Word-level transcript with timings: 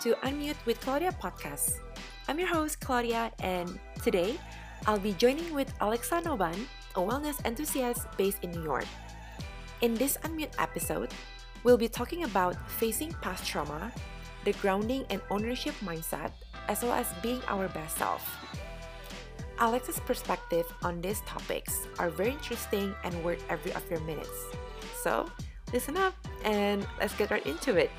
to 0.00 0.14
Unmute 0.24 0.56
with 0.64 0.80
Claudia 0.80 1.12
podcast. 1.12 1.80
I'm 2.26 2.38
your 2.38 2.48
host, 2.48 2.80
Claudia, 2.80 3.30
and 3.40 3.78
today 4.02 4.40
I'll 4.86 4.98
be 4.98 5.12
joining 5.12 5.52
with 5.52 5.70
Alexa 5.82 6.22
Noban, 6.22 6.56
a 6.96 7.00
wellness 7.00 7.44
enthusiast 7.44 8.06
based 8.16 8.38
in 8.40 8.50
New 8.50 8.64
York. 8.64 8.86
In 9.82 9.92
this 9.92 10.16
Unmute 10.24 10.54
episode, 10.58 11.12
we'll 11.64 11.76
be 11.76 11.86
talking 11.86 12.24
about 12.24 12.56
facing 12.70 13.12
past 13.20 13.46
trauma, 13.46 13.92
the 14.46 14.54
grounding 14.54 15.04
and 15.10 15.20
ownership 15.28 15.74
mindset, 15.84 16.32
as 16.68 16.82
well 16.82 16.94
as 16.94 17.12
being 17.22 17.42
our 17.46 17.68
best 17.68 17.98
self. 17.98 18.24
Alexa's 19.58 20.00
perspective 20.00 20.64
on 20.82 21.02
these 21.02 21.20
topics 21.26 21.86
are 21.98 22.08
very 22.08 22.30
interesting 22.30 22.94
and 23.04 23.12
worth 23.22 23.44
every 23.50 23.72
of 23.74 23.84
your 23.90 24.00
minutes. 24.00 24.46
So, 25.02 25.28
listen 25.74 25.98
up 25.98 26.14
and 26.42 26.86
let's 26.98 27.12
get 27.16 27.30
right 27.30 27.44
into 27.44 27.76
it. 27.76 27.90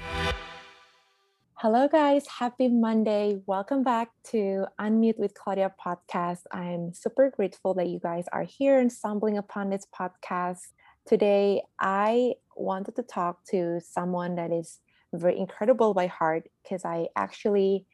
Hello, 1.62 1.88
guys. 1.88 2.26
Happy 2.26 2.70
Monday. 2.70 3.40
Welcome 3.46 3.84
back 3.84 4.10
to 4.32 4.66
Unmute 4.80 5.20
with 5.20 5.36
Claudia 5.36 5.72
podcast. 5.80 6.40
I'm 6.52 6.92
super 6.92 7.30
grateful 7.30 7.76
that 7.76 7.88
you 7.88 8.00
guys 8.00 8.26
are 8.34 8.42
here 8.42 8.80
and 8.80 8.92
stumbling 8.92 9.38
upon 9.38 9.70
this 9.70 9.86
podcast. 9.96 10.70
Today, 11.06 11.62
I 11.80 12.34
wanted 12.56 12.96
to 12.96 13.04
talk 13.04 13.46
to 13.52 13.80
someone 13.80 14.38
that 14.38 14.52
is 14.52 14.80
very 15.14 15.38
incredible 15.38 15.94
by 15.94 16.08
heart 16.08 16.50
because 16.64 16.84
I 16.84 17.10
actually 17.16 17.86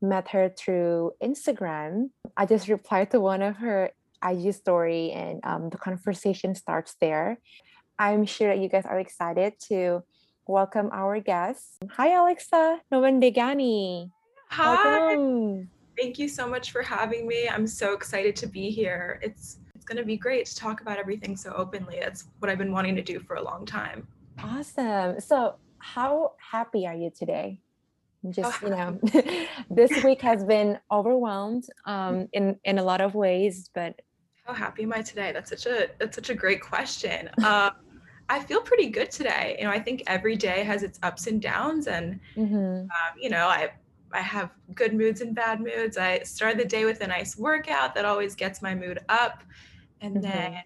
met 0.00 0.30
her 0.30 0.48
through 0.48 1.12
Instagram. 1.22 2.10
I 2.36 2.44
just 2.44 2.66
replied 2.66 3.12
to 3.12 3.20
one 3.20 3.40
of 3.40 3.54
her 3.58 3.92
IG 4.28 4.52
story 4.52 5.12
and 5.12 5.38
um, 5.44 5.70
the 5.70 5.78
conversation 5.78 6.56
starts 6.56 6.96
there. 7.00 7.38
I'm 8.00 8.26
sure 8.26 8.48
that 8.48 8.58
you 8.58 8.68
guys 8.68 8.84
are 8.84 8.98
excited 8.98 9.60
to 9.68 10.02
welcome 10.46 10.90
our 10.92 11.20
guest. 11.20 11.78
Hi, 11.90 12.14
Alexa 12.18 12.80
Nobandegani. 12.92 14.10
Hi. 14.50 14.74
Welcome. 14.74 15.70
Thank 15.98 16.18
you 16.18 16.28
so 16.28 16.48
much 16.48 16.72
for 16.72 16.82
having 16.82 17.26
me. 17.26 17.48
I'm 17.48 17.66
so 17.66 17.92
excited 17.92 18.34
to 18.36 18.46
be 18.46 18.70
here. 18.70 19.20
It's 19.22 19.58
it's 19.74 19.84
going 19.84 19.98
to 19.98 20.04
be 20.04 20.16
great 20.16 20.46
to 20.46 20.54
talk 20.56 20.80
about 20.80 20.98
everything 20.98 21.36
so 21.36 21.52
openly. 21.56 21.98
That's 22.00 22.28
what 22.38 22.50
I've 22.50 22.58
been 22.58 22.72
wanting 22.72 22.94
to 22.96 23.02
do 23.02 23.18
for 23.18 23.36
a 23.36 23.42
long 23.42 23.66
time. 23.66 24.06
Awesome. 24.42 25.20
So, 25.20 25.56
how 25.78 26.32
happy 26.38 26.86
are 26.86 26.94
you 26.94 27.10
today? 27.10 27.60
Just, 28.30 28.62
oh, 28.62 28.68
you 28.68 28.76
know, 28.76 29.00
this 29.70 30.04
week 30.04 30.20
has 30.22 30.44
been 30.44 30.78
overwhelmed 30.90 31.64
um, 31.86 32.28
in 32.32 32.58
in 32.64 32.78
a 32.78 32.82
lot 32.82 33.00
of 33.00 33.14
ways, 33.14 33.70
but 33.74 34.00
how 34.44 34.54
happy 34.54 34.82
am 34.82 34.92
I 34.92 35.02
today? 35.02 35.32
That's 35.32 35.50
such 35.50 35.66
a 35.66 35.88
that's 35.98 36.16
such 36.16 36.30
a 36.30 36.34
great 36.34 36.60
question. 36.60 37.28
Um, 37.44 37.72
I 38.32 38.40
feel 38.40 38.62
pretty 38.62 38.88
good 38.88 39.10
today. 39.10 39.56
You 39.58 39.66
know, 39.66 39.70
I 39.70 39.78
think 39.78 40.04
every 40.06 40.36
day 40.36 40.64
has 40.64 40.82
its 40.82 40.98
ups 41.02 41.26
and 41.26 41.40
downs, 41.40 41.86
and 41.86 42.18
mm-hmm. 42.34 42.56
um, 42.56 43.12
you 43.20 43.28
know, 43.28 43.46
I 43.46 43.72
I 44.10 44.22
have 44.22 44.50
good 44.74 44.94
moods 44.94 45.20
and 45.20 45.34
bad 45.34 45.60
moods. 45.60 45.98
I 45.98 46.20
start 46.20 46.56
the 46.56 46.64
day 46.64 46.86
with 46.86 47.02
a 47.02 47.06
nice 47.06 47.36
workout 47.36 47.94
that 47.94 48.06
always 48.06 48.34
gets 48.34 48.62
my 48.62 48.74
mood 48.74 49.00
up, 49.10 49.44
and 50.00 50.16
mm-hmm. 50.16 50.22
then 50.22 50.62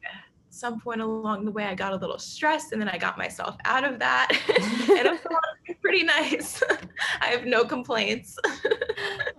some 0.48 0.80
point 0.80 1.00
along 1.00 1.44
the 1.44 1.50
way 1.50 1.64
I 1.64 1.74
got 1.74 1.92
a 1.92 1.96
little 1.96 2.20
stressed, 2.20 2.70
and 2.70 2.80
then 2.80 2.88
I 2.88 2.98
got 2.98 3.18
myself 3.18 3.56
out 3.64 3.82
of 3.82 3.98
that, 3.98 4.30
and 4.88 5.08
I'm 5.08 5.74
pretty 5.82 6.04
nice. 6.04 6.62
I 7.20 7.26
have 7.26 7.46
no 7.46 7.64
complaints. 7.64 8.38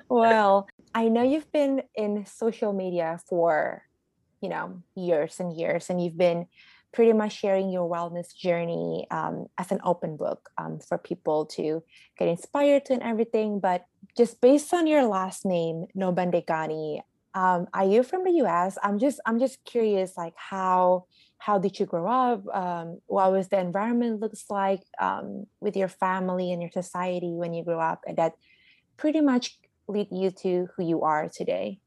well, 0.09 0.67
I 0.93 1.07
know 1.07 1.23
you've 1.23 1.49
been 1.53 1.81
in 1.95 2.25
social 2.25 2.73
media 2.73 3.21
for 3.25 3.83
you 4.41 4.49
know 4.49 4.83
years 4.95 5.39
and 5.39 5.55
years, 5.55 5.89
and 5.89 6.03
you've 6.03 6.17
been 6.17 6.47
pretty 6.97 7.13
much 7.13 7.37
sharing 7.37 7.69
your 7.69 7.87
wellness 7.87 8.35
journey 8.35 9.05
um, 9.11 9.45
as 9.59 9.71
an 9.71 9.79
open 9.83 10.17
book 10.17 10.49
um, 10.57 10.79
for 10.79 10.97
people 10.97 11.45
to 11.45 11.83
get 12.17 12.27
inspired 12.27 12.83
to 12.85 12.93
and 12.93 13.03
everything. 13.03 13.59
But 13.59 13.85
just 14.17 14.41
based 14.41 14.73
on 14.73 14.87
your 14.87 15.05
last 15.05 15.45
name, 15.45 15.85
Nobandegani, 15.95 17.01
um, 17.35 17.67
are 17.71 17.85
you 17.85 18.01
from 18.01 18.23
the 18.23 18.31
U.S.? 18.41 18.79
I'm 18.81 18.97
just 18.97 19.19
I'm 19.27 19.37
just 19.37 19.63
curious, 19.63 20.17
like 20.17 20.33
how 20.37 21.05
how 21.37 21.59
did 21.59 21.79
you 21.79 21.85
grow 21.85 22.09
up? 22.09 22.41
Um, 22.51 22.99
what 23.05 23.31
was 23.31 23.49
the 23.49 23.59
environment 23.59 24.19
looks 24.19 24.45
like 24.49 24.81
um, 24.99 25.45
with 25.59 25.77
your 25.77 25.89
family 25.89 26.51
and 26.51 26.63
your 26.63 26.71
society 26.71 27.29
when 27.29 27.53
you 27.53 27.63
grew 27.63 27.79
up, 27.79 28.01
and 28.07 28.17
that 28.17 28.33
pretty 28.97 29.21
much 29.21 29.59
lead 29.87 30.07
you 30.09 30.31
to 30.31 30.67
who 30.75 30.83
you 30.83 31.03
are 31.03 31.29
today. 31.29 31.77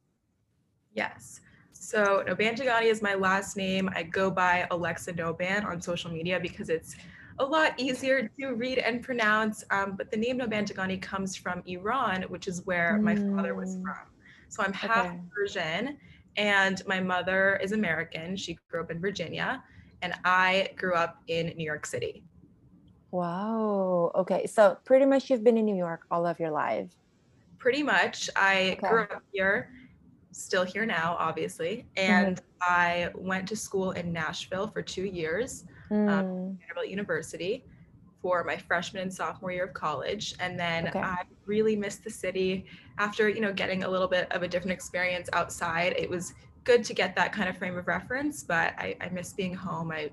Yes. 0.95 1.41
So 1.83 2.23
Noban 2.29 2.83
is 2.83 3.01
my 3.01 3.15
last 3.15 3.57
name. 3.57 3.89
I 3.97 4.03
go 4.03 4.31
by 4.31 4.67
Alexa 4.71 5.15
Noban 5.15 5.65
on 5.65 5.81
social 5.81 6.11
media 6.11 6.39
because 6.39 6.69
it's 6.69 6.95
a 7.39 7.45
lot 7.45 7.73
easier 7.79 8.31
to 8.39 8.49
read 8.53 8.77
and 8.77 9.03
pronounce. 9.03 9.65
Um, 9.71 9.97
but 9.97 10.11
the 10.11 10.17
name 10.19 10.39
Noban 10.41 11.01
comes 11.01 11.35
from 11.35 11.63
Iran, 11.65 12.25
which 12.25 12.49
is 12.49 12.67
where 12.67 12.99
mm. 12.99 13.03
my 13.03 13.17
father 13.17 13.55
was 13.55 13.77
mm. 13.77 13.83
from. 13.83 14.09
So 14.49 14.63
I'm 14.63 14.75
half 14.75 15.07
okay. 15.07 15.21
Persian 15.35 15.97
and 16.37 16.83
my 16.87 17.01
mother 17.01 17.59
is 17.63 17.73
American. 17.73 18.37
She 18.37 18.59
grew 18.71 18.83
up 18.83 18.91
in 18.91 19.01
Virginia 19.01 19.65
and 20.03 20.13
I 20.23 20.73
grew 20.77 20.93
up 20.95 21.23
in 21.29 21.47
New 21.57 21.65
York 21.65 21.87
City. 21.87 22.23
Wow. 23.11 24.13
Okay. 24.15 24.47
So 24.47 24.77
pretty 24.85 25.07
much 25.07 25.31
you've 25.31 25.43
been 25.43 25.57
in 25.57 25.65
New 25.65 25.77
York 25.77 26.03
all 26.11 26.27
of 26.27 26.39
your 26.39 26.51
life. 26.51 26.91
Pretty 27.57 27.83
much. 27.83 28.29
I 28.37 28.77
okay. 28.79 28.89
grew 28.89 29.03
up 29.05 29.23
here 29.33 29.71
still 30.33 30.65
here 30.65 30.87
now, 30.87 31.17
obviously. 31.19 31.87
And 31.97 32.37
mm 32.37 32.43
I 32.63 33.09
went 33.15 33.49
to 33.49 33.57
school 33.57 33.93
in 33.93 34.13
Nashville 34.13 34.67
for 34.67 34.83
two 34.83 35.05
years, 35.05 35.65
mm. 35.91 36.11
um, 36.11 36.59
Vanderbilt 36.59 36.89
University, 36.89 37.65
for 38.21 38.45
my 38.45 38.57
freshman 38.57 39.03
and 39.03 39.11
sophomore 39.13 39.51
year 39.51 39.65
of 39.65 39.73
college. 39.73 40.35
And 40.41 40.61
then 40.61 40.89
okay. 40.89 40.99
I 40.99 41.23
really 41.47 41.75
missed 41.75 42.05
the 42.05 42.11
city 42.11 42.67
after, 42.99 43.31
you 43.31 43.41
know, 43.41 43.51
getting 43.51 43.85
a 43.85 43.89
little 43.89 44.09
bit 44.09 44.31
of 44.31 44.43
a 44.43 44.49
different 44.49 44.73
experience 44.73 45.31
outside. 45.33 45.95
It 45.97 46.11
was 46.11 46.35
good 46.65 46.85
to 46.85 46.93
get 46.93 47.17
that 47.17 47.33
kind 47.33 47.49
of 47.49 47.57
frame 47.57 47.79
of 47.79 47.87
reference, 47.87 48.43
but 48.43 48.75
I, 48.77 48.95
I 49.01 49.09
miss 49.09 49.33
being 49.33 49.55
home. 49.55 49.91
I 49.91 50.11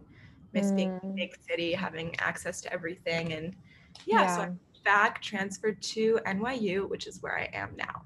miss 0.53 0.67
mm. 0.67 0.75
being 0.77 0.99
in 1.03 1.09
a 1.09 1.13
big 1.13 1.35
city, 1.49 1.73
having 1.73 2.15
access 2.19 2.61
to 2.61 2.71
everything. 2.71 3.33
And 3.33 3.53
yeah, 4.05 4.21
yeah. 4.21 4.35
so 4.35 4.41
I'm 4.43 4.59
back 4.85 5.21
transferred 5.21 5.81
to 5.81 6.19
NYU, 6.25 6.89
which 6.89 7.07
is 7.07 7.21
where 7.21 7.37
I 7.37 7.49
am 7.53 7.71
now. 7.75 8.03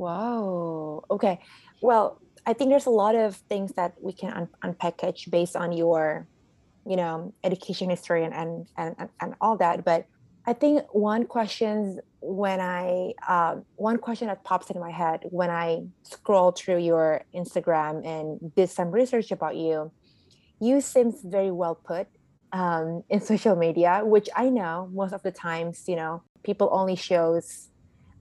Wow. 0.00 1.02
Okay. 1.10 1.40
Well, 1.82 2.22
I 2.46 2.54
think 2.54 2.70
there's 2.70 2.86
a 2.86 2.90
lot 3.04 3.14
of 3.14 3.36
things 3.50 3.74
that 3.76 3.92
we 4.00 4.14
can 4.14 4.32
un- 4.32 4.48
unpackage 4.64 5.30
based 5.30 5.54
on 5.56 5.72
your, 5.72 6.26
you 6.86 6.96
know, 6.96 7.34
education 7.44 7.90
history 7.90 8.24
and, 8.24 8.32
and 8.32 8.66
and 8.78 9.10
and 9.20 9.34
all 9.42 9.58
that. 9.58 9.84
But 9.84 10.06
I 10.46 10.54
think 10.54 10.84
one 10.94 11.26
question 11.26 12.00
when 12.22 12.60
I 12.60 13.12
uh, 13.28 13.56
one 13.76 13.98
question 13.98 14.28
that 14.28 14.42
pops 14.42 14.70
in 14.70 14.80
my 14.80 14.90
head 14.90 15.20
when 15.24 15.50
I 15.50 15.82
scroll 16.02 16.52
through 16.52 16.78
your 16.78 17.20
Instagram 17.36 17.94
and 18.06 18.54
did 18.56 18.70
some 18.70 18.90
research 18.90 19.30
about 19.30 19.56
you, 19.56 19.92
you 20.62 20.80
seems 20.80 21.16
very 21.22 21.50
well 21.50 21.74
put 21.74 22.06
um, 22.54 23.02
in 23.10 23.20
social 23.20 23.54
media, 23.54 24.00
which 24.02 24.30
I 24.34 24.48
know 24.48 24.88
most 24.94 25.12
of 25.12 25.22
the 25.22 25.30
times, 25.30 25.84
you 25.86 25.96
know, 25.96 26.22
people 26.42 26.70
only 26.72 26.96
shows 26.96 27.68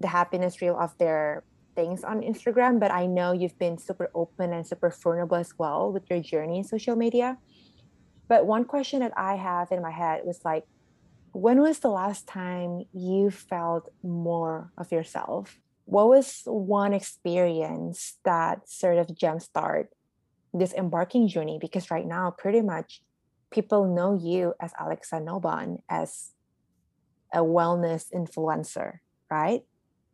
the 0.01 0.07
happiness 0.07 0.61
reel 0.61 0.77
of 0.77 0.91
their 0.99 1.43
things 1.79 2.03
on 2.03 2.19
Instagram, 2.21 2.79
but 2.83 2.91
I 2.91 3.05
know 3.05 3.31
you've 3.31 3.57
been 3.57 3.77
super 3.77 4.11
open 4.13 4.51
and 4.51 4.67
super 4.67 4.91
vulnerable 4.91 5.37
as 5.37 5.53
well 5.57 5.93
with 5.93 6.03
your 6.09 6.19
journey 6.19 6.57
in 6.57 6.65
social 6.65 6.95
media. 6.95 7.37
But 8.27 8.45
one 8.45 8.65
question 8.65 8.99
that 8.99 9.13
I 9.15 9.35
have 9.35 9.71
in 9.71 9.81
my 9.81 9.91
head 9.91 10.17
was 10.25 10.43
like, 10.43 10.65
when 11.31 11.61
was 11.61 11.79
the 11.79 11.93
last 12.01 12.27
time 12.27 12.83
you 12.91 13.31
felt 13.31 13.87
more 14.03 14.71
of 14.77 14.91
yourself? 14.91 15.57
What 15.85 16.09
was 16.09 16.41
one 16.45 16.93
experience 16.93 18.19
that 18.25 18.67
sort 18.67 18.97
of 18.97 19.07
jumpstart 19.07 19.87
this 20.53 20.73
embarking 20.73 21.29
journey? 21.29 21.59
Because 21.61 21.89
right 21.89 22.05
now, 22.05 22.29
pretty 22.29 22.61
much 22.61 23.01
people 23.51 23.87
know 23.95 24.19
you 24.19 24.53
as 24.59 24.73
Alexa 24.79 25.15
Noban 25.15 25.79
as 25.87 26.35
a 27.33 27.39
wellness 27.39 28.11
influencer, 28.11 28.99
right? 29.31 29.61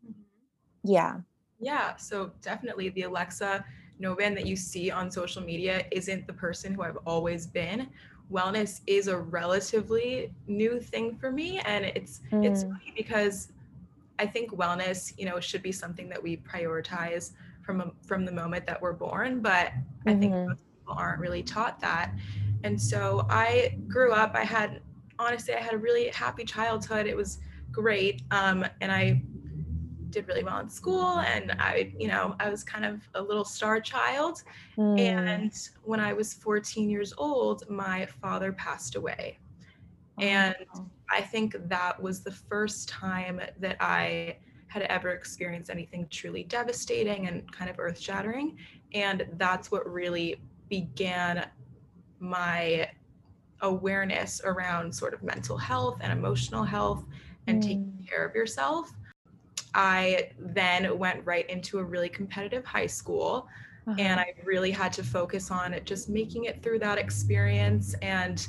Mm-hmm. 0.05 0.93
Yeah. 0.93 1.13
Yeah, 1.59 1.95
so 1.95 2.31
definitely 2.41 2.89
the 2.89 3.03
Alexa 3.03 3.65
Noban 4.01 4.35
that 4.35 4.45
you 4.45 4.55
see 4.55 4.91
on 4.91 5.09
social 5.09 5.41
media 5.41 5.85
isn't 5.91 6.27
the 6.27 6.33
person 6.33 6.73
who 6.73 6.83
I've 6.83 6.97
always 7.05 7.47
been. 7.47 7.87
Wellness 8.31 8.81
is 8.87 9.07
a 9.07 9.17
relatively 9.17 10.33
new 10.47 10.79
thing 10.79 11.15
for 11.15 11.31
me, 11.31 11.59
and 11.59 11.85
it's 11.85 12.21
mm. 12.31 12.43
it's 12.45 12.63
funny 12.63 12.93
because 12.97 13.51
I 14.17 14.25
think 14.25 14.51
wellness, 14.51 15.13
you 15.17 15.25
know, 15.25 15.39
should 15.39 15.61
be 15.61 15.71
something 15.71 16.09
that 16.09 16.21
we 16.21 16.37
prioritize 16.37 17.31
from 17.61 17.91
from 18.01 18.25
the 18.25 18.31
moment 18.31 18.65
that 18.65 18.81
we're 18.81 18.93
born. 18.93 19.41
But 19.41 19.67
mm-hmm. 19.67 20.09
I 20.09 20.15
think 20.15 20.33
mm-hmm. 20.33 20.49
most 20.49 20.63
people 20.79 20.95
aren't 20.97 21.19
really 21.19 21.43
taught 21.43 21.79
that, 21.81 22.11
and 22.63 22.81
so 22.81 23.27
I 23.29 23.77
grew 23.87 24.11
up. 24.11 24.35
I 24.35 24.43
had 24.43 24.81
honestly, 25.19 25.53
I 25.53 25.61
had 25.61 25.73
a 25.73 25.77
really 25.77 26.07
happy 26.09 26.43
childhood. 26.43 27.05
It 27.05 27.15
was 27.15 27.37
great, 27.71 28.23
um, 28.31 28.65
and 28.81 28.91
I 28.91 29.21
did 30.15 30.27
really 30.29 30.43
well 30.43 30.59
in 30.59 30.69
school 30.69 31.19
and 31.19 31.51
I, 31.59 31.93
you 31.99 32.07
know, 32.07 32.35
I 32.39 32.49
was 32.49 32.63
kind 32.63 32.85
of 32.85 33.01
a 33.15 33.21
little 33.21 33.43
star 33.43 33.81
child. 33.81 34.43
Mm. 34.77 34.99
And 34.99 35.53
when 35.83 35.99
I 35.99 36.13
was 36.13 36.33
14 36.33 36.89
years 36.89 37.13
old, 37.17 37.69
my 37.69 38.05
father 38.05 38.53
passed 38.53 38.95
away. 38.95 39.37
Oh. 40.17 40.23
And 40.23 40.55
I 41.11 41.21
think 41.21 41.57
that 41.67 42.01
was 42.01 42.23
the 42.23 42.31
first 42.31 42.87
time 42.87 43.41
that 43.59 43.75
I 43.81 44.37
had 44.67 44.83
ever 44.83 45.09
experienced 45.09 45.69
anything 45.69 46.07
truly 46.09 46.43
devastating 46.43 47.27
and 47.27 47.51
kind 47.51 47.69
of 47.69 47.77
earth 47.77 47.99
shattering. 47.99 48.57
And 48.93 49.27
that's 49.33 49.69
what 49.69 49.85
really 49.91 50.37
began 50.69 51.45
my 52.19 52.89
awareness 53.61 54.41
around 54.45 54.93
sort 54.95 55.13
of 55.13 55.23
mental 55.23 55.57
health 55.57 55.97
and 55.99 56.13
emotional 56.13 56.63
health 56.63 57.03
and 57.47 57.61
mm. 57.61 57.67
taking 57.67 58.07
care 58.09 58.25
of 58.25 58.33
yourself. 58.33 58.93
I 59.75 60.31
then 60.39 60.97
went 60.97 61.25
right 61.25 61.47
into 61.49 61.79
a 61.79 61.83
really 61.83 62.09
competitive 62.09 62.65
high 62.65 62.87
school. 62.87 63.47
Uh-huh. 63.87 63.95
And 63.99 64.19
I 64.19 64.33
really 64.43 64.71
had 64.71 64.91
to 64.93 65.03
focus 65.03 65.51
on 65.51 65.75
just 65.85 66.09
making 66.09 66.45
it 66.45 66.63
through 66.63 66.79
that 66.79 66.97
experience 66.97 67.93
and 68.01 68.47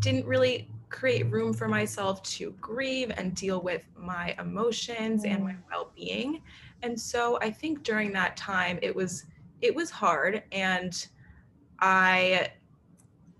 didn't 0.00 0.26
really 0.26 0.68
create 0.90 1.30
room 1.30 1.52
for 1.52 1.68
myself 1.68 2.22
to 2.22 2.54
grieve 2.60 3.12
and 3.16 3.34
deal 3.34 3.60
with 3.60 3.82
my 3.96 4.34
emotions 4.38 5.24
and 5.24 5.42
my 5.42 5.52
mm. 5.52 5.62
well-being. 5.70 6.42
And 6.82 7.00
so 7.00 7.38
I 7.40 7.50
think 7.50 7.82
during 7.82 8.12
that 8.12 8.36
time 8.36 8.78
it 8.82 8.94
was 8.94 9.24
it 9.62 9.74
was 9.74 9.90
hard 9.90 10.42
and 10.52 11.06
I 11.80 12.50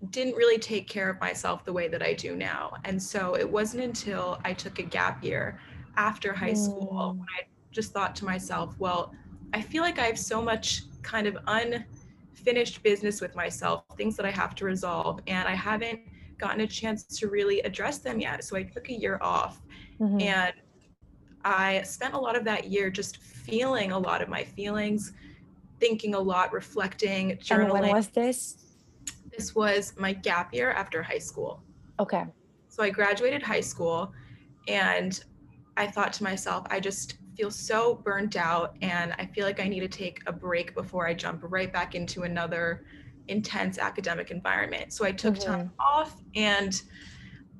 didn't 0.09 0.35
really 0.35 0.59
take 0.59 0.87
care 0.87 1.09
of 1.09 1.19
myself 1.19 1.63
the 1.63 1.73
way 1.73 1.87
that 1.87 2.01
I 2.01 2.13
do 2.13 2.35
now. 2.35 2.73
And 2.85 3.01
so 3.01 3.35
it 3.35 3.49
wasn't 3.49 3.83
until 3.83 4.39
I 4.43 4.53
took 4.53 4.79
a 4.79 4.83
gap 4.83 5.23
year 5.23 5.59
after 5.97 6.33
high 6.33 6.51
mm. 6.51 6.57
school 6.57 7.15
when 7.17 7.27
I 7.37 7.47
just 7.71 7.91
thought 7.91 8.15
to 8.17 8.25
myself, 8.25 8.75
well, 8.79 9.13
I 9.53 9.61
feel 9.61 9.83
like 9.83 9.99
I 9.99 10.05
have 10.05 10.19
so 10.19 10.41
much 10.41 10.83
kind 11.01 11.27
of 11.27 11.37
unfinished 11.47 12.83
business 12.83 13.21
with 13.21 13.35
myself, 13.35 13.83
things 13.97 14.15
that 14.17 14.25
I 14.25 14.31
have 14.31 14.55
to 14.55 14.65
resolve, 14.65 15.19
and 15.27 15.47
I 15.47 15.55
haven't 15.55 15.99
gotten 16.37 16.61
a 16.61 16.67
chance 16.67 17.03
to 17.03 17.27
really 17.27 17.61
address 17.61 17.97
them 17.99 18.19
yet. 18.19 18.43
So 18.43 18.55
I 18.55 18.63
took 18.63 18.89
a 18.89 18.93
year 18.93 19.17
off 19.21 19.61
mm-hmm. 19.99 20.21
and 20.21 20.53
I 21.43 21.81
spent 21.83 22.13
a 22.13 22.19
lot 22.19 22.35
of 22.35 22.43
that 22.45 22.67
year 22.69 22.89
just 22.89 23.17
feeling 23.17 23.91
a 23.91 23.97
lot 23.97 24.21
of 24.21 24.29
my 24.29 24.43
feelings, 24.43 25.13
thinking 25.79 26.13
a 26.13 26.19
lot, 26.19 26.53
reflecting, 26.53 27.37
journaling. 27.37 27.61
And 27.61 27.71
when 27.71 27.91
was 27.91 28.09
this? 28.09 28.57
This 29.35 29.55
was 29.55 29.93
my 29.97 30.13
gap 30.13 30.53
year 30.53 30.71
after 30.71 31.01
high 31.01 31.17
school. 31.17 31.63
Okay. 31.99 32.25
So 32.69 32.83
I 32.83 32.89
graduated 32.89 33.41
high 33.41 33.61
school 33.61 34.11
and 34.67 35.23
I 35.77 35.87
thought 35.87 36.11
to 36.13 36.23
myself, 36.23 36.65
I 36.69 36.79
just 36.79 37.17
feel 37.37 37.51
so 37.51 37.95
burnt 38.03 38.35
out 38.35 38.75
and 38.81 39.13
I 39.19 39.27
feel 39.27 39.45
like 39.45 39.59
I 39.59 39.67
need 39.67 39.81
to 39.81 39.87
take 39.87 40.21
a 40.25 40.31
break 40.31 40.73
before 40.73 41.07
I 41.07 41.13
jump 41.13 41.41
right 41.43 41.71
back 41.71 41.93
into 41.93 42.23
another 42.23 42.85
intense 43.27 43.77
academic 43.77 44.31
environment. 44.31 44.91
So 44.91 45.05
I 45.05 45.11
took 45.11 45.35
mm-hmm. 45.35 45.51
time 45.51 45.71
off 45.79 46.19
and 46.35 46.81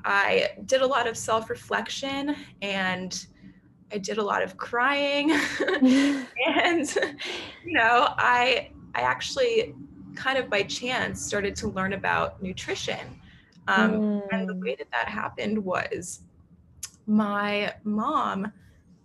I 0.04 0.50
did 0.66 0.81
a 0.81 0.88
lot 0.88 1.08
of 1.08 1.16
self 1.16 1.50
reflection 1.50 2.36
and 2.62 3.25
I 3.92 4.00
did 4.00 4.18
a 4.18 4.24
lot 4.24 4.42
of 4.42 4.58
crying. 4.58 5.31
and, 5.62 6.28
you 7.63 7.74
know, 7.74 8.13
I, 8.18 8.72
I 8.96 9.02
actually 9.02 9.75
kind 10.16 10.40
of 10.40 10.50
by 10.50 10.63
chance 10.63 11.24
started 11.24 11.56
to 11.58 11.68
learn 11.68 11.94
about 11.94 12.42
nutrition. 12.42 13.22
Um, 13.68 13.92
mm. 13.92 14.28
And 14.31 14.50
the 14.50 14.56
way 14.56 14.75
that 14.75 14.88
that 14.92 15.08
happened 15.08 15.63
was 15.63 16.22
my 17.07 17.74
mom 17.83 18.51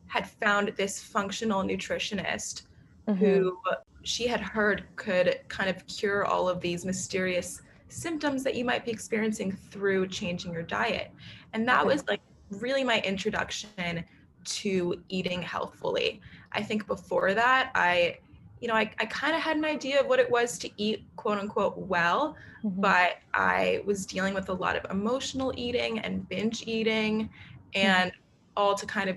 had 0.08 0.28
found 0.28 0.72
this 0.76 1.00
functional 1.00 1.62
nutritionist 1.62 2.62
mm-hmm. 3.08 3.14
who 3.14 3.56
she 4.02 4.26
had 4.26 4.40
heard 4.40 4.84
could 4.96 5.40
kind 5.48 5.70
of 5.70 5.86
cure 5.86 6.24
all 6.26 6.48
of 6.48 6.60
these 6.60 6.84
mysterious 6.84 7.62
symptoms 7.88 8.42
that 8.42 8.54
you 8.54 8.64
might 8.64 8.84
be 8.84 8.90
experiencing 8.90 9.52
through 9.52 10.08
changing 10.08 10.52
your 10.52 10.62
diet. 10.62 11.10
And 11.52 11.66
that 11.68 11.84
was 11.84 12.06
like 12.08 12.20
really 12.50 12.84
my 12.84 13.00
introduction 13.00 14.04
to 14.44 15.02
eating 15.08 15.40
healthfully. 15.40 16.20
I 16.52 16.62
think 16.62 16.86
before 16.86 17.34
that, 17.34 17.70
I, 17.74 18.18
you 18.60 18.68
know, 18.68 18.74
I, 18.74 18.90
I 18.98 19.06
kind 19.06 19.34
of 19.36 19.40
had 19.40 19.56
an 19.56 19.64
idea 19.64 20.00
of 20.00 20.06
what 20.06 20.18
it 20.18 20.30
was 20.30 20.58
to 20.58 20.70
eat 20.76 21.04
quote 21.16 21.38
unquote 21.38 21.78
well, 21.78 22.36
mm-hmm. 22.64 22.80
but 22.80 23.18
I 23.34 23.82
was 23.86 24.06
dealing 24.06 24.34
with 24.34 24.48
a 24.48 24.54
lot 24.54 24.76
of 24.76 24.90
emotional 24.90 25.52
eating 25.56 26.00
and 26.00 26.28
binge 26.28 26.64
eating 26.66 27.30
and 27.74 28.10
mm-hmm. 28.10 28.20
all 28.56 28.74
to 28.74 28.86
kind 28.86 29.08
of 29.08 29.16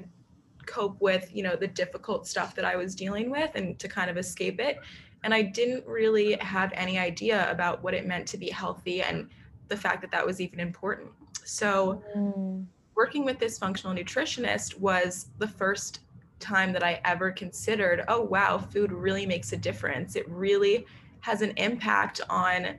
cope 0.65 0.99
with 0.99 1.29
you 1.33 1.43
know 1.43 1.55
the 1.55 1.67
difficult 1.67 2.27
stuff 2.27 2.55
that 2.55 2.65
i 2.65 2.75
was 2.75 2.95
dealing 2.95 3.29
with 3.29 3.51
and 3.55 3.77
to 3.79 3.87
kind 3.87 4.09
of 4.09 4.17
escape 4.17 4.59
it 4.59 4.79
and 5.23 5.33
i 5.33 5.41
didn't 5.41 5.85
really 5.85 6.33
have 6.33 6.71
any 6.73 6.97
idea 6.97 7.49
about 7.51 7.83
what 7.83 7.93
it 7.93 8.05
meant 8.05 8.27
to 8.27 8.37
be 8.37 8.49
healthy 8.49 9.01
and 9.01 9.29
the 9.67 9.77
fact 9.77 10.01
that 10.01 10.11
that 10.11 10.25
was 10.25 10.41
even 10.41 10.59
important 10.59 11.09
so 11.43 12.01
mm. 12.15 12.65
working 12.95 13.23
with 13.23 13.37
this 13.39 13.57
functional 13.57 13.95
nutritionist 13.95 14.79
was 14.79 15.27
the 15.37 15.47
first 15.47 15.99
time 16.39 16.73
that 16.73 16.83
i 16.83 16.99
ever 17.05 17.31
considered 17.31 18.03
oh 18.07 18.21
wow 18.21 18.57
food 18.57 18.91
really 18.91 19.25
makes 19.25 19.53
a 19.53 19.57
difference 19.57 20.15
it 20.15 20.27
really 20.29 20.85
has 21.21 21.41
an 21.41 21.53
impact 21.57 22.21
on 22.29 22.75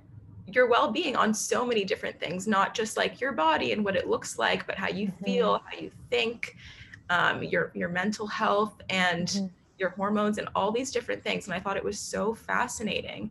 your 0.46 0.68
well-being 0.68 1.16
on 1.16 1.34
so 1.34 1.66
many 1.66 1.84
different 1.84 2.18
things 2.20 2.46
not 2.46 2.74
just 2.74 2.96
like 2.96 3.20
your 3.20 3.32
body 3.32 3.72
and 3.72 3.84
what 3.84 3.96
it 3.96 4.08
looks 4.08 4.38
like 4.38 4.66
but 4.66 4.76
how 4.76 4.88
you 4.88 5.08
mm-hmm. 5.08 5.24
feel 5.24 5.62
how 5.64 5.78
you 5.78 5.90
think 6.10 6.56
um, 7.10 7.42
your 7.42 7.70
your 7.74 7.88
mental 7.88 8.26
health 8.26 8.80
and 8.88 9.28
mm-hmm. 9.28 9.46
your 9.78 9.90
hormones 9.90 10.38
and 10.38 10.48
all 10.54 10.70
these 10.70 10.90
different 10.90 11.22
things 11.22 11.46
and 11.46 11.54
i 11.54 11.60
thought 11.60 11.76
it 11.76 11.84
was 11.84 11.98
so 11.98 12.34
fascinating 12.34 13.30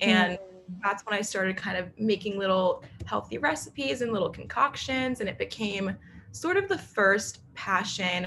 and 0.00 0.38
mm-hmm. 0.38 0.74
that's 0.82 1.04
when 1.06 1.16
i 1.16 1.20
started 1.20 1.56
kind 1.56 1.76
of 1.76 1.88
making 1.98 2.38
little 2.38 2.82
healthy 3.04 3.38
recipes 3.38 4.02
and 4.02 4.12
little 4.12 4.30
concoctions 4.30 5.20
and 5.20 5.28
it 5.28 5.38
became 5.38 5.96
sort 6.32 6.56
of 6.56 6.68
the 6.68 6.78
first 6.78 7.40
passion 7.54 8.26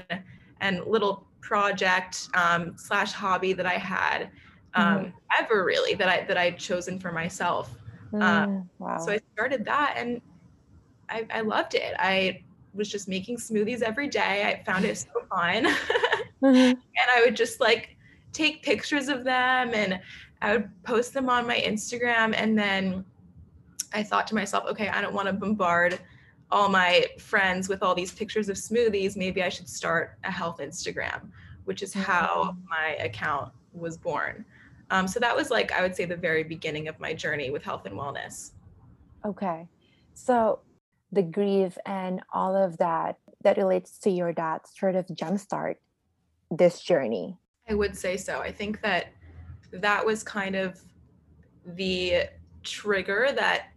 and 0.60 0.84
little 0.86 1.26
project 1.40 2.28
um, 2.34 2.74
slash 2.76 3.12
hobby 3.12 3.52
that 3.52 3.66
i 3.66 3.74
had 3.74 4.30
um, 4.74 4.98
mm-hmm. 4.98 5.08
ever 5.38 5.64
really 5.64 5.94
that 5.94 6.08
i 6.08 6.24
that 6.24 6.38
i'd 6.38 6.58
chosen 6.58 6.98
for 6.98 7.12
myself 7.12 7.74
um, 8.14 8.68
wow. 8.78 8.98
so 8.98 9.12
i 9.12 9.20
started 9.32 9.64
that 9.64 9.94
and 9.96 10.20
I, 11.08 11.26
I 11.30 11.40
loved 11.40 11.74
it 11.74 11.94
i 11.98 12.42
was 12.74 12.88
just 12.88 13.08
making 13.08 13.36
smoothies 13.36 13.82
every 13.82 14.08
day. 14.08 14.44
I 14.44 14.62
found 14.64 14.84
it 14.84 14.98
so 14.98 15.08
fun. 15.28 15.64
mm-hmm. 16.42 16.48
And 16.52 17.08
I 17.14 17.22
would 17.24 17.36
just 17.36 17.60
like 17.60 17.96
take 18.32 18.62
pictures 18.62 19.08
of 19.08 19.24
them 19.24 19.72
and 19.74 20.00
I 20.42 20.56
would 20.56 20.70
post 20.82 21.12
them 21.12 21.28
on 21.28 21.46
my 21.46 21.58
Instagram. 21.60 22.34
And 22.36 22.58
then 22.58 23.04
I 23.92 24.02
thought 24.02 24.26
to 24.28 24.34
myself, 24.34 24.64
okay, 24.70 24.88
I 24.88 25.00
don't 25.00 25.14
want 25.14 25.26
to 25.26 25.32
bombard 25.32 25.98
all 26.52 26.68
my 26.68 27.04
friends 27.18 27.68
with 27.68 27.82
all 27.82 27.94
these 27.94 28.12
pictures 28.12 28.48
of 28.48 28.56
smoothies. 28.56 29.16
Maybe 29.16 29.42
I 29.42 29.48
should 29.48 29.68
start 29.68 30.18
a 30.24 30.30
health 30.30 30.58
Instagram, 30.58 31.28
which 31.64 31.82
is 31.82 31.92
how 31.92 32.52
mm-hmm. 32.52 32.68
my 32.68 33.04
account 33.04 33.52
was 33.72 33.96
born. 33.96 34.44
Um, 34.90 35.06
so 35.08 35.20
that 35.20 35.34
was 35.36 35.50
like, 35.50 35.72
I 35.72 35.82
would 35.82 35.94
say, 35.94 36.04
the 36.04 36.16
very 36.16 36.42
beginning 36.42 36.88
of 36.88 36.98
my 37.00 37.14
journey 37.14 37.50
with 37.50 37.62
health 37.62 37.86
and 37.86 37.94
wellness. 37.94 38.52
Okay. 39.24 39.68
So 40.14 40.60
the 41.12 41.22
grief 41.22 41.76
and 41.86 42.20
all 42.32 42.56
of 42.56 42.78
that 42.78 43.18
that 43.42 43.56
relates 43.56 43.98
to 43.98 44.10
your 44.10 44.32
dad 44.32 44.60
sort 44.66 44.96
of 44.96 45.06
jumpstart 45.06 45.76
this 46.50 46.80
journey? 46.80 47.38
I 47.68 47.74
would 47.74 47.96
say 47.96 48.16
so. 48.16 48.40
I 48.40 48.52
think 48.52 48.80
that 48.82 49.08
that 49.72 50.04
was 50.04 50.22
kind 50.22 50.56
of 50.56 50.80
the 51.64 52.24
trigger 52.62 53.30
that 53.34 53.68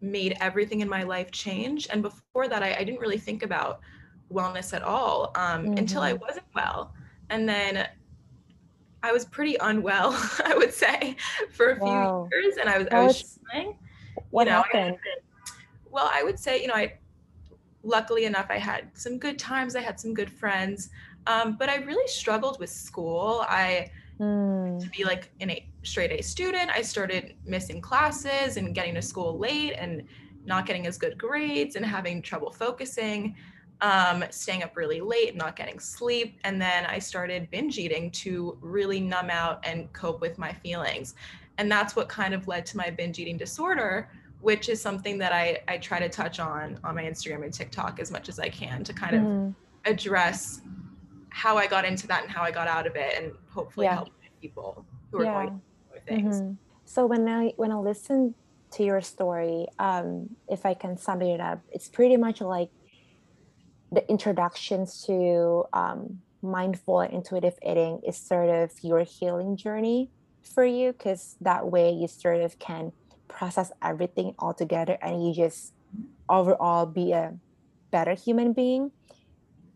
made 0.00 0.36
everything 0.40 0.80
in 0.80 0.88
my 0.88 1.02
life 1.02 1.30
change. 1.30 1.88
And 1.90 2.00
before 2.02 2.48
that, 2.48 2.62
I, 2.62 2.76
I 2.76 2.84
didn't 2.84 3.00
really 3.00 3.18
think 3.18 3.42
about 3.42 3.80
wellness 4.32 4.72
at 4.72 4.82
all 4.82 5.32
um, 5.34 5.64
mm-hmm. 5.64 5.78
until 5.78 6.02
I 6.02 6.12
mm-hmm. 6.12 6.24
wasn't 6.24 6.46
well. 6.54 6.94
And 7.28 7.48
then 7.48 7.88
I 9.02 9.12
was 9.12 9.24
pretty 9.24 9.56
unwell, 9.60 10.12
I 10.44 10.54
would 10.56 10.74
say, 10.74 11.16
for 11.52 11.70
a 11.70 11.76
few 11.76 11.84
wow. 11.84 12.28
years. 12.30 12.56
And 12.56 12.68
I 12.68 12.78
was, 12.78 12.88
I 12.90 13.02
was 13.02 13.18
struggling. 13.18 13.76
What 14.30 14.46
you 14.46 14.52
know, 14.52 14.62
happened? 14.62 14.98
well, 15.90 16.10
I 16.12 16.22
would 16.22 16.38
say, 16.38 16.60
you 16.60 16.68
know, 16.68 16.74
I 16.74 16.94
luckily 17.82 18.24
enough, 18.24 18.46
I 18.50 18.58
had 18.58 18.90
some 18.94 19.18
good 19.18 19.38
times. 19.38 19.74
I 19.76 19.80
had 19.80 19.98
some 19.98 20.14
good 20.14 20.30
friends, 20.30 20.90
um, 21.26 21.56
but 21.58 21.68
I 21.68 21.76
really 21.76 22.06
struggled 22.08 22.58
with 22.60 22.70
school. 22.70 23.44
I 23.48 23.90
mm. 24.18 24.82
to 24.82 24.88
be 24.90 25.04
like 25.04 25.30
an 25.40 25.50
a 25.50 25.66
straight 25.82 26.12
A 26.12 26.22
student. 26.22 26.70
I 26.70 26.82
started 26.82 27.34
missing 27.44 27.80
classes 27.80 28.56
and 28.56 28.74
getting 28.74 28.94
to 28.94 29.02
school 29.02 29.38
late 29.38 29.72
and 29.72 30.04
not 30.44 30.66
getting 30.66 30.86
as 30.86 30.98
good 30.98 31.18
grades 31.18 31.76
and 31.76 31.84
having 31.84 32.22
trouble 32.22 32.50
focusing. 32.50 33.34
Um, 33.82 34.24
staying 34.30 34.62
up 34.62 34.76
really 34.76 35.00
late, 35.00 35.34
not 35.36 35.56
getting 35.56 35.80
sleep. 35.80 36.38
And 36.44 36.60
then 36.60 36.84
I 36.84 36.98
started 36.98 37.50
binge 37.50 37.78
eating 37.78 38.10
to 38.10 38.58
really 38.60 39.00
numb 39.00 39.30
out 39.30 39.64
and 39.64 39.90
cope 39.94 40.20
with 40.20 40.36
my 40.36 40.52
feelings. 40.52 41.14
And 41.56 41.72
that's 41.72 41.96
what 41.96 42.08
kind 42.08 42.34
of 42.34 42.46
led 42.46 42.66
to 42.66 42.76
my 42.76 42.90
binge 42.90 43.18
eating 43.18 43.38
disorder, 43.38 44.10
which 44.40 44.68
is 44.68 44.82
something 44.82 45.16
that 45.18 45.32
I, 45.32 45.60
I 45.66 45.78
try 45.78 45.98
to 45.98 46.08
touch 46.10 46.40
on 46.40 46.78
on 46.84 46.94
my 46.94 47.04
Instagram 47.04 47.42
and 47.42 47.52
TikTok 47.52 48.00
as 48.00 48.10
much 48.10 48.28
as 48.28 48.38
I 48.38 48.50
can 48.50 48.84
to 48.84 48.92
kind 48.92 49.14
mm-hmm. 49.14 49.46
of 49.48 49.54
address 49.86 50.60
how 51.30 51.56
I 51.56 51.66
got 51.66 51.84
into 51.84 52.06
that 52.08 52.22
and 52.22 52.30
how 52.30 52.42
I 52.42 52.50
got 52.50 52.68
out 52.68 52.86
of 52.86 52.96
it 52.96 53.14
and 53.16 53.32
hopefully 53.48 53.86
yeah. 53.86 53.94
help 53.94 54.10
people 54.40 54.84
who 55.10 55.20
are 55.20 55.24
yeah. 55.24 55.32
going 55.32 55.60
through 55.90 56.00
things. 56.06 56.40
Mm-hmm. 56.40 56.52
So 56.84 57.06
when 57.06 57.28
I 57.28 57.52
when 57.56 57.70
I 57.72 57.76
listen 57.76 58.34
to 58.72 58.84
your 58.84 59.00
story, 59.00 59.66
um, 59.78 60.30
if 60.48 60.66
I 60.66 60.74
can 60.74 60.96
sum 60.96 61.22
it 61.22 61.40
up, 61.40 61.60
it's 61.72 61.88
pretty 61.88 62.16
much 62.16 62.40
like 62.40 62.70
the 63.92 64.08
introductions 64.08 65.04
to 65.06 65.64
um, 65.72 66.20
mindful 66.42 67.00
and 67.00 67.12
intuitive 67.12 67.54
eating 67.62 68.00
is 68.06 68.16
sort 68.16 68.48
of 68.48 68.72
your 68.82 69.02
healing 69.04 69.56
journey 69.56 70.10
for 70.42 70.64
you 70.64 70.92
because 70.92 71.36
that 71.40 71.70
way 71.70 71.90
you 71.90 72.08
sort 72.08 72.40
of 72.40 72.58
can 72.58 72.92
process 73.28 73.70
everything 73.82 74.34
all 74.38 74.54
together 74.54 74.98
and 75.02 75.26
you 75.26 75.34
just 75.34 75.72
overall 76.28 76.86
be 76.86 77.12
a 77.12 77.34
better 77.90 78.14
human 78.14 78.52
being. 78.52 78.90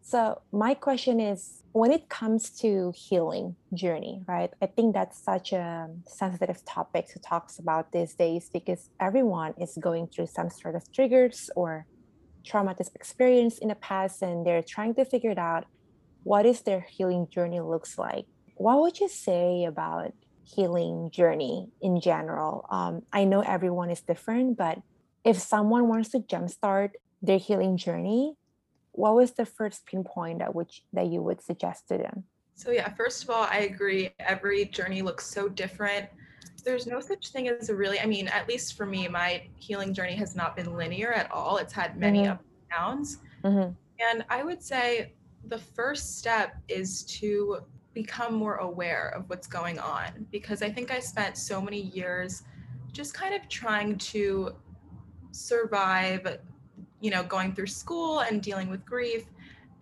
So 0.02 0.42
my 0.52 0.74
question 0.74 1.20
is 1.20 1.64
when 1.74 1.90
it 1.90 2.08
comes 2.08 2.50
to 2.50 2.92
healing 2.94 3.56
journey 3.74 4.22
right 4.28 4.52
i 4.62 4.66
think 4.66 4.94
that's 4.94 5.18
such 5.18 5.52
a 5.52 5.88
sensitive 6.06 6.64
topic 6.64 7.08
to 7.08 7.18
talk 7.18 7.50
about 7.58 7.90
these 7.90 8.14
days 8.14 8.48
because 8.52 8.90
everyone 9.00 9.52
is 9.60 9.76
going 9.80 10.06
through 10.06 10.28
some 10.28 10.48
sort 10.48 10.76
of 10.76 10.90
triggers 10.92 11.50
or 11.56 11.84
traumatic 12.44 12.88
experience 12.94 13.58
in 13.58 13.68
the 13.68 13.74
past 13.74 14.22
and 14.22 14.46
they're 14.46 14.62
trying 14.62 14.94
to 14.94 15.04
figure 15.04 15.30
it 15.30 15.38
out 15.38 15.64
what 16.24 16.46
is 16.46 16.62
their 16.62 16.80
healing 16.80 17.28
journey 17.28 17.60
looks 17.60 17.98
like? 17.98 18.24
What 18.56 18.80
would 18.80 18.98
you 18.98 19.08
say 19.08 19.64
about 19.64 20.12
healing 20.44 21.10
journey 21.10 21.68
in 21.80 22.00
general? 22.00 22.66
Um, 22.70 23.02
i 23.12 23.24
know 23.24 23.40
everyone 23.40 23.90
is 23.90 24.00
different 24.00 24.56
but 24.56 24.78
if 25.24 25.38
someone 25.38 25.88
wants 25.88 26.10
to 26.10 26.20
jumpstart 26.20 26.90
their 27.22 27.38
healing 27.38 27.76
journey 27.76 28.34
what 28.92 29.14
was 29.14 29.32
the 29.32 29.46
first 29.46 29.86
pinpoint 29.86 30.38
that 30.38 30.54
which 30.54 30.84
that 30.92 31.06
you 31.06 31.20
would 31.20 31.42
suggest 31.42 31.88
to 31.88 31.98
them? 31.98 32.24
So 32.54 32.70
yeah 32.70 32.88
first 32.90 33.24
of 33.24 33.30
all 33.30 33.46
i 33.50 33.60
agree 33.60 34.10
every 34.18 34.66
journey 34.66 35.02
looks 35.02 35.26
so 35.26 35.48
different 35.48 36.08
there's 36.64 36.86
no 36.86 37.00
such 37.00 37.28
thing 37.28 37.48
as 37.48 37.68
a 37.68 37.74
really 37.74 38.00
i 38.00 38.06
mean 38.06 38.28
at 38.28 38.48
least 38.48 38.76
for 38.76 38.86
me 38.86 39.06
my 39.08 39.42
healing 39.56 39.92
journey 39.92 40.14
has 40.14 40.34
not 40.34 40.56
been 40.56 40.74
linear 40.74 41.12
at 41.12 41.30
all 41.30 41.56
it's 41.58 41.72
had 41.72 41.98
many 41.98 42.20
mm-hmm. 42.20 42.32
ups 42.32 42.44
and 42.44 42.70
downs 42.70 43.18
mm-hmm. 43.44 43.70
and 44.10 44.24
i 44.28 44.42
would 44.42 44.62
say 44.62 45.12
the 45.48 45.58
first 45.58 46.18
step 46.18 46.56
is 46.68 47.02
to 47.04 47.58
become 47.92 48.34
more 48.34 48.56
aware 48.56 49.08
of 49.10 49.28
what's 49.28 49.46
going 49.46 49.78
on 49.78 50.26
because 50.32 50.62
i 50.62 50.70
think 50.70 50.90
i 50.90 50.98
spent 50.98 51.36
so 51.36 51.60
many 51.60 51.80
years 51.80 52.42
just 52.92 53.14
kind 53.14 53.34
of 53.34 53.48
trying 53.48 53.96
to 53.98 54.54
survive 55.32 56.38
you 57.00 57.10
know 57.10 57.22
going 57.22 57.54
through 57.54 57.66
school 57.66 58.20
and 58.20 58.42
dealing 58.42 58.70
with 58.70 58.84
grief 58.84 59.24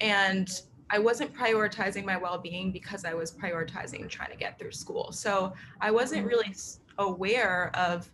and 0.00 0.62
I 0.92 0.98
wasn't 0.98 1.34
prioritizing 1.34 2.04
my 2.04 2.18
well 2.18 2.38
being 2.38 2.70
because 2.70 3.06
I 3.06 3.14
was 3.14 3.32
prioritizing 3.32 4.06
trying 4.10 4.30
to 4.30 4.36
get 4.36 4.58
through 4.58 4.72
school. 4.72 5.10
So 5.10 5.54
I 5.80 5.90
wasn't 5.90 6.20
mm-hmm. 6.20 6.28
really 6.28 6.54
aware 6.98 7.70
of 7.74 8.10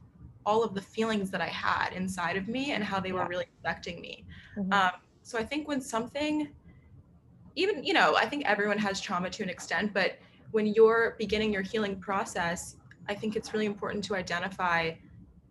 all 0.46 0.62
of 0.62 0.74
the 0.74 0.80
feelings 0.80 1.28
that 1.32 1.40
I 1.40 1.48
had 1.48 1.92
inside 1.92 2.36
of 2.36 2.46
me 2.46 2.70
and 2.70 2.84
how 2.84 3.00
they 3.00 3.08
yeah. 3.08 3.16
were 3.16 3.26
really 3.26 3.46
affecting 3.58 4.00
me. 4.00 4.24
Mm-hmm. 4.56 4.72
Um, 4.72 4.92
so 5.24 5.38
I 5.38 5.44
think 5.44 5.66
when 5.66 5.80
something, 5.80 6.48
even, 7.56 7.82
you 7.82 7.92
know, 7.92 8.14
I 8.16 8.26
think 8.26 8.46
everyone 8.46 8.78
has 8.78 9.00
trauma 9.00 9.28
to 9.28 9.42
an 9.42 9.50
extent, 9.50 9.92
but 9.92 10.18
when 10.52 10.66
you're 10.66 11.16
beginning 11.18 11.52
your 11.52 11.62
healing 11.62 11.98
process, 11.98 12.76
I 13.08 13.14
think 13.14 13.34
it's 13.34 13.52
really 13.52 13.66
important 13.66 14.04
to 14.04 14.14
identify 14.14 14.92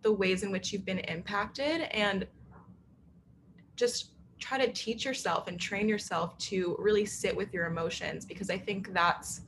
the 0.02 0.10
ways 0.10 0.42
in 0.44 0.50
which 0.50 0.72
you've 0.72 0.86
been 0.86 1.00
impacted 1.00 1.82
and 1.92 2.26
just 3.76 4.12
try 4.38 4.58
to 4.58 4.72
teach 4.72 5.04
yourself 5.04 5.48
and 5.48 5.58
train 5.58 5.88
yourself 5.88 6.36
to 6.38 6.76
really 6.78 7.04
sit 7.04 7.36
with 7.36 7.52
your 7.52 7.66
emotions 7.66 8.24
because 8.24 8.50
I 8.50 8.58
think 8.58 8.92
that's 8.92 9.40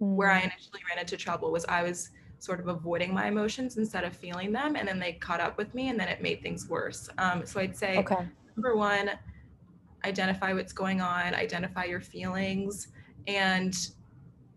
mm. 0.00 0.14
where 0.14 0.30
I 0.30 0.40
mm. 0.40 0.44
initially 0.44 0.80
ran 0.88 0.98
into 0.98 1.16
trouble 1.16 1.52
was 1.52 1.64
I 1.66 1.82
was 1.82 2.10
sort 2.38 2.58
of 2.58 2.68
avoiding 2.68 3.12
my 3.12 3.26
emotions 3.26 3.76
instead 3.76 4.02
of 4.02 4.16
feeling 4.16 4.50
them 4.50 4.76
and 4.76 4.88
then 4.88 4.98
they 4.98 5.12
caught 5.12 5.40
up 5.40 5.58
with 5.58 5.74
me 5.74 5.88
and 5.88 6.00
then 6.00 6.08
it 6.08 6.22
made 6.22 6.42
things 6.42 6.68
worse. 6.68 7.08
Um, 7.18 7.44
so 7.44 7.60
I'd 7.60 7.76
say 7.76 7.98
okay. 7.98 8.26
number 8.56 8.76
one, 8.76 9.10
identify 10.04 10.54
what's 10.54 10.72
going 10.72 11.00
on, 11.00 11.34
identify 11.34 11.84
your 11.84 12.00
feelings 12.00 12.88
and 13.26 13.76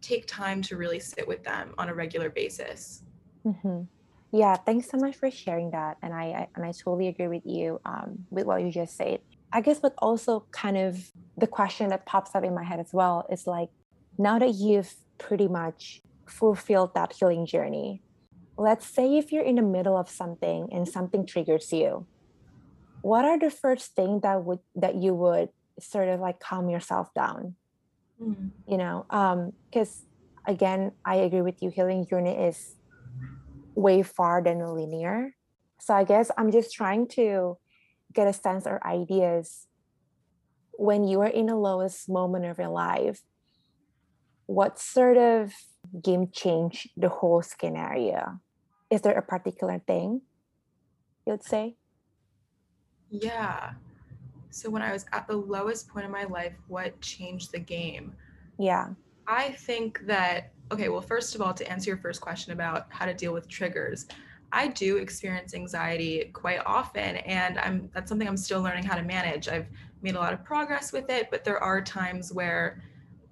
take 0.01 0.27
time 0.27 0.61
to 0.61 0.77
really 0.77 0.99
sit 0.99 1.27
with 1.27 1.43
them 1.43 1.73
on 1.77 1.89
a 1.89 1.93
regular 1.93 2.29
basis. 2.29 3.03
Mm-hmm. 3.45 3.81
Yeah, 4.31 4.55
thanks 4.55 4.89
so 4.89 4.97
much 4.97 5.15
for 5.15 5.29
sharing 5.29 5.69
that, 5.71 5.97
and 6.01 6.11
I, 6.11 6.23
I 6.23 6.47
and 6.55 6.65
I 6.65 6.71
totally 6.71 7.07
agree 7.07 7.27
with 7.27 7.45
you 7.45 7.79
um, 7.85 8.25
with 8.31 8.47
what 8.47 8.63
you 8.63 8.71
just 8.71 8.97
said. 8.97 9.19
I 9.53 9.61
guess 9.61 9.79
but 9.79 9.93
also 9.99 10.45
kind 10.51 10.77
of 10.77 11.11
the 11.37 11.45
question 11.45 11.89
that 11.89 12.07
pops 12.07 12.33
up 12.33 12.43
in 12.43 12.55
my 12.55 12.63
head 12.63 12.79
as 12.79 12.91
well 12.91 13.25
is 13.29 13.45
like 13.45 13.69
now 14.17 14.39
that 14.39 14.55
you've 14.55 14.95
pretty 15.19 15.47
much 15.47 16.01
fulfilled 16.25 16.95
that 16.95 17.13
healing 17.13 17.45
journey, 17.45 18.01
let's 18.57 18.87
say 18.87 19.17
if 19.17 19.31
you're 19.31 19.43
in 19.43 19.55
the 19.55 19.61
middle 19.61 19.95
of 19.95 20.09
something 20.09 20.69
and 20.71 20.87
something 20.87 21.25
triggers 21.25 21.71
you, 21.71 22.07
what 23.03 23.25
are 23.25 23.37
the 23.37 23.51
first 23.51 23.95
things 23.95 24.23
that 24.23 24.43
would 24.43 24.59
that 24.75 24.95
you 24.95 25.13
would 25.13 25.49
sort 25.79 26.09
of 26.09 26.19
like 26.19 26.39
calm 26.39 26.67
yourself 26.69 27.13
down? 27.13 27.55
Mm-hmm. 28.19 28.47
You 28.67 28.77
know, 28.77 29.05
because 29.69 30.05
um, 30.47 30.53
again, 30.53 30.91
I 31.05 31.15
agree 31.15 31.41
with 31.41 31.61
you. 31.61 31.69
Healing 31.69 32.07
journey 32.07 32.31
is 32.31 32.75
way 33.75 34.01
far 34.01 34.41
than 34.41 34.59
linear. 34.59 35.35
So 35.79 35.93
I 35.93 36.05
guess 36.05 36.31
I'm 36.37 36.51
just 36.51 36.73
trying 36.73 37.07
to 37.09 37.57
get 38.13 38.27
a 38.27 38.33
sense 38.33 38.65
or 38.65 38.85
ideas 38.85 39.67
when 40.73 41.03
you 41.03 41.21
are 41.21 41.27
in 41.27 41.47
the 41.47 41.55
lowest 41.55 42.09
moment 42.09 42.45
of 42.45 42.57
your 42.57 42.69
life 42.69 43.21
what 44.45 44.79
sort 44.79 45.17
of 45.17 45.53
game 46.01 46.29
change 46.31 46.89
the 46.97 47.09
whole 47.09 47.41
scenario? 47.41 48.39
Is 48.89 49.01
there 49.01 49.17
a 49.17 49.21
particular 49.21 49.79
thing 49.79 50.21
you'd 51.25 51.43
say? 51.43 51.75
Yeah. 53.09 53.73
So 54.49 54.69
when 54.69 54.83
i 54.83 54.91
was 54.91 55.05
at 55.13 55.27
the 55.27 55.35
lowest 55.35 55.87
point 55.87 56.05
in 56.05 56.11
my 56.11 56.25
life 56.25 56.53
what 56.67 56.99
changed 57.01 57.51
the 57.51 57.59
game? 57.59 58.13
Yeah. 58.59 58.89
I 59.27 59.51
think 59.51 60.05
that 60.05 60.51
okay 60.71 60.89
well 60.89 61.01
first 61.01 61.35
of 61.35 61.41
all 61.41 61.53
to 61.53 61.71
answer 61.71 61.89
your 61.89 61.97
first 61.97 62.21
question 62.21 62.53
about 62.53 62.87
how 62.89 63.05
to 63.05 63.13
deal 63.13 63.33
with 63.33 63.47
triggers 63.47 64.05
I 64.53 64.67
do 64.67 64.97
experience 64.97 65.55
anxiety 65.55 66.29
quite 66.31 66.61
often 66.65 67.17
and 67.17 67.57
I'm 67.57 67.89
that's 67.91 68.07
something 68.07 68.27
I'm 68.27 68.37
still 68.37 68.61
learning 68.61 68.83
how 68.83 68.95
to 68.95 69.01
manage. 69.01 69.49
I've 69.49 69.65
made 70.03 70.13
a 70.13 70.19
lot 70.19 70.31
of 70.31 70.43
progress 70.45 70.93
with 70.93 71.09
it, 71.09 71.29
but 71.31 71.43
there 71.43 71.57
are 71.57 71.81
times 71.81 72.31
where 72.31 72.81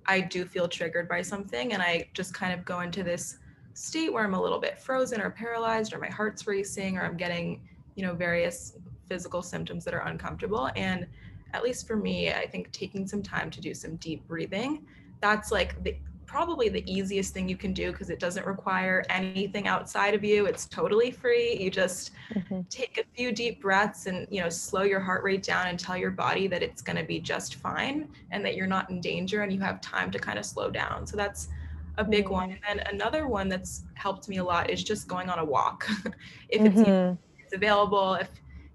I 0.07 0.19
do 0.19 0.45
feel 0.45 0.67
triggered 0.67 1.07
by 1.07 1.21
something 1.21 1.73
and 1.73 1.81
I 1.81 2.09
just 2.15 2.33
kind 2.33 2.51
of 2.51 2.65
go 2.65 2.79
into 2.79 3.03
this 3.03 3.37
state 3.75 4.11
where 4.11 4.23
I'm 4.23 4.33
a 4.33 4.41
little 4.41 4.59
bit 4.59 4.79
frozen 4.79 5.21
or 5.21 5.29
paralyzed 5.29 5.93
or 5.93 5.99
my 5.99 6.09
heart's 6.09 6.47
racing 6.47 6.97
or 6.97 7.03
I'm 7.03 7.17
getting, 7.17 7.61
you 7.95 8.03
know, 8.03 8.15
various 8.15 8.73
physical 9.07 9.43
symptoms 9.43 9.85
that 9.85 9.93
are 9.93 10.07
uncomfortable 10.07 10.71
and 10.75 11.05
at 11.53 11.63
least 11.63 11.85
for 11.85 11.95
me, 11.95 12.31
I 12.31 12.47
think 12.47 12.71
taking 12.71 13.07
some 13.07 13.21
time 13.21 13.51
to 13.51 13.61
do 13.61 13.73
some 13.73 13.97
deep 13.97 14.25
breathing, 14.27 14.85
that's 15.19 15.51
like 15.51 15.83
the 15.83 15.95
probably 16.31 16.69
the 16.69 16.89
easiest 16.89 17.33
thing 17.33 17.49
you 17.49 17.57
can 17.57 17.73
do 17.73 17.91
because 17.91 18.09
it 18.09 18.17
doesn't 18.17 18.45
require 18.45 19.03
anything 19.09 19.67
outside 19.67 20.13
of 20.13 20.23
you. 20.23 20.45
It's 20.45 20.65
totally 20.65 21.11
free. 21.11 21.57
You 21.59 21.69
just 21.69 22.11
mm-hmm. 22.33 22.61
take 22.69 22.97
a 22.97 23.03
few 23.17 23.33
deep 23.33 23.61
breaths 23.61 24.05
and, 24.05 24.25
you 24.31 24.39
know, 24.39 24.47
slow 24.47 24.83
your 24.83 25.01
heart 25.01 25.25
rate 25.25 25.43
down 25.43 25.67
and 25.67 25.77
tell 25.77 25.97
your 25.97 26.11
body 26.11 26.47
that 26.47 26.63
it's 26.63 26.81
going 26.81 26.95
to 26.95 27.03
be 27.03 27.19
just 27.19 27.55
fine 27.55 28.07
and 28.31 28.45
that 28.45 28.55
you're 28.55 28.65
not 28.65 28.89
in 28.89 29.01
danger 29.01 29.41
and 29.41 29.51
you 29.51 29.59
have 29.59 29.81
time 29.81 30.09
to 30.09 30.19
kind 30.19 30.39
of 30.39 30.45
slow 30.45 30.71
down. 30.71 31.05
So 31.05 31.17
that's 31.17 31.49
a 31.97 32.03
big 32.05 32.25
mm-hmm. 32.25 32.33
one. 32.33 32.51
And 32.51 32.59
then 32.65 32.87
another 32.93 33.27
one 33.27 33.49
that's 33.49 33.83
helped 33.95 34.29
me 34.29 34.37
a 34.37 34.43
lot 34.43 34.69
is 34.69 34.85
just 34.85 35.09
going 35.09 35.29
on 35.29 35.37
a 35.39 35.45
walk. 35.45 35.85
if 36.49 36.61
it's, 36.61 36.79
mm-hmm. 36.79 37.15
it's 37.39 37.53
available, 37.53 38.13
if 38.13 38.29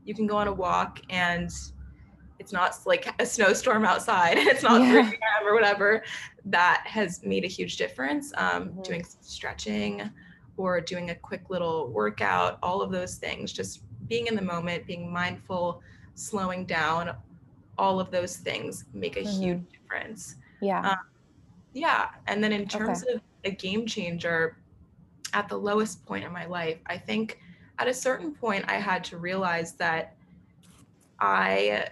you 0.05 0.15
can 0.15 0.27
go 0.27 0.37
on 0.37 0.49
a 0.49 0.53
walk 0.53 1.01
and 1.09 1.51
it's 2.47 2.53
not 2.53 2.79
like 2.87 3.13
a 3.21 3.27
snowstorm 3.27 3.85
outside 3.85 4.39
it's 4.39 4.63
not 4.63 4.81
yeah. 4.81 5.03
3 5.03 5.11
p.m. 5.11 5.49
or 5.49 5.53
whatever 5.53 6.05
that 6.45 6.81
has 6.87 7.25
made 7.25 7.45
a 7.45 7.49
huge 7.49 7.77
difference 7.77 8.33
um, 8.37 8.69
mm-hmm. 8.69 8.83
doing 8.83 9.05
stretching 9.21 10.09
or 10.57 10.81
doing 10.81 11.11
a 11.11 11.15
quick 11.17 11.51
little 11.51 11.89
workout 11.89 12.57
all 12.63 12.81
of 12.81 12.93
those 12.93 13.17
things 13.17 13.53
just 13.53 13.83
being 14.07 14.29
in 14.29 14.37
the 14.37 14.43
moment 14.43 14.87
being 14.87 15.13
mindful 15.13 15.83
slowing 16.15 16.65
down 16.65 17.17
all 17.79 17.99
of 17.99 18.13
those 18.13 18.37
things 18.37 18.85
make 18.95 19.17
a 19.17 19.23
mm-hmm. 19.23 19.43
huge 19.43 19.63
difference 19.73 20.37
yeah 20.61 20.91
um, 20.91 20.99
yeah 21.73 22.11
and 22.29 22.45
then 22.45 22.53
in 22.53 22.69
terms 22.69 23.03
okay. 23.03 23.15
of 23.15 23.21
a 23.45 23.51
game 23.51 23.87
changer 23.87 24.57
at 25.33 25.49
the 25.49 25.57
lowest 25.57 26.07
point 26.07 26.25
in 26.25 26.33
my 26.33 26.47
life 26.47 26.79
i 26.87 26.97
think 26.97 27.41
at 27.81 27.89
a 27.89 27.95
certain 27.95 28.33
point 28.33 28.65
i 28.69 28.75
had 28.75 29.03
to 29.03 29.19
realize 29.19 29.73
that 29.73 30.15
i 31.19 31.89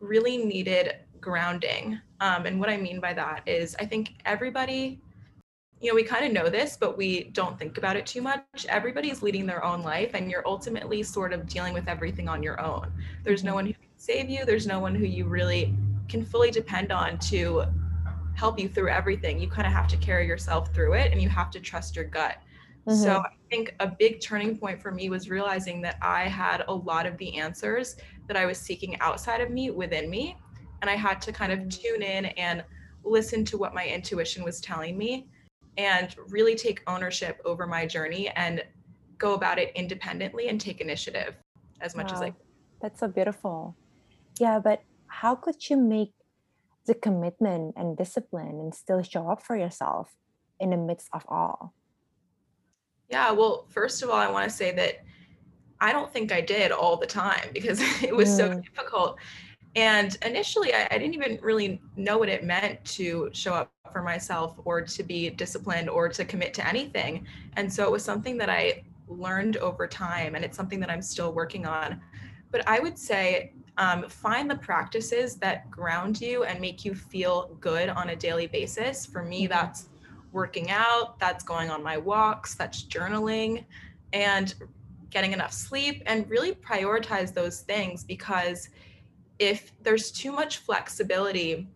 really 0.00 0.36
needed 0.38 0.96
grounding. 1.20 2.00
Um, 2.20 2.46
and 2.46 2.60
what 2.60 2.68
I 2.68 2.76
mean 2.76 3.00
by 3.00 3.12
that 3.14 3.42
is, 3.46 3.76
I 3.78 3.86
think 3.86 4.14
everybody, 4.24 5.00
you 5.80 5.90
know, 5.90 5.94
we 5.94 6.02
kind 6.02 6.24
of 6.24 6.32
know 6.32 6.48
this, 6.48 6.76
but 6.78 6.96
we 6.96 7.24
don't 7.24 7.58
think 7.58 7.78
about 7.78 7.96
it 7.96 8.06
too 8.06 8.22
much. 8.22 8.66
Everybody's 8.68 9.22
leading 9.22 9.44
their 9.46 9.64
own 9.64 9.82
life, 9.82 10.12
and 10.14 10.30
you're 10.30 10.46
ultimately 10.46 11.02
sort 11.02 11.32
of 11.32 11.46
dealing 11.46 11.74
with 11.74 11.88
everything 11.88 12.28
on 12.28 12.42
your 12.42 12.60
own. 12.60 12.92
There's 13.24 13.44
no 13.44 13.54
one 13.54 13.66
who 13.66 13.72
can 13.72 13.82
save 13.96 14.30
you, 14.30 14.44
there's 14.44 14.66
no 14.66 14.78
one 14.78 14.94
who 14.94 15.04
you 15.04 15.26
really 15.26 15.74
can 16.08 16.24
fully 16.24 16.50
depend 16.50 16.92
on 16.92 17.18
to 17.18 17.64
help 18.34 18.58
you 18.58 18.68
through 18.68 18.90
everything. 18.90 19.40
You 19.40 19.48
kind 19.48 19.66
of 19.66 19.72
have 19.72 19.88
to 19.88 19.96
carry 19.96 20.26
yourself 20.26 20.72
through 20.74 20.94
it, 20.94 21.12
and 21.12 21.20
you 21.20 21.28
have 21.28 21.50
to 21.50 21.60
trust 21.60 21.96
your 21.96 22.04
gut. 22.04 22.36
Mm-hmm. 22.86 23.02
So 23.02 23.18
I 23.18 23.30
think 23.50 23.74
a 23.80 23.88
big 23.88 24.20
turning 24.20 24.56
point 24.56 24.80
for 24.80 24.92
me 24.92 25.10
was 25.10 25.28
realizing 25.28 25.82
that 25.82 25.98
I 26.00 26.28
had 26.28 26.64
a 26.68 26.72
lot 26.74 27.04
of 27.04 27.18
the 27.18 27.36
answers 27.36 27.96
that 28.26 28.36
I 28.36 28.46
was 28.46 28.58
seeking 28.58 28.98
outside 29.00 29.40
of 29.40 29.50
me 29.50 29.70
within 29.70 30.10
me. 30.10 30.36
And 30.82 30.90
I 30.90 30.94
had 30.94 31.20
to 31.22 31.32
kind 31.32 31.52
of 31.52 31.60
mm. 31.60 31.70
tune 31.70 32.02
in 32.02 32.26
and 32.26 32.64
listen 33.04 33.44
to 33.46 33.58
what 33.58 33.74
my 33.74 33.86
intuition 33.86 34.44
was 34.44 34.60
telling 34.60 34.98
me 34.98 35.28
and 35.78 36.14
really 36.28 36.54
take 36.54 36.82
ownership 36.86 37.40
over 37.44 37.66
my 37.66 37.86
journey 37.86 38.28
and 38.30 38.64
go 39.18 39.34
about 39.34 39.58
it 39.58 39.72
independently 39.74 40.48
and 40.48 40.60
take 40.60 40.80
initiative 40.80 41.34
as 41.80 41.94
much 41.94 42.10
wow. 42.10 42.16
as 42.16 42.22
I 42.22 42.30
could. 42.30 42.46
That's 42.80 43.00
so 43.00 43.08
beautiful. 43.08 43.76
Yeah, 44.38 44.58
but 44.58 44.82
how 45.06 45.34
could 45.34 45.70
you 45.70 45.76
make 45.76 46.12
the 46.86 46.94
commitment 46.94 47.74
and 47.76 47.96
discipline 47.96 48.60
and 48.60 48.74
still 48.74 49.02
show 49.02 49.28
up 49.30 49.42
for 49.42 49.56
yourself 49.56 50.14
in 50.60 50.70
the 50.70 50.76
midst 50.76 51.08
of 51.12 51.24
all? 51.28 51.74
Yeah, 53.08 53.30
well, 53.32 53.66
first 53.68 54.02
of 54.02 54.10
all, 54.10 54.16
I 54.16 54.30
want 54.30 54.48
to 54.48 54.54
say 54.54 54.72
that 54.72 55.04
I 55.80 55.92
don't 55.92 56.12
think 56.12 56.32
I 56.32 56.40
did 56.40 56.72
all 56.72 56.96
the 56.96 57.06
time 57.06 57.50
because 57.52 57.80
it 58.02 58.14
was 58.14 58.28
mm. 58.30 58.36
so 58.36 58.60
difficult. 58.60 59.18
And 59.74 60.16
initially, 60.24 60.72
I, 60.72 60.88
I, 60.90 60.96
didn't 60.96 61.14
even 61.14 61.38
really 61.42 61.82
know 61.96 62.16
what 62.16 62.30
it 62.30 62.44
meant 62.44 62.82
to 62.96 63.28
show 63.34 63.52
up 63.52 63.70
for 63.92 64.00
myself 64.00 64.54
or 64.64 64.80
to 64.80 65.02
be 65.02 65.28
disciplined 65.28 65.90
or 65.90 66.08
to 66.08 66.24
commit 66.24 66.54
to 66.54 66.66
anything. 66.66 67.26
And 67.56 67.70
so 67.70 67.84
it 67.84 67.90
was 67.90 68.02
something 68.02 68.38
that 68.38 68.48
I 68.48 68.84
learned 69.06 69.58
over 69.58 69.86
time, 69.86 70.34
and 70.34 70.44
it's 70.44 70.56
something 70.56 70.80
that 70.80 70.90
I'm 70.90 71.02
still 71.02 71.32
working 71.32 71.66
on. 71.66 72.00
But 72.50 72.66
I 72.66 72.80
would 72.80 72.98
say 72.98 73.52
um, 73.76 74.08
find 74.08 74.50
the 74.50 74.56
practices 74.56 75.36
that 75.36 75.70
ground 75.70 76.20
you 76.20 76.44
and 76.44 76.58
make 76.58 76.84
you 76.84 76.94
feel 76.94 77.56
good 77.60 77.90
on 77.90 78.08
a 78.08 78.16
daily 78.16 78.46
basis. 78.46 79.04
For 79.04 79.22
me, 79.22 79.42
mm-hmm. 79.44 79.52
that's 79.52 79.88
working 80.32 80.70
out, 80.70 81.18
that's 81.18 81.44
going 81.44 81.70
on 81.70 81.82
my 81.82 81.96
walks, 81.96 82.54
that's 82.54 82.84
journaling, 82.84 83.64
and 84.12 84.54
getting 85.10 85.32
enough 85.32 85.52
sleep, 85.52 86.02
and 86.06 86.28
really 86.28 86.52
prioritize 86.52 87.32
those 87.32 87.60
things 87.60 88.04
because 88.04 88.68
if 89.38 89.72
there's 89.82 90.10
too 90.10 90.32
much 90.32 90.58
flexibility 90.58 91.68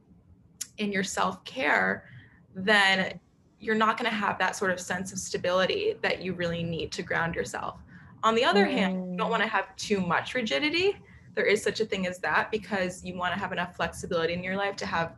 in 0.78 0.92
your 0.92 1.04
self 1.04 1.44
care, 1.44 2.08
then 2.54 3.20
you're 3.60 3.74
not 3.74 3.98
going 3.98 4.10
to 4.10 4.16
have 4.16 4.38
that 4.38 4.56
sort 4.56 4.70
of 4.70 4.80
sense 4.80 5.12
of 5.12 5.18
stability 5.18 5.94
that 6.00 6.22
you 6.22 6.32
really 6.32 6.62
need 6.62 6.90
to 6.92 7.02
ground 7.02 7.34
yourself. 7.34 7.80
On 8.22 8.34
the 8.34 8.44
other 8.44 8.66
mm. 8.66 8.72
hand, 8.72 9.12
you 9.12 9.16
don't 9.16 9.30
want 9.30 9.42
to 9.42 9.48
have 9.48 9.74
too 9.76 10.00
much 10.00 10.34
rigidity. 10.34 10.96
There 11.34 11.44
is 11.44 11.62
such 11.62 11.80
a 11.80 11.84
thing 11.84 12.06
as 12.06 12.18
that 12.20 12.50
because 12.50 13.04
you 13.04 13.16
want 13.16 13.34
to 13.34 13.38
have 13.38 13.52
enough 13.52 13.76
flexibility 13.76 14.32
in 14.32 14.42
your 14.42 14.56
life 14.56 14.76
to 14.76 14.86
have 14.86 15.16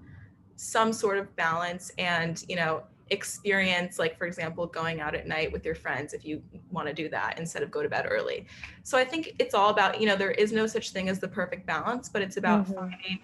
some 0.56 0.92
sort 0.92 1.18
of 1.18 1.34
balance 1.36 1.90
and, 1.98 2.44
you 2.48 2.56
know, 2.56 2.82
experience 3.12 3.98
like 3.98 4.16
for 4.16 4.26
example 4.26 4.66
going 4.66 5.00
out 5.00 5.14
at 5.14 5.26
night 5.26 5.52
with 5.52 5.64
your 5.64 5.74
friends 5.74 6.14
if 6.14 6.24
you 6.24 6.42
want 6.70 6.88
to 6.88 6.94
do 6.94 7.08
that 7.10 7.38
instead 7.38 7.62
of 7.62 7.70
go 7.70 7.82
to 7.82 7.88
bed 7.88 8.06
early. 8.08 8.46
So 8.82 8.98
i 8.98 9.04
think 9.04 9.34
it's 9.38 9.54
all 9.54 9.70
about 9.70 10.00
you 10.00 10.06
know 10.06 10.16
there 10.16 10.32
is 10.32 10.50
no 10.52 10.66
such 10.66 10.90
thing 10.90 11.08
as 11.08 11.18
the 11.20 11.28
perfect 11.28 11.66
balance 11.66 12.08
but 12.08 12.22
it's 12.22 12.38
about 12.38 12.64
mm-hmm. 12.64 12.74
finding 12.74 13.18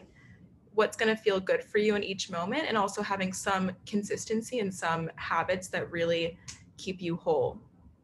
what's 0.75 0.97
going 0.97 1.15
to 1.15 1.21
feel 1.21 1.41
good 1.41 1.65
for 1.65 1.79
you 1.79 1.97
in 1.97 2.05
each 2.05 2.31
moment 2.31 2.65
and 2.69 2.79
also 2.79 3.03
having 3.03 3.33
some 3.33 3.73
consistency 3.85 4.61
and 4.61 4.73
some 4.73 5.11
habits 5.17 5.67
that 5.69 5.91
really 5.91 6.39
keep 6.77 7.03
you 7.03 7.17
whole. 7.17 7.59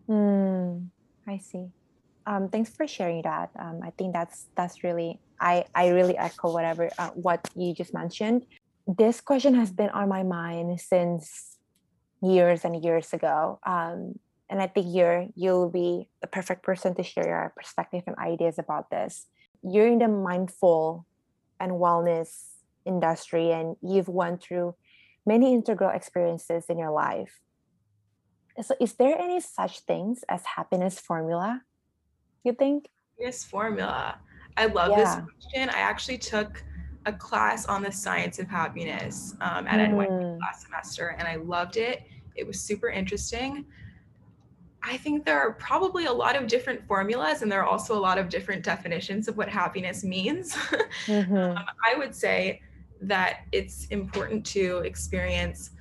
Mm, 0.08 0.88
i 1.28 1.38
see. 1.38 1.66
Um, 2.26 2.48
thanks 2.48 2.70
for 2.70 2.86
sharing 2.88 3.22
that. 3.22 3.50
Um, 3.58 3.80
i 3.82 3.90
think 3.90 4.12
that's 4.12 4.46
that's 4.56 4.82
really 4.82 5.20
i 5.40 5.64
i 5.74 5.88
really 5.88 6.16
echo 6.16 6.52
whatever 6.52 6.88
uh, 6.98 7.10
what 7.10 7.40
you 7.54 7.74
just 7.74 7.92
mentioned. 7.94 8.46
This 8.86 9.20
question 9.20 9.54
has 9.54 9.70
been 9.72 9.90
on 9.90 10.08
my 10.08 10.22
mind 10.22 10.80
since 10.80 11.53
years 12.24 12.64
and 12.64 12.82
years 12.82 13.12
ago. 13.12 13.58
Um, 13.64 14.18
and 14.50 14.60
I 14.60 14.66
think 14.66 14.86
you're 14.90 15.26
you'll 15.34 15.70
be 15.70 16.08
the 16.20 16.26
perfect 16.26 16.62
person 16.62 16.94
to 16.96 17.02
share 17.02 17.26
your 17.26 17.52
perspective 17.56 18.02
and 18.06 18.16
ideas 18.16 18.58
about 18.58 18.90
this. 18.90 19.26
You're 19.62 19.88
in 19.88 19.98
the 19.98 20.08
mindful 20.08 21.06
and 21.58 21.72
wellness 21.72 22.44
industry, 22.84 23.52
and 23.52 23.76
you've 23.82 24.08
went 24.08 24.42
through 24.42 24.74
many 25.24 25.54
integral 25.54 25.90
experiences 25.90 26.66
in 26.68 26.78
your 26.78 26.90
life. 26.90 27.40
So, 28.60 28.74
is 28.80 28.94
there 28.94 29.18
any 29.18 29.40
such 29.40 29.80
things 29.80 30.24
as 30.28 30.44
happiness 30.44 31.00
formula? 31.00 31.62
You 32.44 32.52
think? 32.52 32.88
Yes, 33.18 33.42
formula. 33.42 34.18
I 34.56 34.66
love 34.66 34.90
yeah. 34.90 34.98
this 34.98 35.24
question. 35.24 35.70
I 35.70 35.78
actually 35.78 36.18
took 36.18 36.62
a 37.06 37.12
class 37.12 37.66
on 37.66 37.82
the 37.82 37.92
science 37.92 38.38
of 38.38 38.48
happiness 38.48 39.34
um, 39.40 39.66
at 39.66 39.80
mm. 39.80 39.94
NYU 39.94 40.38
last 40.40 40.62
semester, 40.62 41.16
and 41.18 41.26
I 41.26 41.36
loved 41.36 41.76
it. 41.76 42.02
It 42.34 42.46
was 42.46 42.60
super 42.60 42.88
interesting. 42.88 43.64
I 44.86 44.98
think 44.98 45.24
there 45.24 45.38
are 45.38 45.52
probably 45.52 46.04
a 46.06 46.12
lot 46.12 46.36
of 46.36 46.46
different 46.46 46.86
formulas, 46.86 47.40
and 47.40 47.50
there 47.50 47.60
are 47.62 47.66
also 47.66 47.96
a 47.96 47.98
lot 47.98 48.18
of 48.18 48.28
different 48.28 48.62
definitions 48.62 49.28
of 49.28 49.36
what 49.36 49.48
happiness 49.48 50.04
means. 50.04 50.56
Mm-hmm. 51.06 51.36
um, 51.36 51.64
I 51.84 51.98
would 51.98 52.14
say 52.14 52.62
that 53.00 53.40
it's 53.52 53.86
important 53.86 54.46
to 54.46 54.78
experience 54.84 55.72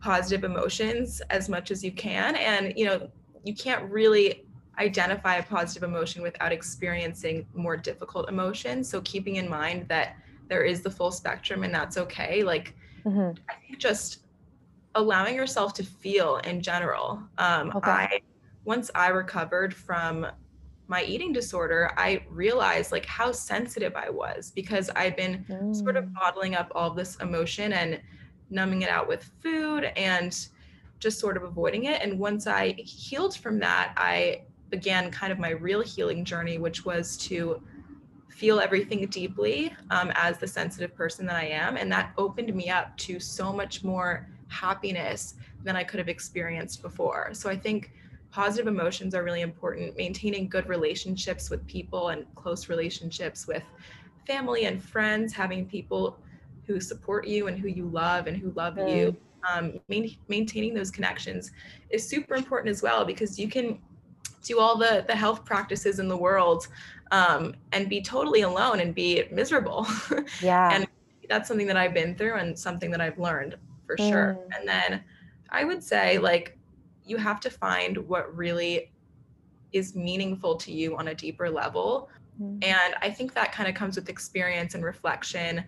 positive 0.00 0.44
emotions 0.44 1.22
as 1.30 1.48
much 1.48 1.70
as 1.70 1.82
you 1.82 1.90
can. 1.90 2.36
And, 2.36 2.74
you 2.76 2.84
know, 2.84 3.08
you 3.44 3.54
can't 3.54 3.90
really 3.90 4.44
identify 4.78 5.36
a 5.36 5.42
positive 5.42 5.82
emotion 5.82 6.22
without 6.22 6.52
experiencing 6.52 7.46
more 7.54 7.76
difficult 7.76 8.28
emotions. 8.28 8.88
So, 8.88 9.00
keeping 9.00 9.36
in 9.36 9.48
mind 9.48 9.88
that 9.88 10.16
there 10.48 10.62
is 10.62 10.82
the 10.82 10.90
full 10.90 11.10
spectrum 11.12 11.64
and 11.64 11.74
that's 11.74 11.96
okay. 11.96 12.42
Like, 12.42 12.74
mm-hmm. 13.04 13.40
I 13.48 13.54
think 13.66 13.78
just 13.78 14.21
allowing 14.94 15.34
yourself 15.34 15.74
to 15.74 15.84
feel 15.84 16.36
in 16.38 16.60
general. 16.60 17.22
Um, 17.38 17.72
okay. 17.74 17.90
I 17.90 18.20
once 18.64 18.90
I 18.94 19.08
recovered 19.08 19.74
from 19.74 20.26
my 20.86 21.02
eating 21.04 21.32
disorder, 21.32 21.90
I 21.96 22.24
realized 22.28 22.92
like 22.92 23.06
how 23.06 23.32
sensitive 23.32 23.96
I 23.96 24.10
was 24.10 24.52
because 24.54 24.90
I'd 24.94 25.16
been 25.16 25.44
mm. 25.48 25.74
sort 25.74 25.96
of 25.96 26.04
mm. 26.04 26.14
bottling 26.14 26.54
up 26.54 26.70
all 26.74 26.90
this 26.90 27.16
emotion 27.16 27.72
and 27.72 28.00
numbing 28.50 28.82
it 28.82 28.90
out 28.90 29.08
with 29.08 29.30
food 29.42 29.84
and 29.96 30.48
just 31.00 31.18
sort 31.18 31.36
of 31.36 31.42
avoiding 31.42 31.84
it. 31.84 32.00
And 32.02 32.18
once 32.18 32.46
I 32.46 32.72
healed 32.72 33.36
from 33.36 33.58
that, 33.60 33.94
I 33.96 34.42
began 34.70 35.10
kind 35.10 35.32
of 35.32 35.38
my 35.38 35.50
real 35.50 35.80
healing 35.80 36.24
journey, 36.24 36.58
which 36.58 36.84
was 36.84 37.16
to 37.18 37.60
feel 38.28 38.60
everything 38.60 39.06
deeply 39.06 39.74
um, 39.90 40.12
as 40.14 40.38
the 40.38 40.46
sensitive 40.46 40.94
person 40.94 41.26
that 41.26 41.36
I 41.36 41.46
am. 41.46 41.76
And 41.76 41.90
that 41.92 42.12
opened 42.16 42.54
me 42.54 42.70
up 42.70 42.96
to 42.98 43.18
so 43.18 43.52
much 43.52 43.82
more 43.82 44.28
happiness 44.52 45.34
than 45.64 45.76
I 45.76 45.84
could 45.84 45.98
have 45.98 46.08
experienced 46.08 46.82
before. 46.82 47.30
So 47.32 47.48
I 47.48 47.56
think 47.56 47.92
positive 48.30 48.66
emotions 48.66 49.14
are 49.14 49.24
really 49.24 49.40
important. 49.40 49.96
Maintaining 49.96 50.48
good 50.48 50.68
relationships 50.68 51.50
with 51.50 51.66
people 51.66 52.10
and 52.10 52.26
close 52.34 52.68
relationships 52.68 53.46
with 53.46 53.62
family 54.26 54.66
and 54.66 54.82
friends, 54.82 55.32
having 55.32 55.66
people 55.66 56.18
who 56.66 56.80
support 56.80 57.26
you 57.26 57.48
and 57.48 57.58
who 57.58 57.68
you 57.68 57.86
love 57.86 58.26
and 58.26 58.36
who 58.36 58.52
love 58.52 58.74
mm. 58.74 58.96
you. 58.96 59.16
Um, 59.52 59.80
main, 59.88 60.16
maintaining 60.28 60.72
those 60.72 60.90
connections 60.90 61.50
is 61.90 62.08
super 62.08 62.36
important 62.36 62.70
as 62.70 62.80
well 62.80 63.04
because 63.04 63.38
you 63.38 63.48
can 63.48 63.80
do 64.44 64.60
all 64.60 64.76
the 64.76 65.04
the 65.08 65.14
health 65.14 65.44
practices 65.44 65.98
in 65.98 66.08
the 66.08 66.16
world 66.16 66.68
um, 67.10 67.54
and 67.72 67.88
be 67.88 68.00
totally 68.00 68.42
alone 68.42 68.80
and 68.80 68.94
be 68.94 69.24
miserable. 69.30 69.86
Yeah. 70.40 70.70
and 70.72 70.86
that's 71.28 71.48
something 71.48 71.66
that 71.66 71.76
I've 71.76 71.94
been 71.94 72.14
through 72.14 72.34
and 72.34 72.58
something 72.58 72.90
that 72.90 73.00
I've 73.00 73.18
learned 73.18 73.56
for 73.96 74.02
mm. 74.02 74.08
sure. 74.08 74.38
And 74.56 74.68
then 74.68 75.02
I 75.50 75.64
would 75.64 75.82
say 75.82 76.18
like 76.18 76.58
you 77.04 77.16
have 77.16 77.40
to 77.40 77.50
find 77.50 77.96
what 78.08 78.34
really 78.36 78.92
is 79.72 79.94
meaningful 79.94 80.56
to 80.56 80.72
you 80.72 80.96
on 80.96 81.08
a 81.08 81.14
deeper 81.14 81.50
level. 81.50 82.08
Mm. 82.40 82.64
And 82.64 82.94
I 83.00 83.10
think 83.10 83.34
that 83.34 83.52
kind 83.52 83.68
of 83.68 83.74
comes 83.74 83.96
with 83.96 84.08
experience 84.08 84.74
and 84.74 84.84
reflection, 84.84 85.64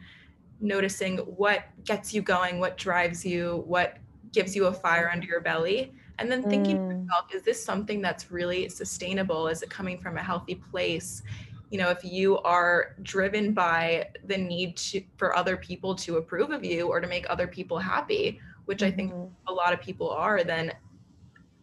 noticing 0.60 1.18
what 1.18 1.64
gets 1.84 2.14
you 2.14 2.22
going, 2.22 2.58
what 2.58 2.76
drives 2.76 3.24
you, 3.24 3.64
what 3.66 3.98
gives 4.32 4.54
you 4.54 4.66
a 4.66 4.72
fire 4.72 5.10
under 5.12 5.26
your 5.26 5.40
belly. 5.40 5.94
And 6.18 6.30
then 6.30 6.42
thinking 6.42 6.78
mm. 6.78 6.88
to 6.90 6.96
yourself, 6.96 7.34
is 7.34 7.42
this 7.42 7.64
something 7.64 8.00
that's 8.00 8.30
really 8.30 8.68
sustainable? 8.68 9.48
Is 9.48 9.62
it 9.62 9.70
coming 9.70 9.98
from 9.98 10.16
a 10.16 10.22
healthy 10.22 10.54
place? 10.54 11.22
You 11.70 11.78
know 11.78 11.90
if 11.90 12.04
you 12.04 12.38
are 12.38 12.94
driven 13.02 13.52
by 13.52 14.08
the 14.26 14.36
need 14.36 14.76
to, 14.76 15.02
for 15.16 15.36
other 15.36 15.56
people 15.56 15.94
to 15.94 16.16
approve 16.16 16.50
of 16.50 16.64
you 16.64 16.88
or 16.88 17.00
to 17.00 17.06
make 17.06 17.28
other 17.28 17.46
people 17.46 17.78
happy 17.78 18.40
which 18.66 18.82
i 18.82 18.90
think 18.90 19.12
mm-hmm. 19.12 19.32
a 19.48 19.52
lot 19.52 19.72
of 19.72 19.80
people 19.80 20.10
are 20.10 20.44
then 20.44 20.72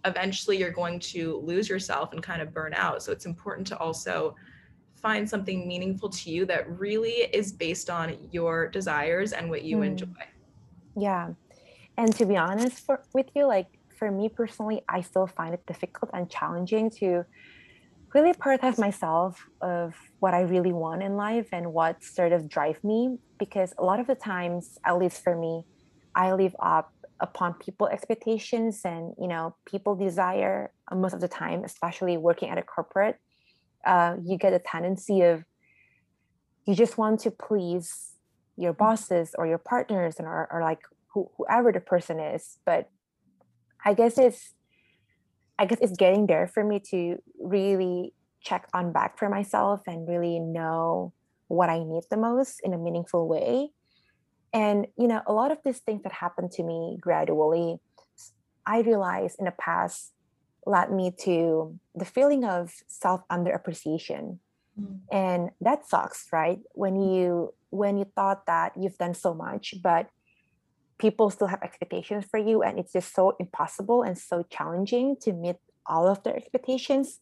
eventually 0.05 0.57
you're 0.57 0.71
going 0.71 0.99
to 0.99 1.37
lose 1.43 1.69
yourself 1.69 2.13
and 2.13 2.23
kind 2.23 2.41
of 2.41 2.53
burn 2.53 2.73
out 2.73 3.03
so 3.03 3.11
it's 3.11 3.25
important 3.25 3.65
to 3.65 3.77
also 3.77 4.35
find 4.95 5.27
something 5.27 5.67
meaningful 5.67 6.09
to 6.09 6.29
you 6.29 6.45
that 6.45 6.69
really 6.79 7.29
is 7.33 7.51
based 7.51 7.89
on 7.89 8.17
your 8.31 8.67
desires 8.67 9.33
and 9.33 9.49
what 9.49 9.63
you 9.63 9.77
mm. 9.77 9.87
enjoy 9.87 10.07
yeah 10.97 11.29
and 11.97 12.15
to 12.15 12.25
be 12.25 12.35
honest 12.35 12.85
for 12.85 13.03
with 13.13 13.27
you 13.35 13.45
like 13.45 13.67
for 13.89 14.11
me 14.11 14.27
personally 14.27 14.81
i 14.89 14.99
still 14.99 15.27
find 15.27 15.53
it 15.53 15.65
difficult 15.67 16.09
and 16.13 16.29
challenging 16.29 16.89
to 16.89 17.23
really 18.13 18.33
prioritize 18.33 18.77
myself 18.77 19.47
of 19.61 19.95
what 20.19 20.33
I 20.33 20.41
really 20.41 20.73
want 20.73 21.01
in 21.01 21.15
life 21.15 21.47
and 21.51 21.73
what 21.73 22.03
sort 22.03 22.33
of 22.33 22.49
drive 22.49 22.83
me 22.83 23.17
because 23.39 23.73
a 23.77 23.83
lot 23.83 23.99
of 23.99 24.07
the 24.07 24.15
times 24.15 24.77
at 24.85 24.97
least 24.97 25.23
for 25.23 25.35
me 25.35 25.63
I 26.15 26.33
live 26.33 26.55
up 26.59 26.93
upon 27.19 27.53
people 27.53 27.87
expectations 27.87 28.81
and 28.83 29.13
you 29.19 29.27
know 29.27 29.55
people 29.65 29.95
desire 29.95 30.71
uh, 30.91 30.95
most 30.95 31.13
of 31.13 31.21
the 31.21 31.27
time 31.27 31.63
especially 31.63 32.17
working 32.17 32.49
at 32.49 32.57
a 32.57 32.63
corporate 32.63 33.17
uh, 33.85 34.15
you 34.23 34.37
get 34.37 34.53
a 34.53 34.59
tendency 34.59 35.21
of 35.21 35.43
you 36.65 36.75
just 36.75 36.97
want 36.97 37.19
to 37.21 37.31
please 37.31 38.11
your 38.57 38.73
bosses 38.73 39.33
or 39.37 39.47
your 39.47 39.57
partners 39.57 40.15
and 40.19 40.27
or, 40.27 40.47
or 40.51 40.61
like 40.61 40.79
who, 41.13 41.29
whoever 41.37 41.71
the 41.71 41.79
person 41.79 42.19
is. 42.19 42.59
But 42.65 42.89
i 43.83 43.93
guess 43.93 44.17
it's 44.17 44.53
i 45.61 45.65
guess 45.65 45.77
it's 45.79 45.95
getting 45.95 46.25
there 46.25 46.47
for 46.47 46.63
me 46.63 46.79
to 46.79 47.17
really 47.39 48.13
check 48.41 48.67
on 48.73 48.91
back 48.91 49.19
for 49.19 49.29
myself 49.29 49.81
and 49.85 50.09
really 50.09 50.39
know 50.39 51.13
what 51.47 51.69
i 51.69 51.77
need 51.77 52.03
the 52.09 52.17
most 52.17 52.59
in 52.63 52.73
a 52.73 52.77
meaningful 52.77 53.27
way. 53.27 53.69
And 54.53 54.87
you 54.97 55.07
know 55.07 55.21
a 55.27 55.33
lot 55.33 55.51
of 55.51 55.59
these 55.63 55.79
things 55.79 56.01
that 56.03 56.11
happened 56.11 56.51
to 56.57 56.63
me 56.63 56.97
gradually 56.99 57.79
i 58.65 58.81
realized 58.81 59.37
in 59.39 59.45
the 59.45 59.55
past 59.67 60.11
led 60.65 60.91
me 60.91 61.13
to 61.25 61.79
the 61.95 62.05
feeling 62.05 62.43
of 62.43 62.73
self 62.87 63.21
underappreciation 63.29 64.39
mm. 64.79 64.99
and 65.11 65.51
that 65.61 65.87
sucks 65.87 66.27
right? 66.33 66.59
When 66.73 66.95
you 66.99 67.53
when 67.69 67.97
you 67.97 68.05
thought 68.17 68.45
that 68.47 68.73
you've 68.75 68.97
done 68.97 69.13
so 69.13 69.33
much 69.33 69.75
but 69.81 70.09
people 71.01 71.29
still 71.31 71.47
have 71.47 71.63
expectations 71.63 72.25
for 72.29 72.37
you 72.37 72.61
and 72.61 72.77
it's 72.79 72.93
just 72.93 73.13
so 73.13 73.35
impossible 73.39 74.03
and 74.03 74.17
so 74.17 74.43
challenging 74.49 75.17
to 75.21 75.33
meet 75.33 75.55
all 75.87 76.07
of 76.07 76.21
their 76.23 76.35
expectations. 76.35 77.19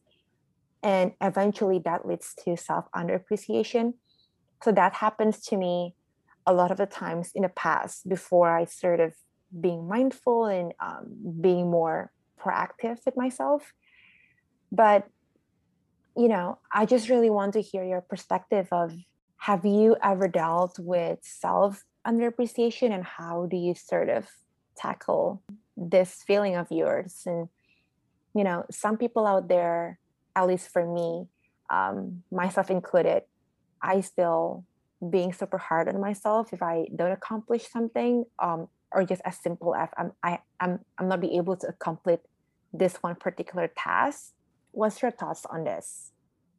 And 0.83 1.13
eventually 1.21 1.79
that 1.85 2.05
leads 2.05 2.35
to 2.43 2.57
self 2.57 2.85
underappreciation 2.93 3.93
so 4.61 4.71
that 4.73 4.93
happens 4.93 5.41
to 5.47 5.57
me 5.57 5.95
a 6.45 6.53
lot 6.53 6.71
of 6.71 6.77
the 6.77 6.85
times 6.85 7.31
in 7.35 7.43
the 7.43 7.49
past 7.49 8.07
before 8.09 8.49
i 8.49 8.65
started 8.65 9.13
being 9.59 9.87
mindful 9.87 10.45
and 10.45 10.73
um, 10.79 11.05
being 11.41 11.69
more 11.69 12.11
proactive 12.41 12.97
with 13.05 13.15
myself. 13.17 13.73
But 14.71 15.07
you 16.17 16.27
know 16.27 16.57
i 16.71 16.85
just 16.85 17.07
really 17.07 17.29
want 17.29 17.53
to 17.53 17.61
hear 17.61 17.83
your 17.83 18.01
perspective 18.01 18.67
of 18.71 18.93
have 19.37 19.63
you 19.65 19.95
ever 20.03 20.27
dealt 20.27 20.77
with 20.77 21.19
self 21.21 21.83
underappreciation 22.10 22.91
and 22.91 23.04
how 23.04 23.48
do 23.52 23.58
you 23.58 23.74
sort 23.76 24.10
of 24.10 24.28
tackle 24.76 25.41
this 25.78 26.24
feeling 26.26 26.56
of 26.56 26.67
yours? 26.72 27.24
And 27.26 27.50
you 28.34 28.43
know 28.43 28.65
some 28.72 28.98
people 28.98 29.26
out 29.26 29.48
there 29.48 30.00
at 30.36 30.48
least 30.48 30.69
for 30.69 30.86
me 30.86 31.28
um, 31.69 32.24
myself 32.32 32.69
included 32.69 33.24
i 33.82 34.02
still 34.02 34.65
being 35.10 35.32
super 35.32 35.58
hard 35.58 35.88
on 35.88 36.00
myself 36.00 36.52
if 36.54 36.62
i 36.62 36.86
don't 36.95 37.12
accomplish 37.12 37.67
something 37.69 38.26
um, 38.39 38.67
or 38.91 39.04
just 39.04 39.22
as 39.26 39.38
simple 39.38 39.76
as 39.76 39.89
i'm 39.98 40.12
I, 40.24 40.39
i'm 40.60 40.80
i'm 40.98 41.08
not 41.08 41.22
be 41.22 41.38
able 41.38 41.56
to 41.58 41.67
accomplish 41.67 42.19
this 42.72 42.98
one 42.98 43.15
particular 43.15 43.67
task. 43.76 44.34
What's 44.74 45.02
your 45.02 45.10
thoughts 45.10 45.43
on 45.50 45.63
this? 45.63 46.12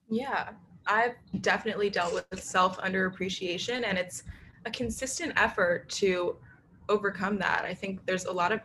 Yeah 0.08 0.50
i've 0.86 1.14
definitely 1.40 1.90
dealt 1.90 2.14
with 2.14 2.42
self 2.42 2.78
underappreciation 2.78 3.84
and 3.84 3.98
it's 3.98 4.22
a 4.64 4.70
consistent 4.70 5.32
effort 5.36 5.88
to 5.90 6.36
overcome 6.88 7.38
that. 7.38 7.64
I 7.64 7.74
think 7.74 8.04
there's 8.06 8.26
a 8.26 8.32
lot 8.32 8.52
of 8.52 8.60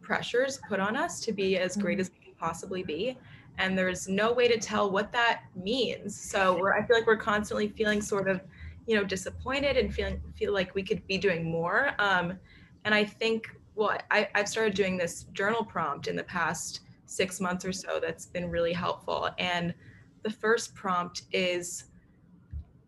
pressures 0.00 0.60
put 0.68 0.80
on 0.80 0.96
us 0.96 1.20
to 1.20 1.32
be 1.32 1.56
as 1.56 1.76
great 1.76 1.94
mm-hmm. 1.94 2.00
as 2.02 2.10
we 2.10 2.24
can 2.24 2.34
possibly 2.34 2.82
be. 2.82 3.16
And 3.58 3.76
there's 3.76 4.08
no 4.08 4.32
way 4.32 4.48
to 4.48 4.58
tell 4.58 4.90
what 4.90 5.12
that 5.12 5.42
means. 5.54 6.18
So 6.18 6.58
we're, 6.58 6.74
I 6.74 6.84
feel 6.86 6.96
like 6.96 7.06
we're 7.06 7.16
constantly 7.16 7.68
feeling 7.68 8.00
sort 8.00 8.28
of, 8.28 8.40
you 8.86 8.96
know, 8.96 9.04
disappointed 9.04 9.76
and 9.76 9.92
feeling 9.94 10.20
feel 10.36 10.52
like 10.52 10.74
we 10.74 10.82
could 10.82 11.06
be 11.06 11.18
doing 11.18 11.44
more. 11.44 11.92
Um, 11.98 12.38
and 12.84 12.94
I 12.94 13.04
think, 13.04 13.54
well, 13.74 13.96
I, 14.10 14.28
I've 14.34 14.48
started 14.48 14.74
doing 14.74 14.96
this 14.96 15.24
journal 15.32 15.64
prompt 15.64 16.08
in 16.08 16.16
the 16.16 16.24
past 16.24 16.80
six 17.06 17.40
months 17.40 17.64
or 17.64 17.72
so 17.72 18.00
that's 18.00 18.26
been 18.26 18.50
really 18.50 18.72
helpful. 18.72 19.30
And 19.38 19.74
the 20.22 20.30
first 20.30 20.74
prompt 20.74 21.22
is 21.32 21.84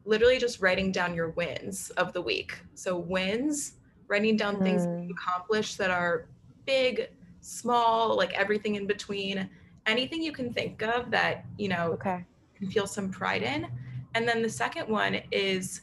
literally 0.05 0.39
just 0.39 0.61
writing 0.61 0.93
down 0.93 1.15
your 1.15 1.31
wins 1.31 1.91
of 1.91 2.13
the 2.13 2.21
week. 2.21 2.59
So 2.75 2.97
wins, 2.99 3.75
writing 4.09 4.37
down 4.37 4.57
mm. 4.57 4.63
things 4.63 4.85
you 4.85 4.91
hmm. 4.91 5.11
accomplished 5.13 5.79
that 5.79 5.91
are 5.91 6.27
big, 6.67 7.09
small, 7.41 8.17
like 8.17 8.33
everything 8.35 8.75
in 8.75 8.87
between, 8.87 9.49
anything 9.87 10.23
you 10.23 10.33
can 10.33 10.53
think 10.53 10.83
of 10.83 11.11
that, 11.11 11.45
you 11.59 11.69
know, 11.69 11.93
okay. 11.93 12.25
can 12.55 12.71
feel 12.71 12.87
some 12.87 13.11
pride 13.11 13.43
in. 13.43 13.67
And 14.15 14.29
then 14.29 14.43
the 14.43 14.49
second 14.49 14.89
one 14.89 15.21
is 15.33 15.83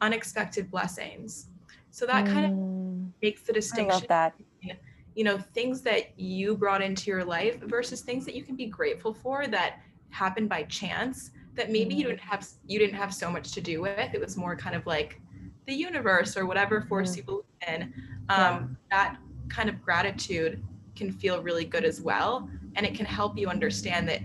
unexpected 0.00 0.70
blessings. 0.70 1.48
So 1.90 2.06
that 2.06 2.24
mm. 2.24 2.32
kind 2.32 2.46
of 2.46 2.52
hmm. 2.52 3.06
makes 3.20 3.42
the 3.42 3.52
distinction. 3.52 3.90
I 3.90 3.94
love 3.94 4.08
that. 4.08 4.38
Between, 4.38 4.76
you 5.14 5.24
know, 5.24 5.38
things 5.38 5.82
that 5.82 6.18
you 6.18 6.56
brought 6.56 6.80
into 6.80 7.10
your 7.10 7.24
life 7.24 7.60
versus 7.60 8.00
things 8.00 8.24
that 8.24 8.34
you 8.34 8.42
can 8.42 8.56
be 8.56 8.66
grateful 8.66 9.12
for 9.12 9.46
that 9.48 9.80
happen 10.10 10.46
by 10.46 10.62
chance 10.64 11.32
that 11.54 11.70
maybe 11.70 11.94
you 11.94 12.02
mm-hmm. 12.02 12.10
didn't 12.10 12.20
have 12.20 12.46
you 12.66 12.78
didn't 12.78 12.96
have 12.96 13.12
so 13.12 13.30
much 13.30 13.52
to 13.52 13.60
do 13.60 13.80
with. 13.80 14.14
It 14.14 14.20
was 14.20 14.36
more 14.36 14.56
kind 14.56 14.74
of 14.74 14.86
like 14.86 15.20
the 15.66 15.74
universe 15.74 16.36
or 16.36 16.46
whatever 16.46 16.82
force 16.82 17.10
mm-hmm. 17.10 17.18
you 17.18 17.22
believe 17.24 17.44
in. 17.68 17.94
Um. 18.28 18.76
That 18.90 19.18
kind 19.48 19.68
of 19.68 19.82
gratitude 19.82 20.62
can 20.96 21.12
feel 21.12 21.42
really 21.42 21.64
good 21.64 21.84
as 21.84 22.00
well, 22.00 22.48
and 22.76 22.86
it 22.86 22.94
can 22.94 23.06
help 23.06 23.36
you 23.38 23.48
understand 23.48 24.08
that 24.08 24.20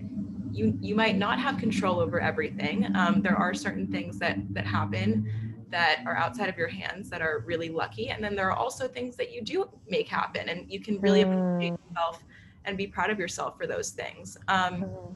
you 0.51 0.77
you 0.81 0.95
might 0.95 1.17
not 1.17 1.39
have 1.39 1.57
control 1.57 1.99
over 1.99 2.19
everything. 2.19 2.95
Um, 2.95 3.21
there 3.21 3.35
are 3.35 3.53
certain 3.53 3.87
things 3.87 4.17
that 4.19 4.37
that 4.53 4.65
happen 4.65 5.65
that 5.69 6.01
are 6.05 6.15
outside 6.15 6.47
of 6.47 6.57
your 6.57 6.69
hands 6.69 7.09
that 7.09 7.21
are 7.21 7.43
really 7.45 7.69
lucky, 7.69 8.09
and 8.09 8.23
then 8.23 8.35
there 8.35 8.49
are 8.49 8.57
also 8.57 8.87
things 8.87 9.15
that 9.17 9.31
you 9.33 9.41
do 9.41 9.69
make 9.89 10.07
happen, 10.07 10.49
and 10.49 10.71
you 10.71 10.79
can 10.79 10.99
really 11.01 11.21
appreciate 11.21 11.73
mm. 11.73 11.79
yourself 11.89 12.23
and 12.65 12.77
be 12.77 12.87
proud 12.87 13.09
of 13.09 13.19
yourself 13.19 13.57
for 13.57 13.67
those 13.67 13.91
things. 13.91 14.37
Um, 14.47 14.83
mm. 14.83 15.15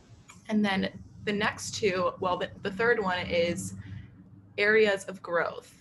And 0.50 0.63
then 0.63 0.89
the 1.26 1.34
next 1.34 1.76
two, 1.76 2.12
well, 2.20 2.38
the, 2.38 2.50
the 2.64 2.72
third 2.72 3.02
one 3.02 3.26
is 3.26 3.76
areas 4.58 5.04
of 5.06 5.22
growth 5.22 5.74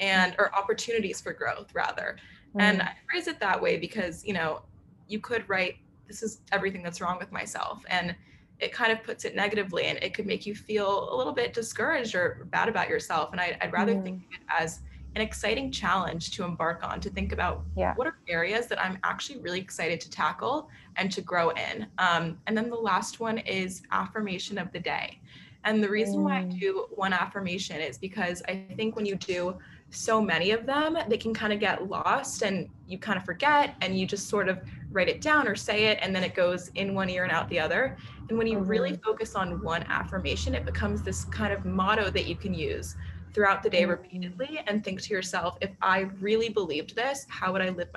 and 0.00 0.34
or 0.38 0.54
opportunities 0.54 1.20
for 1.20 1.32
growth 1.32 1.74
rather. 1.74 2.16
Mm. 2.54 2.62
And 2.62 2.82
I 2.82 2.92
phrase 3.10 3.26
it 3.26 3.40
that 3.40 3.60
way 3.60 3.76
because, 3.78 4.24
you 4.24 4.32
know, 4.32 4.62
you 5.06 5.20
could 5.20 5.48
write, 5.48 5.76
this 6.06 6.22
is 6.22 6.40
everything 6.52 6.82
that's 6.82 7.00
wrong 7.00 7.18
with 7.18 7.32
myself. 7.32 7.82
And 7.88 8.14
it 8.60 8.72
kind 8.72 8.90
of 8.90 9.02
puts 9.04 9.24
it 9.24 9.36
negatively 9.36 9.84
and 9.84 9.98
it 10.02 10.14
could 10.14 10.26
make 10.26 10.44
you 10.44 10.54
feel 10.54 11.12
a 11.12 11.16
little 11.16 11.32
bit 11.32 11.52
discouraged 11.52 12.14
or 12.14 12.46
bad 12.50 12.68
about 12.68 12.88
yourself. 12.88 13.30
And 13.32 13.40
I, 13.40 13.56
would 13.62 13.72
rather 13.72 13.94
mm. 13.94 14.02
think 14.02 14.16
of 14.16 14.32
it 14.32 14.40
as 14.48 14.80
an 15.14 15.22
exciting 15.22 15.70
challenge 15.70 16.32
to 16.32 16.44
embark 16.44 16.84
on 16.84 17.00
to 17.00 17.10
think 17.10 17.32
about 17.32 17.64
yeah. 17.76 17.94
what 17.94 18.06
are 18.06 18.18
areas 18.28 18.66
that 18.66 18.80
I'm 18.82 18.98
actually 19.04 19.38
really 19.40 19.60
excited 19.60 20.00
to 20.02 20.10
tackle 20.10 20.68
and 20.98 21.10
to 21.12 21.20
grow 21.22 21.50
in. 21.50 21.86
Um, 21.98 22.38
and 22.46 22.56
then 22.56 22.68
the 22.68 22.76
last 22.76 23.20
one 23.20 23.38
is 23.38 23.82
affirmation 23.90 24.58
of 24.58 24.70
the 24.72 24.80
day. 24.80 25.20
And 25.64 25.82
the 25.82 25.88
reason 25.88 26.22
why 26.22 26.38
I 26.38 26.44
mm. 26.44 26.58
do 26.58 26.86
one 26.90 27.12
affirmation 27.12 27.80
is 27.80 27.98
because 27.98 28.42
I 28.48 28.64
think 28.76 28.96
when 28.96 29.06
you 29.06 29.16
do 29.16 29.58
so 29.90 30.20
many 30.20 30.50
of 30.50 30.66
them, 30.66 30.96
they 31.08 31.16
can 31.16 31.34
kind 31.34 31.52
of 31.52 31.60
get 31.60 31.88
lost 31.88 32.42
and 32.42 32.68
you 32.86 32.98
kind 32.98 33.18
of 33.18 33.24
forget 33.24 33.74
and 33.80 33.98
you 33.98 34.06
just 34.06 34.28
sort 34.28 34.48
of 34.48 34.60
write 34.90 35.08
it 35.08 35.20
down 35.20 35.48
or 35.48 35.54
say 35.54 35.86
it 35.86 35.98
and 36.00 36.14
then 36.14 36.22
it 36.22 36.34
goes 36.34 36.70
in 36.74 36.94
one 36.94 37.10
ear 37.10 37.24
and 37.24 37.32
out 37.32 37.48
the 37.48 37.58
other. 37.58 37.96
And 38.28 38.38
when 38.38 38.46
you 38.46 38.58
really 38.58 38.92
mm-hmm. 38.92 39.02
focus 39.02 39.34
on 39.34 39.62
one 39.62 39.82
affirmation, 39.84 40.54
it 40.54 40.64
becomes 40.64 41.02
this 41.02 41.24
kind 41.24 41.52
of 41.52 41.64
motto 41.64 42.10
that 42.10 42.26
you 42.26 42.36
can 42.36 42.54
use 42.54 42.94
throughout 43.34 43.62
the 43.62 43.70
day 43.70 43.82
mm. 43.82 43.90
repeatedly 43.90 44.60
and 44.66 44.84
think 44.84 45.02
to 45.02 45.10
yourself, 45.10 45.56
if 45.60 45.70
I 45.82 46.10
really 46.20 46.48
believed 46.48 46.94
this, 46.94 47.26
how 47.28 47.52
would 47.52 47.62
I 47.62 47.70
live 47.70 47.88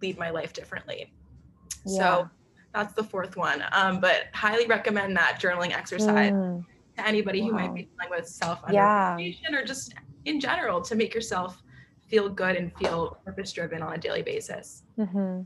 lead 0.00 0.18
my 0.18 0.30
life 0.30 0.52
differently? 0.52 1.12
Yeah. 1.84 1.98
So 1.98 2.30
that's 2.74 2.94
the 2.94 3.04
fourth 3.04 3.36
one. 3.36 3.64
Um, 3.72 4.00
but 4.00 4.26
highly 4.34 4.66
recommend 4.66 5.16
that 5.16 5.40
journaling 5.40 5.72
exercise 5.72 6.32
mm. 6.32 6.64
to 6.96 7.06
anybody 7.06 7.40
wow. 7.42 7.48
who 7.48 7.52
might 7.54 7.74
be 7.74 7.82
dealing 7.82 8.10
with 8.10 8.28
self 8.28 8.60
yeah. 8.70 9.16
or 9.16 9.64
just 9.64 9.94
in 10.24 10.40
general 10.40 10.80
to 10.82 10.94
make 10.94 11.14
yourself 11.14 11.62
feel 12.06 12.28
good 12.28 12.56
and 12.56 12.74
feel 12.76 13.18
purpose 13.24 13.52
driven 13.52 13.82
on 13.82 13.94
a 13.94 13.98
daily 13.98 14.22
basis. 14.22 14.84
Mm-hmm. 14.98 15.42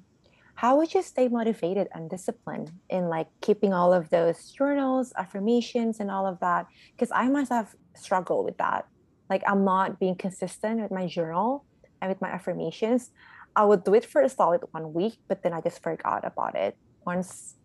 How 0.55 0.77
would 0.77 0.93
you 0.95 1.03
stay 1.03 1.29
motivated 1.29 1.89
and 1.93 2.11
disciplined 2.11 2.71
in 2.91 3.09
like 3.09 3.29
keeping 3.41 3.73
all 3.73 3.93
of 3.93 4.11
those 4.11 4.51
journals, 4.51 5.13
affirmations, 5.17 5.99
and 5.99 6.11
all 6.11 6.27
of 6.27 6.39
that? 6.41 6.67
Because 6.95 7.11
I 7.13 7.29
myself 7.29 7.75
struggle 7.95 8.45
with 8.45 8.59
that 8.59 8.87
like 9.33 9.43
i'm 9.47 9.65
not 9.65 9.99
being 9.99 10.17
consistent 10.27 10.81
with 10.81 10.91
my 10.91 11.07
journal 11.07 11.65
and 12.01 12.11
with 12.11 12.21
my 12.21 12.31
affirmations 12.37 13.11
i 13.57 13.65
would 13.65 13.83
do 13.85 13.95
it 13.95 14.05
for 14.05 14.21
a 14.23 14.29
solid 14.29 14.63
one 14.73 14.93
week 14.93 15.17
but 15.29 15.43
then 15.43 15.53
i 15.53 15.61
just 15.61 15.83
forgot 15.83 16.25
about 16.25 16.55
it 16.55 16.77
once 17.07 17.57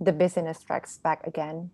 the 0.00 0.12
business 0.12 0.58
strikes 0.58 0.98
back 0.98 1.26
again 1.26 1.70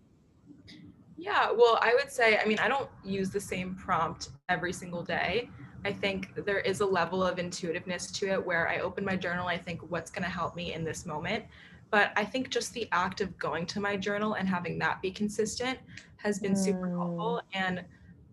yeah 1.17 1.51
well 1.51 1.77
i 1.81 1.93
would 1.93 2.11
say 2.11 2.37
i 2.37 2.45
mean 2.45 2.59
i 2.59 2.67
don't 2.67 2.89
use 3.03 3.29
the 3.29 3.39
same 3.39 3.75
prompt 3.75 4.29
every 4.49 4.73
single 4.73 5.03
day 5.03 5.49
i 5.85 5.91
think 5.91 6.33
there 6.45 6.59
is 6.59 6.81
a 6.81 6.85
level 6.85 7.23
of 7.23 7.39
intuitiveness 7.39 8.11
to 8.11 8.27
it 8.27 8.45
where 8.45 8.67
i 8.67 8.79
open 8.79 9.05
my 9.05 9.15
journal 9.15 9.47
i 9.47 9.57
think 9.57 9.81
what's 9.89 10.11
going 10.11 10.23
to 10.23 10.29
help 10.29 10.55
me 10.55 10.73
in 10.73 10.83
this 10.83 11.05
moment 11.05 11.43
but 11.91 12.11
i 12.15 12.25
think 12.25 12.49
just 12.49 12.73
the 12.73 12.87
act 12.91 13.21
of 13.21 13.37
going 13.37 13.65
to 13.65 13.79
my 13.79 13.95
journal 13.95 14.33
and 14.33 14.47
having 14.47 14.77
that 14.79 15.01
be 15.01 15.11
consistent 15.11 15.77
has 16.17 16.39
been 16.39 16.53
mm. 16.53 16.57
super 16.57 16.89
helpful 16.89 17.41
mm. 17.41 17.57
and 17.57 17.83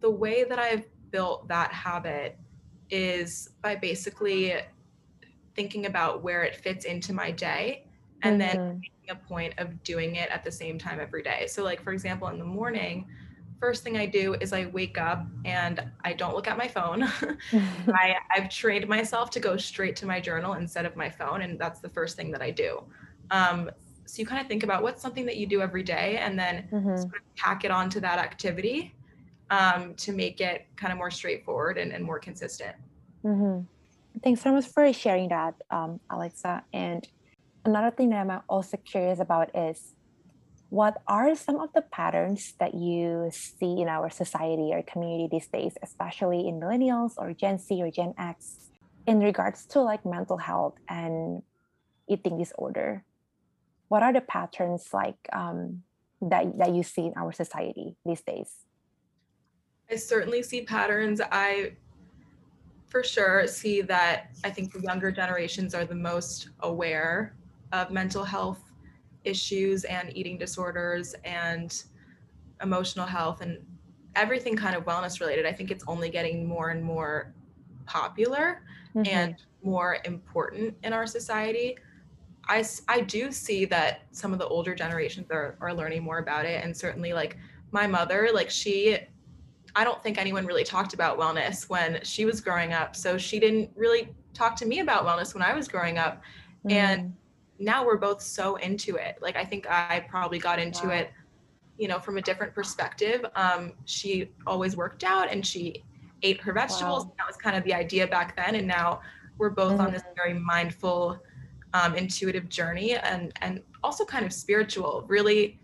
the 0.01 0.11
way 0.11 0.45
that 0.45 0.59
i've 0.59 0.85
built 1.11 1.47
that 1.49 1.73
habit 1.73 2.39
is 2.91 3.51
by 3.63 3.77
basically 3.77 4.55
thinking 5.55 5.87
about 5.87 6.23
where 6.23 6.43
it 6.43 6.57
fits 6.57 6.85
into 6.85 7.13
my 7.13 7.31
day 7.31 7.85
and 8.23 8.41
mm-hmm. 8.41 8.57
then 8.57 8.81
making 8.81 9.11
a 9.11 9.15
point 9.15 9.55
of 9.59 9.83
doing 9.83 10.17
it 10.17 10.31
at 10.31 10.45
the 10.45 10.53
same 10.53 10.79
time 10.79 11.01
every 11.01 11.23
day. 11.23 11.47
So 11.49 11.63
like 11.63 11.83
for 11.83 11.93
example 11.93 12.29
in 12.29 12.39
the 12.39 12.45
morning 12.45 13.07
first 13.61 13.85
thing 13.85 13.99
I 13.99 14.07
do 14.07 14.35
is 14.41 14.53
I 14.53 14.67
wake 14.67 14.99
up 14.99 15.25
and 15.45 15.85
I 16.03 16.15
don't 16.15 16.35
look 16.35 16.49
at 16.49 16.57
my 16.57 16.67
phone. 16.67 17.03
I, 17.53 18.17
I've 18.35 18.49
trained 18.49 18.89
myself 18.89 19.31
to 19.31 19.41
go 19.41 19.57
straight 19.57 19.95
to 19.97 20.07
my 20.07 20.19
journal 20.19 20.55
instead 20.55 20.87
of 20.87 20.97
my 20.97 21.11
phone, 21.11 21.43
and 21.43 21.59
that's 21.59 21.81
the 21.81 21.91
first 21.91 22.17
thing 22.17 22.31
that 22.33 22.43
I 22.43 22.51
do. 22.51 22.83
Um, 23.31 23.71
so 24.07 24.19
you 24.19 24.27
kind 24.27 24.41
of 24.41 24.49
think 24.49 24.65
about 24.65 24.83
what's 24.83 25.01
something 25.01 25.25
that 25.27 25.37
you 25.37 25.47
do 25.47 25.61
every 25.61 25.85
day, 25.85 26.17
and 26.17 26.39
then 26.39 26.69
Mhm. 26.73 26.99
sort 26.99 27.17
of 27.17 27.23
tack 27.37 27.65
it 27.65 27.71
onto 27.71 28.01
that 28.01 28.19
activity 28.19 28.95
um, 29.51 29.95
to 29.95 30.13
make 30.13 30.41
it 30.41 30.67
kind 30.77 30.91
of 30.93 30.99
more 30.99 31.11
straightforward 31.11 31.79
and, 31.79 31.93
and 31.93 32.05
more 32.05 32.19
consistent. 32.19 32.75
Mhm. 33.25 33.67
Thanks 34.25 34.41
so 34.41 34.53
much 34.53 34.67
for 34.67 34.93
sharing 34.93 35.29
that, 35.29 35.55
um, 35.71 36.01
Alexa. 36.11 36.65
And 36.73 37.07
another 37.65 37.91
thing 37.91 38.11
that 38.11 38.27
I'm 38.27 38.41
also 38.49 38.77
curious 38.77 39.21
about 39.21 39.55
is 39.55 39.95
what 40.71 41.03
are 41.07 41.35
some 41.35 41.59
of 41.59 41.73
the 41.75 41.83
patterns 41.83 42.55
that 42.61 42.75
you 42.75 43.31
see 43.33 43.81
in 43.81 43.89
our 43.89 44.09
society 44.09 44.71
or 44.73 44.83
community 44.83 45.29
these 45.31 45.49
days, 45.49 45.75
especially 45.83 46.47
in 46.47 46.61
millennials 46.61 47.13
or 47.19 47.33
Gen 47.33 47.59
Z 47.59 47.83
or 47.83 47.91
Gen 47.91 48.15
X, 48.17 48.71
in 49.07 49.19
regards 49.19 49.67
to 49.67 49.81
like 49.81 50.07
mental 50.07 50.37
health 50.37 50.77
and 50.89 51.43
eating 52.09 52.39
disorder? 52.39 53.05
What 53.89 54.03
are 54.05 54.13
the 54.13 54.21
patterns 54.21 54.89
like 54.93 55.19
um, 55.33 55.83
that 56.23 56.57
that 56.59 56.75
you 56.75 56.85
see 56.85 57.07
in 57.07 57.15
our 57.17 57.33
society 57.33 57.97
these 58.07 58.23
days? 58.23 58.51
I 59.91 59.97
certainly 59.97 60.45
see 60.45 60.63
patterns. 60.63 61.21
I 61.21 61.73
for 62.87 63.03
sure 63.03 63.47
see 63.49 63.83
that 63.83 64.31
I 64.45 64.51
think 64.51 64.73
the 64.73 64.81
younger 64.81 65.11
generations 65.11 65.75
are 65.75 65.85
the 65.85 65.95
most 65.95 66.51
aware 66.61 67.35
of 67.73 67.91
mental 67.91 68.25
health 68.25 68.63
issues 69.25 69.85
and 69.85 70.17
eating 70.17 70.39
disorders 70.39 71.15
and 71.25 71.85
emotional 72.63 73.07
health 73.07 73.41
and 73.41 73.59
everything 74.17 74.57
kind 74.57 74.75
of 74.75 74.85
wellness 74.85 75.21
related. 75.21 75.47
I 75.47 75.53
think 75.53 75.71
it's 75.71 75.85
only 75.87 76.11
getting 76.11 76.47
more 76.47 76.71
and 76.71 76.83
more 76.83 77.33
popular 77.87 78.63
Mhm. 78.95 79.07
and 79.09 79.37
more 79.63 79.99
important 80.05 80.75
in 80.83 80.93
our 80.93 81.07
society. 81.07 81.77
I, 82.49 82.65
I 82.89 83.03
do 83.03 83.31
see 83.31 83.65
that 83.67 84.03
some 84.11 84.33
of 84.33 84.39
the 84.39 84.47
older 84.49 84.75
generations 84.75 85.31
are, 85.31 85.57
are 85.61 85.73
learning 85.73 86.03
more 86.03 86.19
about 86.19 86.45
it. 86.47 86.65
And 86.65 86.77
certainly, 86.77 87.13
like 87.13 87.37
my 87.71 87.87
mother, 87.87 88.31
like 88.33 88.51
she, 88.51 88.99
I 89.77 89.85
don't 89.85 90.03
think 90.03 90.19
anyone 90.19 90.45
really 90.47 90.65
talked 90.65 90.93
about 90.95 91.19
wellness 91.19 91.69
when 91.69 92.01
she 92.03 92.25
was 92.25 92.41
growing 92.41 92.73
up. 92.73 92.97
So 92.97 93.17
she 93.17 93.39
didn't 93.39 93.71
really 93.77 94.13
talk 94.35 94.57
to 94.57 94.67
me 94.67 94.81
about 94.81 95.07
wellness 95.07 95.35
when 95.35 95.43
I 95.43 95.53
was 95.55 95.69
growing 95.69 95.99
up. 95.99 96.23
and 96.69 97.03
Mm, 97.03 97.13
Now 97.61 97.85
we're 97.87 97.99
both 97.99 98.21
so 98.23 98.57
into 98.57 98.97
it. 98.97 99.19
Like 99.21 99.37
I 99.37 99.45
think 99.45 99.67
I 99.71 100.05
probably 100.09 100.39
got 100.39 100.59
into 100.59 100.89
Wow. 100.89 100.95
it, 100.95 101.11
you 101.79 101.87
know, 101.89 101.99
from 102.01 102.17
a 102.17 102.23
different 102.23 102.55
perspective. 102.55 103.25
Um, 103.37 103.75
she 103.85 104.31
always 104.47 104.77
worked 104.77 105.05
out 105.05 105.31
and 105.31 105.47
she 105.47 105.85
ate 106.23 106.41
her 106.41 106.53
vegetables. 106.53 107.05
Wow. 107.05 107.13
That 107.19 107.27
was 107.27 107.37
kind 107.37 107.57
of 107.57 107.63
the 107.65 107.75
idea 107.75 108.07
back 108.07 108.35
then. 108.35 108.55
And 108.57 108.67
now 108.67 109.01
we're 109.39 109.51
both 109.51 109.79
on 109.79 109.93
this 109.93 110.03
very 110.17 110.35
mindful, 110.35 111.19
um, 111.75 111.95
intuitive 111.95 112.49
journey 112.49 112.97
and 112.97 113.33
and 113.43 113.63
also 113.85 114.05
kind 114.05 114.25
of 114.27 114.33
spiritual, 114.33 115.05
really 115.07 115.59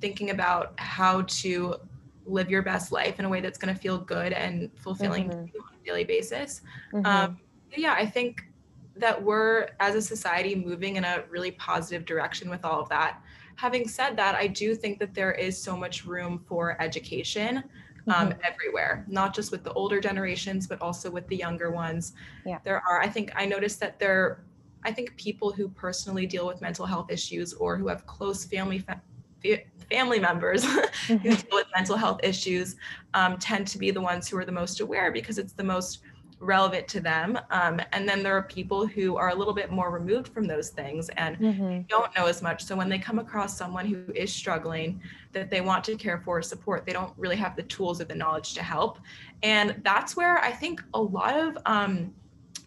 thinking 0.00 0.30
about 0.30 0.74
how 0.78 1.22
to 1.22 1.76
live 2.26 2.50
your 2.50 2.62
best 2.62 2.90
life 2.90 3.18
in 3.18 3.24
a 3.26 3.28
way 3.28 3.40
that's 3.40 3.58
going 3.58 3.72
to 3.74 3.78
feel 3.80 3.98
good 3.98 4.32
and 4.32 4.70
fulfilling 4.78 5.28
Mhm. 5.28 5.32
on 5.34 5.74
a 5.80 5.84
daily 5.86 6.04
basis. 6.04 6.62
mhm. 6.92 7.06
Um, 7.06 7.40
yeah, 7.76 7.94
I 7.94 8.06
think 8.06 8.44
that 8.96 9.20
we're 9.22 9.68
as 9.80 9.94
a 9.94 10.02
society 10.02 10.54
moving 10.54 10.96
in 10.96 11.04
a 11.04 11.24
really 11.30 11.50
positive 11.52 12.04
direction 12.04 12.48
with 12.48 12.64
all 12.64 12.80
of 12.80 12.88
that. 12.88 13.22
Having 13.56 13.88
said 13.88 14.16
that, 14.16 14.34
I 14.34 14.46
do 14.46 14.74
think 14.74 14.98
that 14.98 15.14
there 15.14 15.32
is 15.32 15.60
so 15.60 15.76
much 15.76 16.04
room 16.04 16.44
for 16.48 16.80
education 16.80 17.64
um, 18.06 18.30
Mhm. 18.32 18.38
everywhere, 18.44 19.04
not 19.08 19.34
just 19.34 19.50
with 19.50 19.64
the 19.64 19.72
older 19.72 19.98
generations, 19.98 20.66
but 20.66 20.80
also 20.82 21.10
with 21.10 21.26
the 21.28 21.36
younger 21.36 21.70
ones. 21.70 22.12
Yeah. 22.44 22.58
There 22.62 22.82
are, 22.86 23.00
I 23.00 23.08
think, 23.08 23.32
I 23.34 23.46
noticed 23.46 23.80
that 23.80 23.98
there, 23.98 24.44
I 24.82 24.92
think 24.92 25.16
people 25.16 25.50
who 25.50 25.68
personally 25.68 26.26
deal 26.26 26.46
with 26.46 26.60
mental 26.60 26.84
health 26.84 27.10
issues 27.10 27.54
or 27.54 27.78
who 27.78 27.88
have 27.88 28.04
close 28.06 28.44
family 28.44 28.80
fa- 28.80 29.00
fa- 29.42 29.62
family 29.90 30.20
members 30.20 30.64
who 31.08 31.18
Mhm. 31.18 31.22
deal 31.48 31.52
with 31.52 31.66
mental 31.74 31.96
health 31.96 32.20
issues 32.22 32.76
um, 33.14 33.38
tend 33.38 33.66
to 33.68 33.78
be 33.78 33.90
the 33.90 34.00
ones 34.02 34.28
who 34.28 34.36
are 34.36 34.44
the 34.44 34.52
most 34.52 34.80
aware 34.80 35.10
because 35.10 35.38
it's 35.38 35.54
the 35.54 35.64
most 35.64 36.00
relevant 36.44 36.86
to 36.88 37.00
them. 37.00 37.38
Um, 37.50 37.80
and 37.92 38.08
then 38.08 38.22
there 38.22 38.36
are 38.36 38.42
people 38.42 38.86
who 38.86 39.16
are 39.16 39.30
a 39.30 39.34
little 39.34 39.54
bit 39.54 39.70
more 39.70 39.90
removed 39.90 40.28
from 40.28 40.44
those 40.44 40.70
things 40.70 41.08
and 41.10 41.36
Mhm. 41.38 41.88
don't 41.88 42.14
know 42.16 42.26
as 42.26 42.42
much. 42.42 42.62
So 42.64 42.76
when 42.76 42.88
they 42.88 42.98
come 42.98 43.18
across 43.18 43.56
someone 43.56 43.86
who 43.86 44.12
is 44.14 44.32
struggling 44.32 45.00
that 45.32 45.50
they 45.50 45.60
want 45.60 45.84
to 45.84 45.96
care 45.96 46.18
for 46.18 46.38
or 46.38 46.42
support, 46.42 46.84
they 46.86 46.92
don't 46.92 47.12
really 47.16 47.36
have 47.36 47.56
the 47.56 47.62
tools 47.64 48.00
or 48.00 48.04
the 48.04 48.14
knowledge 48.14 48.54
to 48.54 48.62
help. 48.62 48.98
And 49.42 49.80
that's 49.82 50.16
where 50.16 50.38
I 50.38 50.52
think 50.52 50.82
a 50.94 51.00
lot 51.00 51.38
of 51.38 51.58
um, 51.66 52.14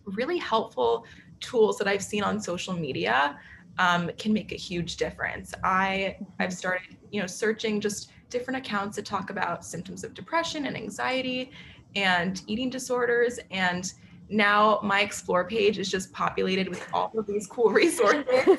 really 0.06 0.38
helpful 0.38 1.06
tools 1.40 1.78
that 1.78 1.88
I've 1.88 2.04
seen 2.04 2.24
on 2.24 2.40
social 2.40 2.74
media 2.74 3.40
um, 3.80 4.10
can 4.18 4.34
make 4.34 4.52
a 4.52 4.56
huge 4.56 4.98
difference. 4.98 5.54
I 5.64 6.18
I've 6.40 6.54
started, 6.54 6.98
you 7.12 7.22
know, 7.22 7.28
searching 7.28 7.80
just 7.80 8.12
different 8.30 8.58
accounts 8.58 8.96
that 8.98 9.06
talk 9.06 9.30
about 9.30 9.64
symptoms 9.64 10.04
of 10.04 10.14
depression 10.14 10.66
and 10.66 10.76
anxiety 10.76 11.52
and 11.98 12.42
eating 12.48 12.70
disorders. 12.70 13.40
And 13.50 13.92
now 14.30 14.80
my 14.84 15.02
explore 15.02 15.48
page 15.48 15.80
is 15.80 15.90
just 15.90 16.14
populated 16.14 16.70
with 16.70 16.86
all 16.94 17.12
of 17.18 17.26
these 17.26 17.48
cool 17.48 17.70
resources. 17.84 18.24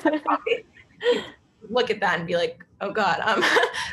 Look 1.69 1.89
at 1.89 1.99
that 1.99 2.19
and 2.19 2.27
be 2.27 2.35
like 2.35 2.65
oh 2.81 2.91
god 2.91 3.19
um 3.19 3.43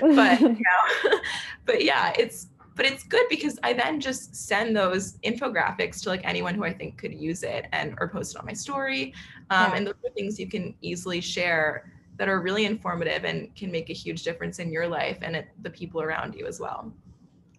but 0.16 0.40
you 0.40 0.48
know 0.48 1.18
but 1.64 1.82
yeah 1.85 2.12
it's 2.16 2.46
but 2.76 2.87
it's 2.87 3.02
good 3.04 3.26
because 3.28 3.59
i 3.64 3.72
then 3.72 4.00
just 4.00 4.35
send 4.37 4.76
those 4.76 5.18
infographics 5.24 6.00
to 6.02 6.09
like 6.09 6.20
anyone 6.24 6.54
who 6.54 6.64
i 6.64 6.72
think 6.72 6.96
could 6.96 7.12
use 7.12 7.42
it 7.42 7.66
and 7.72 7.94
or 8.00 8.09
post 8.09 8.35
it 8.35 8.38
on 8.38 8.46
my 8.46 8.52
story. 8.52 9.12
Um, 9.50 9.70
Yeah. 9.70 9.76
and 9.76 9.87
those 9.87 9.94
are 10.06 10.11
things 10.14 10.38
you 10.38 10.48
can 10.48 10.74
easily 10.80 11.20
share 11.20 11.92
that 12.16 12.28
are 12.28 12.40
really 12.40 12.64
informative 12.64 13.24
and 13.24 13.54
can 13.54 13.70
make 13.70 13.90
a 13.90 13.92
huge 13.92 14.22
difference 14.22 14.59
in 14.59 14.72
your 14.72 14.88
life 14.88 15.18
and 15.22 15.37
it, 15.37 15.48
the 15.62 15.70
people 15.70 16.00
around 16.00 16.35
you 16.35 16.46
as 16.46 16.59
well. 16.61 16.92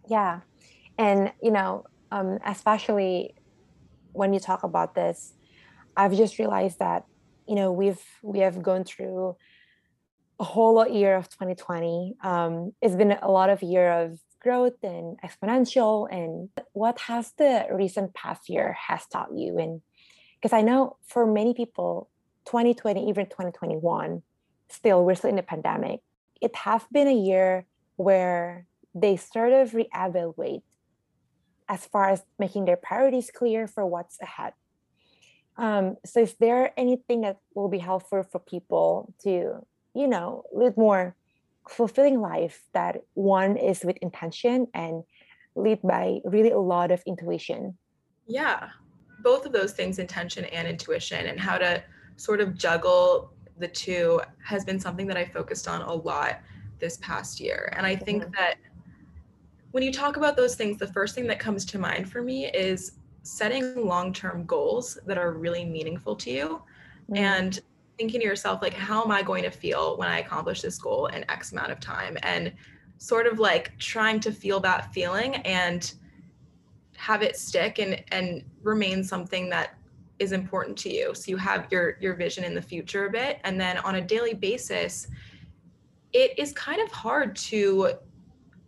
Yeah 0.08 0.40
and 0.98 1.32
you 1.42 1.52
know 1.52 1.86
um, 2.12 2.40
especially 2.46 3.36
when 4.14 4.34
you 4.34 4.40
talk 4.40 4.64
about 4.64 4.96
this 4.96 5.34
i've 5.96 6.16
just 6.16 6.40
realized 6.40 6.80
that 6.80 7.06
you 7.48 7.56
know 7.56 7.72
we've 7.72 8.04
we 8.22 8.40
have 8.40 8.62
gone 8.62 8.84
through 8.84 9.36
a 10.40 10.44
whole 10.44 10.88
year 10.88 11.16
of 11.16 11.30
2020 11.30 12.16
um, 12.24 12.74
it's 12.82 12.96
been 12.96 13.18
a 13.22 13.32
lot 13.32 13.50
of 13.50 13.62
year 13.64 13.92
of 13.92 14.20
growth 14.40 14.84
and 14.84 15.18
exponential 15.22 16.08
and 16.12 16.50
what 16.74 17.00
has 17.00 17.34
the 17.38 17.66
recent 17.72 18.14
past 18.14 18.50
year 18.50 18.78
has 18.88 19.06
taught 19.08 19.36
you? 19.36 19.58
And 19.58 19.82
because 20.36 20.54
i 20.54 20.62
know 20.62 20.98
for 21.06 21.26
many 21.26 21.54
people 21.54 22.10
2020 22.46 23.10
even 23.10 23.26
2021 23.26 24.22
still 24.70 25.04
we're 25.04 25.16
still 25.16 25.30
in 25.30 25.36
the 25.36 25.44
pandemic. 25.44 26.02
It 26.42 26.56
has 26.56 26.84
been 26.92 27.08
a 27.08 27.16
year 27.16 27.66
where 27.96 28.66
they 28.94 29.18
sort 29.18 29.54
of 29.54 29.72
reevaluate 29.72 30.62
as 31.70 31.86
far 31.86 32.10
as 32.10 32.24
making 32.40 32.66
their 32.66 32.78
priorities 32.78 33.32
clear 33.32 33.68
for 33.68 33.86
what's 33.86 34.20
ahead. 34.22 34.54
Um, 35.58 35.98
so, 36.06 36.22
is 36.22 36.36
there 36.40 36.72
anything 36.78 37.22
that 37.22 37.38
will 37.56 37.70
be 37.70 37.80
helpful 37.80 38.24
for 38.24 38.40
people 38.40 39.14
to, 39.24 39.66
you 39.96 40.08
know, 40.08 40.44
live 40.54 40.78
more 40.78 41.16
fulfilling 41.68 42.22
life 42.22 42.64
that 42.74 43.02
one 43.14 43.58
is 43.58 43.84
with 43.84 43.98
intention 43.98 44.68
and 44.74 45.04
lead 45.56 45.82
by 45.82 46.20
really 46.24 46.52
a 46.52 46.60
lot 46.60 46.92
of 46.92 47.02
intuition? 47.08 47.78
Yeah, 48.28 48.70
both 49.24 49.46
of 49.46 49.52
those 49.52 49.74
things, 49.74 49.98
intention 50.00 50.46
and 50.46 50.68
intuition, 50.68 51.26
and 51.26 51.40
how 51.40 51.58
to 51.58 51.84
sort 52.18 52.40
of 52.40 52.56
juggle 52.56 53.34
the 53.58 53.68
two 53.68 54.22
has 54.46 54.64
been 54.64 54.80
something 54.80 55.08
that 55.08 55.18
I 55.18 55.26
focused 55.26 55.68
on 55.68 55.82
a 55.82 55.94
lot 55.94 56.42
this 56.80 56.98
past 56.98 57.40
year. 57.40 57.74
And 57.76 57.86
I 57.86 57.96
think 57.96 58.24
Mhm. 58.24 58.32
that 58.34 58.56
when 59.78 59.84
you 59.84 59.92
talk 59.92 60.18
about 60.18 60.36
those 60.36 60.56
things, 60.56 60.80
the 60.80 60.88
first 60.88 61.14
thing 61.14 61.28
that 61.28 61.38
comes 61.38 61.64
to 61.64 61.78
mind 61.78 62.12
for 62.12 62.24
me 62.24 62.48
is 62.48 62.94
setting 63.22 63.86
long 63.86 64.12
term 64.12 64.44
goals 64.44 64.98
that 65.06 65.20
are 65.20 65.34
really 65.34 65.64
meaningful 65.64 66.16
to 66.16 66.32
you 66.32 66.64
Mm, 67.12 67.18
and 67.18 67.60
thinking 68.00 68.20
to 68.20 68.26
yourself, 68.26 68.60
like, 68.64 68.74
how 68.74 69.04
am 69.04 69.12
I 69.12 69.22
going 69.22 69.44
to 69.44 69.52
feel 69.52 69.98
when 69.98 70.08
I 70.08 70.18
accomplish 70.18 70.64
this 70.64 70.80
goal 70.80 71.06
in 71.06 71.30
X 71.30 71.52
amount 71.52 71.72
of 71.72 71.80
time? 71.80 72.18
And 72.24 72.54
sort 72.98 73.28
of 73.28 73.38
like 73.38 73.78
trying 73.78 74.20
to 74.22 74.32
feel 74.32 74.60
that 74.62 74.92
feeling 74.96 75.36
and 75.36 75.94
have 76.96 77.22
it 77.22 77.38
stick 77.38 77.78
and 77.78 78.04
and 78.08 78.44
remain 78.64 79.04
something 79.04 79.48
that 79.52 79.78
is 80.18 80.32
important 80.32 80.76
to 80.80 80.90
you. 80.92 81.14
So 81.14 81.30
you 81.30 81.38
have 81.38 81.68
your 81.70 81.98
your 82.02 82.16
vision 82.16 82.44
in 82.44 82.56
the 82.56 82.64
future 82.64 83.06
a 83.06 83.12
bit. 83.12 83.40
And 83.44 83.62
then 83.62 83.78
on 83.78 83.94
a 83.94 84.02
daily 84.02 84.34
basis 84.34 85.08
it 86.14 86.40
is 86.40 86.52
kind 86.54 86.82
of 86.82 86.92
hard 86.92 87.36
to 87.36 87.92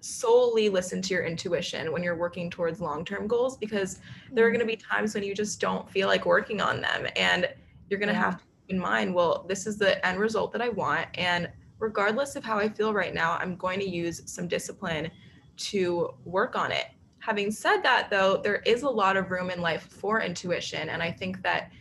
solely 0.01 0.69
listen 0.69 1.01
to 1.01 1.13
your 1.13 1.23
intuition 1.23 1.91
when 1.91 2.01
you're 2.03 2.15
working 2.15 2.49
towards 2.49 2.79
long-term 2.79 3.27
goals 3.27 3.57
because 3.57 3.99
there 4.31 4.45
are 4.45 4.49
going 4.49 4.61
to 4.61 4.65
be 4.65 4.77
mm-hmm. 4.77 4.91
times 4.91 5.13
when 5.13 5.23
you 5.23 5.35
just 5.35 5.59
don't 5.59 5.89
feel 5.89 6.07
like 6.07 6.25
working 6.25 6.61
on 6.61 6.79
them 6.81 7.07
and 7.15 7.49
you're 7.89 7.99
going 7.99 8.07
to 8.07 8.13
Yeah. 8.13 8.21
have 8.25 8.37
to 8.37 8.43
keep 8.43 8.75
in 8.75 8.79
mind 8.79 9.13
well 9.13 9.45
this 9.47 9.67
is 9.67 9.77
the 9.77 10.05
end 10.05 10.19
result 10.19 10.51
that 10.53 10.61
i 10.61 10.69
want 10.69 11.07
and 11.15 11.49
regardless 11.79 12.35
of 12.35 12.43
how 12.43 12.57
i 12.57 12.69
feel 12.69 12.93
right 12.93 13.13
now 13.13 13.37
i'm 13.41 13.55
going 13.57 13.79
to 13.79 13.89
use 13.89 14.21
some 14.25 14.47
discipline 14.47 15.11
to 15.59 16.13
work 16.25 16.55
on 16.55 16.71
it. 16.71 16.85
Having 17.19 17.51
said 17.51 17.81
that, 17.81 18.09
though, 18.09 18.37
there 18.37 18.57
is 18.65 18.83
a 18.83 18.89
lot 18.89 19.17
of 19.17 19.29
room 19.29 19.49
in 19.49 19.61
life 19.61 19.83
for 19.83 20.21
intuition, 20.21 20.89
and 20.89 21.03
I 21.03 21.11
think 21.11 21.43
that 21.43 21.71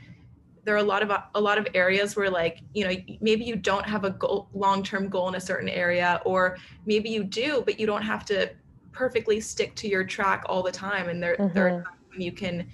there 0.68 0.74
are 0.74 0.80
a 0.80 0.82
lot 0.82 1.02
of 1.02 1.10
a 1.34 1.40
lot 1.40 1.56
of 1.56 1.66
areas 1.72 2.14
where 2.14 2.28
like 2.28 2.60
you 2.74 2.84
know 2.84 2.94
maybe 3.22 3.42
you 3.42 3.56
don't 3.56 3.86
have 3.86 4.04
a 4.04 4.10
goal 4.10 4.50
long-term 4.52 5.08
goal 5.08 5.26
in 5.30 5.34
a 5.34 5.40
certain 5.40 5.70
area 5.70 6.20
or 6.26 6.58
maybe 6.84 7.08
you 7.08 7.24
do 7.24 7.62
but 7.64 7.80
you 7.80 7.86
don't 7.86 8.02
have 8.02 8.22
to 8.22 8.50
perfectly 8.92 9.40
stick 9.40 9.74
to 9.74 9.88
your 9.88 10.04
track 10.04 10.44
all 10.46 10.62
the 10.62 10.70
time 10.70 11.08
and 11.08 11.22
there, 11.22 11.36
mm-hmm. 11.36 11.54
there 11.54 11.68
are 11.68 11.70
mm-hmm. 11.70 12.10
when 12.10 12.20
you 12.20 12.30
can 12.30 12.68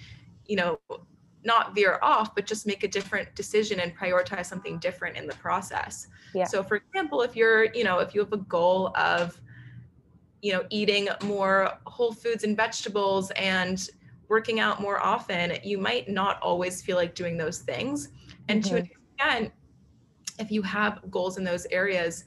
you 0.46 0.57
know 0.57 0.76
not 1.44 1.72
veer 1.72 2.00
off 2.02 2.35
but 2.35 2.46
just 2.46 2.66
make 2.66 2.83
a 2.83 2.88
different 2.88 3.33
decision 3.37 3.78
and 3.78 3.96
prioritize 3.96 4.46
something 4.46 4.76
different 4.80 5.16
in 5.16 5.28
the 5.28 5.35
process 5.35 6.09
yeah. 6.35 6.44
so 6.44 6.64
for 6.64 6.78
example 6.78 7.22
if 7.22 7.37
you're 7.37 7.72
you 7.74 7.85
know 7.85 8.00
if 8.00 8.12
you 8.12 8.20
have 8.20 8.33
a 8.33 8.38
goal 8.38 8.92
of 8.96 9.40
you 10.42 10.52
know 10.52 10.64
eating 10.68 11.07
more 11.22 11.78
whole 11.87 12.12
foods 12.12 12.42
and 12.42 12.57
vegetables 12.57 13.30
and 13.37 13.88
working 14.35 14.59
out 14.59 14.81
more 14.81 15.01
often 15.01 15.57
you 15.62 15.79
might 15.79 16.09
not 16.09 16.42
always 16.42 16.83
feel 16.83 16.97
like 16.97 17.14
doing 17.14 17.37
those 17.37 17.59
things 17.61 18.09
and 18.49 18.64
mm-hmm. 18.64 18.75
to 18.75 18.81
an 18.81 18.90
extent 18.90 19.53
if 20.40 20.51
you 20.51 20.61
have 20.61 20.99
goals 21.09 21.38
in 21.38 21.44
those 21.44 21.68
areas 21.70 22.25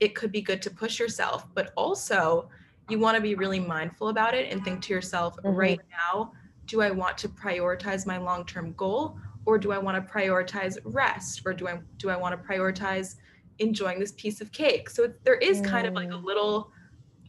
it 0.00 0.14
could 0.14 0.32
be 0.32 0.40
good 0.40 0.62
to 0.62 0.70
push 0.70 0.98
yourself 0.98 1.46
but 1.54 1.70
also 1.76 2.48
you 2.88 2.98
want 2.98 3.14
to 3.14 3.20
be 3.20 3.34
really 3.34 3.60
mindful 3.60 4.08
about 4.08 4.32
it 4.32 4.50
and 4.50 4.64
think 4.64 4.80
to 4.80 4.94
yourself 4.94 5.36
mm-hmm. 5.36 5.54
right 5.54 5.80
now 5.90 6.32
do 6.64 6.80
i 6.80 6.90
want 6.90 7.18
to 7.18 7.28
prioritize 7.28 8.06
my 8.06 8.16
long-term 8.16 8.72
goal 8.72 9.18
or 9.44 9.58
do 9.58 9.70
i 9.70 9.76
want 9.76 9.94
to 9.94 10.12
prioritize 10.14 10.78
rest 10.84 11.42
or 11.44 11.52
do 11.52 11.68
i 11.68 11.78
do 11.98 12.08
i 12.08 12.16
want 12.16 12.32
to 12.34 12.48
prioritize 12.48 13.16
enjoying 13.58 14.00
this 14.00 14.12
piece 14.12 14.40
of 14.40 14.50
cake 14.50 14.88
so 14.88 15.12
there 15.24 15.40
is 15.50 15.60
kind 15.60 15.86
of 15.86 15.92
like 15.92 16.08
a 16.08 16.12
mm. 16.12 16.24
little 16.24 16.72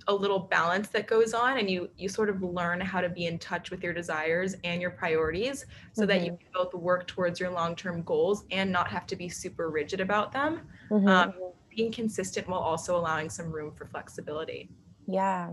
a 0.07 0.13
little 0.13 0.39
balance 0.39 0.87
that 0.89 1.07
goes 1.07 1.33
on 1.33 1.57
and 1.59 1.69
you 1.69 1.89
you 1.97 2.09
sort 2.09 2.29
of 2.29 2.41
learn 2.41 2.79
how 2.81 3.01
to 3.01 3.09
be 3.09 3.25
in 3.25 3.37
touch 3.37 3.71
with 3.71 3.83
your 3.83 3.93
desires 3.93 4.55
and 4.63 4.81
your 4.81 4.91
priorities 4.91 5.65
so 5.93 6.01
mm-hmm. 6.01 6.09
that 6.09 6.21
you 6.21 6.31
mm-hmm. 6.31 6.41
can 6.41 6.47
both 6.53 6.73
work 6.73 7.07
towards 7.07 7.39
your 7.39 7.49
long-term 7.49 8.01
goals 8.03 8.45
and 8.51 8.71
not 8.71 8.87
have 8.87 9.05
to 9.05 9.15
be 9.15 9.29
super 9.29 9.69
rigid 9.69 9.99
about 9.99 10.31
them 10.31 10.61
mm-hmm. 10.89 11.07
um, 11.07 11.33
being 11.75 11.91
consistent 11.91 12.47
while 12.47 12.59
also 12.59 12.97
allowing 12.97 13.29
some 13.29 13.51
room 13.51 13.71
for 13.71 13.85
flexibility 13.85 14.69
yeah 15.07 15.49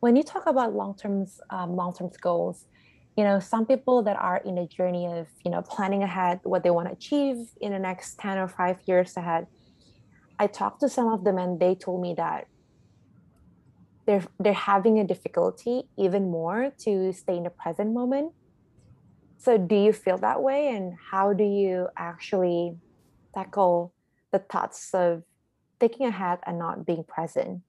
when 0.00 0.14
you 0.16 0.22
talk 0.22 0.46
about 0.46 0.74
long-term 0.74 1.26
um, 1.50 1.74
long-term 1.74 2.10
goals 2.20 2.66
you 3.16 3.24
know 3.24 3.40
some 3.40 3.66
people 3.66 4.02
that 4.02 4.16
are 4.16 4.40
in 4.44 4.58
a 4.58 4.66
journey 4.66 5.06
of 5.06 5.26
you 5.44 5.50
know 5.50 5.62
planning 5.62 6.02
ahead 6.02 6.40
what 6.44 6.62
they 6.62 6.70
want 6.70 6.88
to 6.88 6.92
achieve 6.92 7.36
in 7.60 7.72
the 7.72 7.78
next 7.78 8.18
10 8.18 8.38
or 8.38 8.48
5 8.48 8.78
years 8.86 9.16
ahead 9.16 9.46
i 10.38 10.46
talked 10.46 10.80
to 10.80 10.88
some 10.88 11.08
of 11.08 11.24
them 11.24 11.38
and 11.38 11.58
they 11.58 11.74
told 11.74 12.00
me 12.00 12.14
that 12.14 12.46
they're 14.06 14.24
they're 14.38 14.52
having 14.52 14.98
a 14.98 15.04
difficulty 15.04 15.84
even 15.96 16.30
more 16.30 16.72
to 16.78 17.12
stay 17.12 17.36
in 17.36 17.44
the 17.44 17.50
present 17.50 17.92
moment. 17.92 18.32
So 19.38 19.58
do 19.58 19.74
you 19.74 19.92
feel 19.92 20.18
that 20.18 20.42
way? 20.42 20.68
And 20.68 20.94
how 21.10 21.32
do 21.32 21.44
you 21.44 21.88
actually 21.96 22.76
tackle 23.34 23.92
the 24.32 24.38
thoughts 24.38 24.94
of 24.94 25.22
thinking 25.80 26.06
ahead 26.06 26.38
and 26.46 26.58
not 26.58 26.86
being 26.86 27.04
present? 27.04 27.62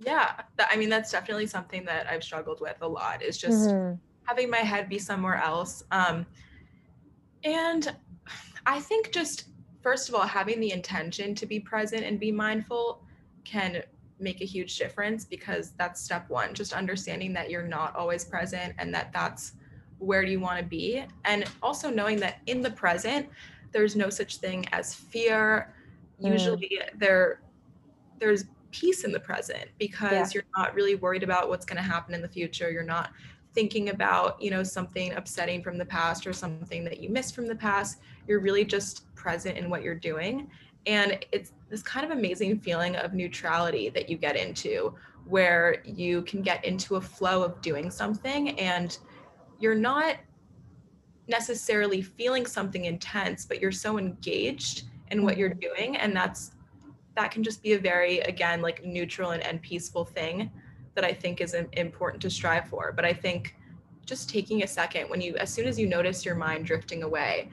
Yeah 0.00 0.42
that, 0.56 0.68
i 0.70 0.76
mean 0.76 0.88
that's 0.88 1.10
definitely 1.10 1.46
something 1.46 1.84
that 1.84 2.06
i've 2.08 2.22
struggled 2.22 2.60
with 2.60 2.76
a 2.82 2.86
lot 2.86 3.20
is 3.20 3.36
just 3.36 3.68
mm-hmm. 3.68 3.96
having 4.24 4.48
my 4.48 4.58
head 4.58 4.88
be 4.88 4.98
somewhere 4.98 5.36
else. 5.36 5.82
Um, 5.90 6.24
and 7.42 7.94
i 8.66 8.78
think 8.78 9.12
just 9.12 9.48
first 9.82 10.08
of 10.08 10.14
all 10.14 10.26
having 10.26 10.60
the 10.60 10.70
intention 10.70 11.34
to 11.34 11.46
be 11.46 11.58
present 11.58 12.04
and 12.04 12.20
be 12.20 12.30
mindful 12.30 13.02
can 13.44 13.82
make 14.20 14.40
a 14.40 14.44
huge 14.44 14.76
difference 14.76 15.24
because 15.24 15.72
that's 15.78 16.00
step 16.00 16.28
one 16.28 16.54
just 16.54 16.72
understanding 16.72 17.32
that 17.32 17.50
you're 17.50 17.66
not 17.66 17.94
always 17.94 18.24
present 18.24 18.74
and 18.78 18.92
that 18.94 19.12
that's 19.12 19.52
where 19.98 20.24
do 20.24 20.30
you 20.30 20.40
want 20.40 20.58
to 20.58 20.64
be. 20.64 21.04
And 21.24 21.44
also 21.62 21.90
knowing 21.90 22.18
that 22.20 22.40
in 22.46 22.62
the 22.62 22.70
present 22.70 23.28
there's 23.72 23.96
no 23.96 24.10
such 24.10 24.36
thing 24.36 24.66
as 24.72 24.94
fear. 24.94 25.74
Mm. 26.22 26.32
usually 26.32 26.80
there 26.96 27.42
there's 28.18 28.46
peace 28.70 29.04
in 29.04 29.12
the 29.12 29.20
present 29.20 29.66
because 29.78 30.12
yeah. 30.12 30.26
you're 30.34 30.50
not 30.56 30.74
really 30.74 30.96
worried 30.96 31.22
about 31.22 31.48
what's 31.48 31.64
going 31.64 31.76
to 31.76 31.82
happen 31.82 32.12
in 32.12 32.20
the 32.20 32.28
future. 32.28 32.70
You're 32.70 32.82
not 32.82 33.12
thinking 33.54 33.90
about 33.90 34.40
you 34.42 34.50
know 34.50 34.62
something 34.62 35.12
upsetting 35.14 35.62
from 35.62 35.78
the 35.78 35.84
past 35.84 36.26
or 36.26 36.32
something 36.32 36.84
that 36.84 37.00
you 37.00 37.08
missed 37.08 37.34
from 37.34 37.46
the 37.46 37.54
past. 37.54 38.00
You're 38.26 38.40
really 38.40 38.64
just 38.64 39.12
present 39.14 39.56
in 39.56 39.70
what 39.70 39.82
you're 39.82 39.94
doing 39.94 40.50
and 40.86 41.24
it's 41.32 41.52
this 41.68 41.82
kind 41.82 42.04
of 42.04 42.16
amazing 42.16 42.58
feeling 42.60 42.96
of 42.96 43.12
neutrality 43.12 43.88
that 43.90 44.08
you 44.08 44.16
get 44.16 44.36
into 44.36 44.94
where 45.26 45.82
you 45.84 46.22
can 46.22 46.40
get 46.40 46.64
into 46.64 46.96
a 46.96 47.00
flow 47.00 47.42
of 47.42 47.60
doing 47.60 47.90
something 47.90 48.58
and 48.58 48.98
you're 49.58 49.74
not 49.74 50.16
necessarily 51.26 52.00
feeling 52.00 52.46
something 52.46 52.86
intense 52.86 53.44
but 53.44 53.60
you're 53.60 53.70
so 53.70 53.98
engaged 53.98 54.84
in 55.10 55.22
what 55.22 55.36
you're 55.36 55.48
doing. 55.54 55.96
And 55.96 56.14
that's 56.14 56.52
that 57.14 57.30
can 57.30 57.42
just 57.42 57.62
be 57.62 57.72
a 57.72 57.78
very 57.78 58.20
again 58.20 58.62
like 58.62 58.84
neutral 58.84 59.30
and, 59.32 59.42
and 59.42 59.60
peaceful 59.60 60.04
thing 60.04 60.50
that 60.94 61.04
i 61.04 61.12
think 61.12 61.40
is 61.40 61.54
important 61.72 62.22
to 62.22 62.30
strive 62.30 62.68
for. 62.68 62.92
But 62.92 63.04
i 63.04 63.12
think 63.12 63.56
just 64.06 64.30
taking 64.30 64.62
a 64.62 64.66
second 64.66 65.08
when 65.10 65.20
you 65.20 65.36
as 65.36 65.52
soon 65.52 65.66
as 65.66 65.78
you 65.78 65.86
notice 65.86 66.24
your 66.24 66.34
mind 66.34 66.64
drifting 66.64 67.02
away 67.02 67.50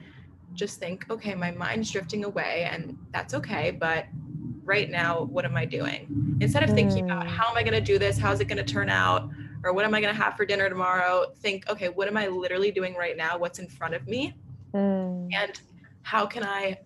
just 0.54 0.78
think, 0.78 1.06
okay, 1.10 1.34
my 1.34 1.50
mind's 1.50 1.90
drifting 1.90 2.24
away 2.24 2.68
and 2.70 2.96
that's 3.12 3.34
okay, 3.34 3.70
but 3.70 4.06
right 4.66 4.90
now, 4.90 5.22
what 5.24 5.44
am 5.44 5.56
I 5.56 5.64
doing? 5.64 6.36
Instead 6.40 6.64
of 6.64 6.70
thinking 6.70 7.04
about 7.04 7.24
mm. 7.24 7.28
how 7.28 7.48
am 7.48 7.56
I 7.56 7.62
going 7.62 7.74
to 7.74 7.80
do 7.80 7.98
this? 7.98 8.18
How's 8.18 8.40
it 8.40 8.46
going 8.46 8.58
to 8.58 8.64
turn 8.64 8.90
out? 8.90 9.30
Or 9.62 9.72
what 9.72 9.84
am 9.84 9.94
I 9.94 10.00
going 10.00 10.14
to 10.14 10.20
have 10.20 10.36
for 10.36 10.44
dinner 10.44 10.68
tomorrow? 10.68 11.26
Think, 11.38 11.68
okay, 11.70 11.88
what 11.88 12.08
am 12.08 12.16
I 12.16 12.26
literally 12.26 12.70
doing 12.70 12.94
right 12.94 13.16
now? 13.16 13.38
What's 13.38 13.58
in 13.58 13.68
front 13.68 13.94
of 13.94 14.06
me? 14.06 14.34
Mm. 14.74 15.28
And 15.32 15.60
how 16.02 16.26
can 16.26 16.42
I 16.42 16.78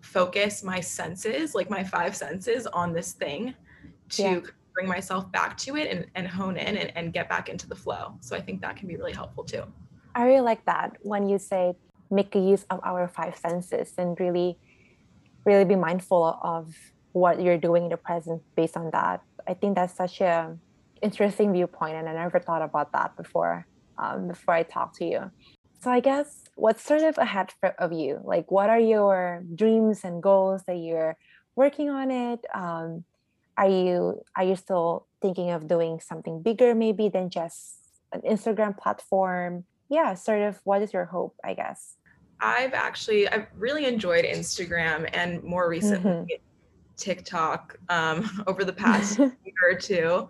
focus 0.00 0.62
my 0.62 0.80
senses, 0.80 1.54
like 1.54 1.68
my 1.68 1.82
five 1.82 2.16
senses, 2.16 2.66
on 2.68 2.92
this 2.92 3.12
thing 3.12 3.54
to 4.10 4.22
yeah. 4.22 4.40
bring 4.72 4.86
myself 4.86 5.30
back 5.32 5.56
to 5.58 5.76
it 5.76 5.90
and, 5.90 6.06
and 6.14 6.28
hone 6.28 6.56
in 6.56 6.76
and, 6.76 6.92
and 6.96 7.12
get 7.12 7.28
back 7.28 7.48
into 7.48 7.68
the 7.68 7.76
flow? 7.76 8.14
So 8.20 8.36
I 8.36 8.40
think 8.40 8.60
that 8.62 8.76
can 8.76 8.88
be 8.88 8.96
really 8.96 9.12
helpful 9.12 9.44
too. 9.44 9.64
I 10.14 10.24
really 10.24 10.40
like 10.40 10.64
that 10.64 10.96
when 11.02 11.28
you 11.28 11.38
say 11.38 11.74
make 12.10 12.34
use 12.34 12.64
of 12.70 12.80
our 12.84 13.08
five 13.08 13.36
senses 13.36 13.92
and 13.98 14.18
really 14.20 14.58
really 15.44 15.64
be 15.64 15.76
mindful 15.76 16.38
of 16.42 16.74
what 17.12 17.40
you're 17.40 17.56
doing 17.56 17.84
in 17.84 17.88
the 17.88 17.96
present 17.96 18.42
based 18.56 18.76
on 18.76 18.90
that. 18.90 19.22
I 19.46 19.54
think 19.54 19.76
that's 19.76 19.94
such 19.94 20.20
a 20.20 20.56
interesting 21.02 21.52
viewpoint 21.52 21.94
and 21.94 22.08
i 22.08 22.12
never 22.14 22.40
thought 22.40 22.62
about 22.62 22.90
that 22.92 23.14
before 23.18 23.66
um, 23.98 24.28
before 24.28 24.54
i 24.54 24.62
talked 24.62 24.96
to 24.96 25.04
you. 25.04 25.30
So 25.80 25.90
i 25.90 26.00
guess 26.00 26.44
what's 26.56 26.82
sort 26.82 27.02
of 27.02 27.18
ahead 27.18 27.52
of 27.78 27.92
you? 27.92 28.20
Like 28.24 28.50
what 28.50 28.70
are 28.70 28.80
your 28.80 29.44
dreams 29.54 30.00
and 30.04 30.22
goals 30.22 30.62
that 30.66 30.76
you're 30.76 31.16
working 31.54 31.90
on 31.90 32.10
it? 32.10 32.40
Um, 32.54 33.04
are 33.56 33.68
you 33.68 34.22
are 34.36 34.44
you 34.44 34.56
still 34.56 35.06
thinking 35.22 35.50
of 35.50 35.68
doing 35.68 36.00
something 36.00 36.42
bigger 36.42 36.74
maybe 36.74 37.08
than 37.08 37.30
just 37.30 37.76
an 38.12 38.20
instagram 38.22 38.76
platform 38.76 39.64
yeah, 39.88 40.14
sort 40.14 40.42
of 40.42 40.60
what 40.64 40.82
is 40.82 40.92
your 40.92 41.04
hope, 41.04 41.36
I 41.44 41.54
guess? 41.54 41.94
I've 42.40 42.74
actually 42.74 43.28
I've 43.28 43.46
really 43.56 43.86
enjoyed 43.86 44.24
Instagram 44.24 45.08
and 45.12 45.42
more 45.42 45.68
recently 45.68 46.10
mm-hmm. 46.10 46.42
TikTok 46.96 47.78
um, 47.88 48.44
over 48.46 48.64
the 48.64 48.72
past 48.72 49.18
year 49.18 49.32
or 49.70 49.74
two. 49.74 50.28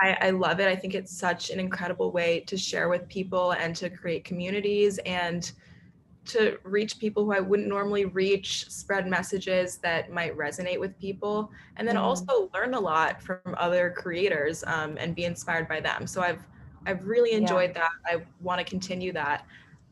I, 0.00 0.16
I 0.20 0.30
love 0.30 0.60
it. 0.60 0.68
I 0.68 0.76
think 0.76 0.94
it's 0.94 1.16
such 1.16 1.50
an 1.50 1.60
incredible 1.60 2.10
way 2.10 2.40
to 2.40 2.56
share 2.56 2.88
with 2.88 3.08
people 3.08 3.52
and 3.52 3.76
to 3.76 3.90
create 3.90 4.24
communities 4.24 4.98
and 5.04 5.50
to 6.26 6.58
reach 6.64 6.98
people 6.98 7.24
who 7.24 7.32
I 7.32 7.40
wouldn't 7.40 7.68
normally 7.68 8.04
reach, 8.04 8.68
spread 8.68 9.06
messages 9.06 9.78
that 9.78 10.10
might 10.10 10.36
resonate 10.36 10.80
with 10.80 10.98
people, 10.98 11.52
and 11.76 11.86
then 11.86 11.94
mm. 11.94 12.00
also 12.00 12.50
learn 12.52 12.74
a 12.74 12.80
lot 12.80 13.22
from 13.22 13.38
other 13.56 13.94
creators 13.96 14.64
um, 14.66 14.96
and 14.98 15.14
be 15.14 15.24
inspired 15.24 15.68
by 15.68 15.80
them. 15.80 16.04
So 16.04 16.22
I've 16.22 16.44
I've 16.86 17.04
really 17.04 17.32
enjoyed 17.32 17.72
yeah. 17.74 17.82
that. 17.82 17.90
I 18.06 18.22
want 18.40 18.58
to 18.60 18.64
continue 18.64 19.12
that. 19.12 19.44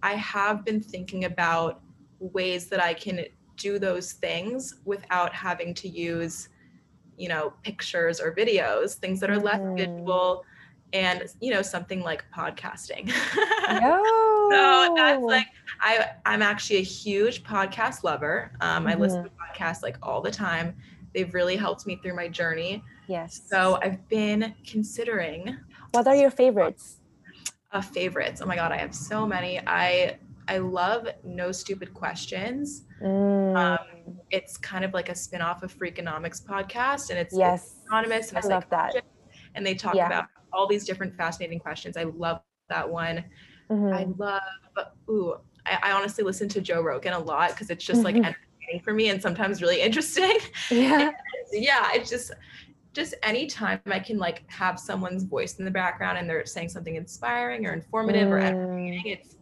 I 0.02 0.14
have 0.14 0.64
been 0.64 0.80
thinking 0.80 1.24
about 1.24 1.80
ways 2.20 2.68
that 2.68 2.82
I 2.82 2.94
can 2.94 3.24
do 3.56 3.78
those 3.78 4.12
things 4.12 4.76
without 4.84 5.32
having 5.32 5.74
to 5.74 5.88
use, 5.88 6.48
you 7.16 7.28
know, 7.28 7.52
pictures 7.62 8.20
or 8.20 8.34
videos, 8.34 8.94
things 8.94 9.20
that 9.20 9.30
are 9.30 9.38
less 9.38 9.60
mm. 9.60 9.76
visual 9.76 10.44
and 10.94 11.24
you 11.40 11.52
know 11.52 11.60
something 11.60 12.00
like 12.00 12.24
podcasting 12.34 13.08
no. 13.68 14.48
so 14.50 14.94
that's 14.96 15.20
like 15.22 15.48
i 15.80 16.06
i'm 16.24 16.40
actually 16.40 16.76
a 16.76 16.82
huge 16.82 17.42
podcast 17.42 18.04
lover 18.04 18.52
um, 18.60 18.84
mm-hmm. 18.84 18.88
i 18.88 18.94
listen 18.94 19.24
mm-hmm. 19.24 19.28
to 19.28 19.64
podcasts 19.64 19.82
like 19.82 19.98
all 20.02 20.22
the 20.22 20.30
time 20.30 20.74
they've 21.12 21.34
really 21.34 21.56
helped 21.56 21.86
me 21.86 21.96
through 21.96 22.14
my 22.14 22.28
journey 22.28 22.82
yes 23.08 23.42
so 23.46 23.78
i've 23.82 24.08
been 24.08 24.54
considering 24.64 25.58
what 25.94 26.06
are 26.08 26.16
your 26.16 26.30
favorites? 26.30 26.98
Uh, 27.72 27.80
favorites. 27.80 28.40
Oh 28.42 28.46
my 28.46 28.56
god, 28.56 28.72
I 28.72 28.76
have 28.76 28.94
so 28.94 29.26
many. 29.26 29.60
I 29.66 30.18
I 30.46 30.58
love 30.58 31.08
No 31.24 31.52
Stupid 31.52 31.94
Questions. 31.94 32.84
Mm. 33.02 33.56
Um, 33.56 34.18
it's 34.30 34.56
kind 34.58 34.84
of 34.84 34.92
like 34.92 35.08
a 35.08 35.14
spin-off 35.14 35.62
of 35.62 35.72
Freakonomics 35.76 36.44
podcast, 36.44 37.10
and 37.10 37.18
it's 37.18 37.34
yes, 37.36 37.76
anonymous. 37.88 38.28
And 38.30 38.38
I 38.38 38.48
love 38.48 38.68
that. 38.70 38.94
and 39.54 39.64
they 39.64 39.74
talk 39.74 39.94
Yeah. 39.94 40.06
about 40.06 40.26
all 40.52 40.66
these 40.66 40.84
different 40.84 41.16
fascinating 41.16 41.58
questions. 41.60 41.96
I 41.96 42.02
love 42.04 42.40
that 42.68 42.88
one. 42.88 43.24
Mhm. 43.70 43.92
I 43.94 44.04
love, 44.18 44.88
ooh, 45.08 45.34
I, 45.64 45.78
I 45.84 45.92
honestly 45.92 46.22
listen 46.24 46.48
to 46.50 46.60
Joe 46.60 46.82
Rogan 46.82 47.12
a 47.14 47.18
lot 47.18 47.50
because 47.50 47.70
it's 47.70 47.84
just 47.84 48.02
like 48.02 48.14
Mhm. 48.16 48.26
entertaining 48.26 48.80
for 48.82 48.92
me 48.92 49.08
and 49.10 49.22
sometimes 49.22 49.62
really 49.62 49.80
interesting. 49.88 50.36
yeah. 50.70 51.10
yeah, 51.52 51.88
it's 51.94 52.10
just 52.10 52.32
just 52.94 53.14
anytime 53.22 53.80
I 53.86 53.98
can 53.98 54.18
like 54.18 54.48
have 54.50 54.78
someone's 54.78 55.24
voice 55.24 55.58
in 55.58 55.64
the 55.64 55.70
background 55.70 56.16
and 56.16 56.30
they're 56.30 56.46
saying 56.46 56.68
something 56.70 56.94
inspiring 56.94 57.66
or 57.66 57.72
informative 57.72 58.30
or 58.30 58.38
Mm. 58.40 58.44
entertaining, 58.46 59.06
it's 59.06 59.36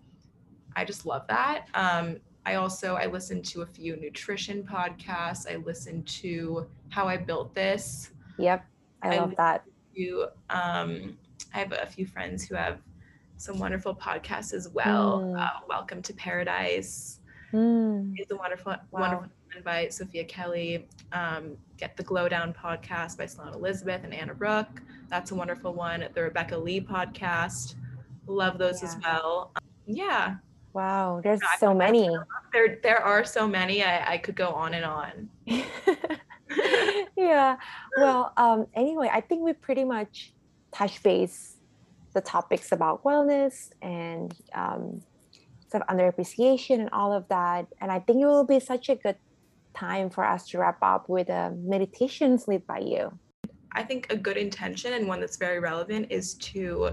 I 0.75 0.85
just 0.87 1.05
love 1.05 1.27
that. 1.29 1.67
Um, 1.75 2.17
I 2.47 2.55
also 2.55 2.95
I 2.97 3.07
listen 3.07 3.43
to 3.43 3.61
a 3.61 3.67
few 3.67 3.95
nutrition 3.97 4.65
podcasts. 4.65 5.47
I 5.51 5.57
listen 5.57 6.03
to 6.05 6.67
How 6.89 7.07
I 7.07 7.19
Built 7.19 7.55
This. 7.55 8.11
Yep. 8.39 8.65
I 9.03 9.09
I 9.17 9.19
love 9.19 9.37
that. 9.37 9.65
You, 9.95 10.29
um, 10.49 11.19
I 11.55 11.59
have 11.59 11.73
a 11.73 11.85
few 11.87 12.07
friends 12.07 12.45
who 12.49 12.55
have 12.55 12.81
some 13.37 13.59
wonderful 13.59 13.95
podcasts 13.95 14.55
as 14.55 14.71
well. 14.71 15.21
Mm. 15.21 15.39
Uh, 15.39 15.51
Welcome 15.69 16.01
to 16.03 16.15
Paradise 16.15 17.21
Mm. 17.53 18.19
is 18.19 18.31
a 18.31 18.37
wonderful, 18.37 18.73
Wow. 18.91 19.01
wonderful 19.01 19.29
by 19.63 19.89
Sophia 19.89 20.25
Kelly. 20.25 20.89
Um, 21.13 21.59
Get 21.83 21.97
the 21.97 22.05
Glow 22.05 22.29
Down 22.29 22.55
podcast 22.55 23.19
by 23.19 23.27
Sloan 23.27 23.55
Elizabeth 23.55 24.03
and 24.05 24.15
Anna 24.15 24.33
Brooke. 24.35 24.81
That's 25.09 25.33
a 25.33 25.35
wonderful 25.35 25.75
one. 25.75 26.07
The 26.15 26.23
Rebecca 26.23 26.57
Lee 26.57 26.81
podcast. 26.81 27.75
Love 28.29 28.57
those 28.57 28.85
as 28.85 28.97
well. 29.03 29.51
Um, 29.57 29.63
yeah, 29.89 30.37
Wow. 30.75 31.21
There's 31.25 31.41
I- 31.43 31.59
so 31.59 31.75
many. 31.75 32.09
there 32.53 32.79
there 32.85 33.03
are 33.03 33.25
so 33.25 33.49
many. 33.49 33.83
I, 33.83 34.13
I 34.13 34.19
could 34.19 34.37
go 34.37 34.51
on 34.51 34.75
and 34.75 34.85
on. 34.85 35.29
yeah. 37.17 37.57
Well, 37.99 38.33
um, 38.37 38.69
anyway, 38.75 39.11
I 39.13 39.21
think 39.21 39.43
we 39.43 39.53
pretty 39.53 39.83
much 39.83 40.33
touch 40.71 41.03
base 41.03 41.57
the 42.13 42.21
topics 42.21 42.71
about 42.71 43.03
wellness 43.03 43.71
and 43.83 44.33
um, 44.55 45.03
sort 45.69 45.83
of 45.83 45.89
underappreciation 45.89 46.79
and 46.79 46.91
all 46.93 47.13
of 47.13 47.27
that. 47.27 47.67
And 47.81 47.91
I 47.91 47.99
think 47.99 48.23
it 48.23 48.27
will 48.27 48.45
be 48.45 48.61
such 48.61 48.89
a 48.89 48.95
good 48.95 49.17
time 49.75 50.11
for 50.11 50.25
us 50.25 50.49
to 50.49 50.59
wrap 50.59 50.79
up 50.83 51.09
with 51.09 51.29
a 51.29 51.51
meditation 51.59 52.39
led 52.47 52.67
by 52.67 52.79
you. 52.79 53.13
I 53.73 53.83
think 53.83 54.13
a 54.13 54.17
good 54.17 54.37
intention 54.37 54.93
and 54.93 55.09
one 55.09 55.21
that's 55.21 55.37
very 55.37 55.59
relevant 55.59 56.09
is 56.11 56.35
to 56.35 56.91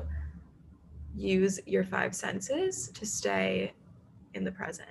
use 1.16 1.60
your 1.66 1.84
five 1.84 2.16
senses 2.16 2.90
to 2.94 3.06
stay 3.06 3.74
in 4.34 4.44
the 4.44 4.52
present. 4.52 4.90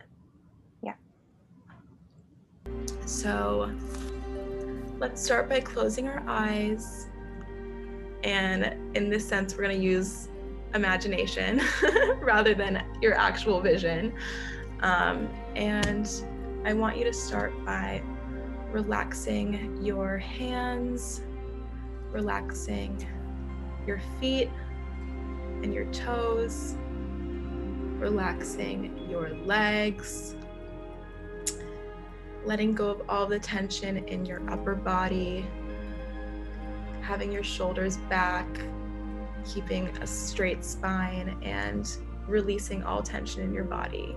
Yeah. 0.83 0.95
So 3.07 3.71
let's 4.99 5.23
start 5.23 5.49
by 5.49 5.61
closing 5.61 6.09
our 6.09 6.23
eyes. 6.27 7.07
And 8.25 8.97
in 8.97 9.09
this 9.09 9.27
sense, 9.27 9.55
we're 9.55 9.63
going 9.63 9.79
to 9.79 9.83
use 9.83 10.29
imagination 10.75 11.63
rather 12.21 12.55
than 12.55 12.85
your 13.01 13.15
actual 13.15 13.61
vision. 13.61 14.13
Um, 14.81 15.29
and 15.57 16.09
I 16.65 16.75
want 16.75 16.97
you 16.97 17.05
to 17.05 17.13
start 17.13 17.53
by 17.65 18.03
relaxing 18.73 19.79
your 19.83 20.19
hands, 20.19 21.23
relaxing 22.11 23.07
your 23.87 24.01
feet 24.21 24.51
and 25.63 25.73
your 25.73 25.87
toes, 25.93 26.75
relaxing 27.99 29.09
your 29.09 29.31
legs, 29.31 30.35
letting 32.45 32.75
go 32.75 32.91
of 32.91 33.03
all 33.09 33.27
the 33.27 33.39
tension 33.39 33.99
in 34.09 34.27
your 34.27 34.43
upper 34.51 34.75
body, 34.75 35.47
having 37.01 37.33
your 37.33 37.45
shoulders 37.45 37.97
back, 38.09 38.47
keeping 39.47 39.89
a 39.99 40.07
straight 40.07 40.65
spine, 40.65 41.39
and 41.43 41.99
releasing 42.27 42.83
all 42.83 43.03
tension 43.03 43.43
in 43.43 43.55
your 43.55 43.65
body. 43.65 44.15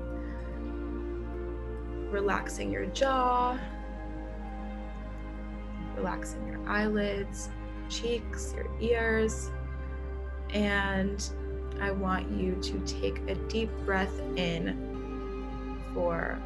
Relaxing 2.12 2.72
your 2.72 2.88
jaw, 2.88 3.58
relaxing 5.96 6.46
your 6.46 6.60
eyelids, 6.68 7.50
cheeks, 7.90 8.54
your 8.54 8.68
ears. 8.82 9.50
And 10.50 11.26
I 11.80 11.92
want 11.92 12.30
you 12.30 12.56
to 12.62 12.80
take 12.80 13.20
a 13.30 13.36
deep 13.48 13.70
breath 13.86 14.20
in 14.36 15.80
for 15.94 16.38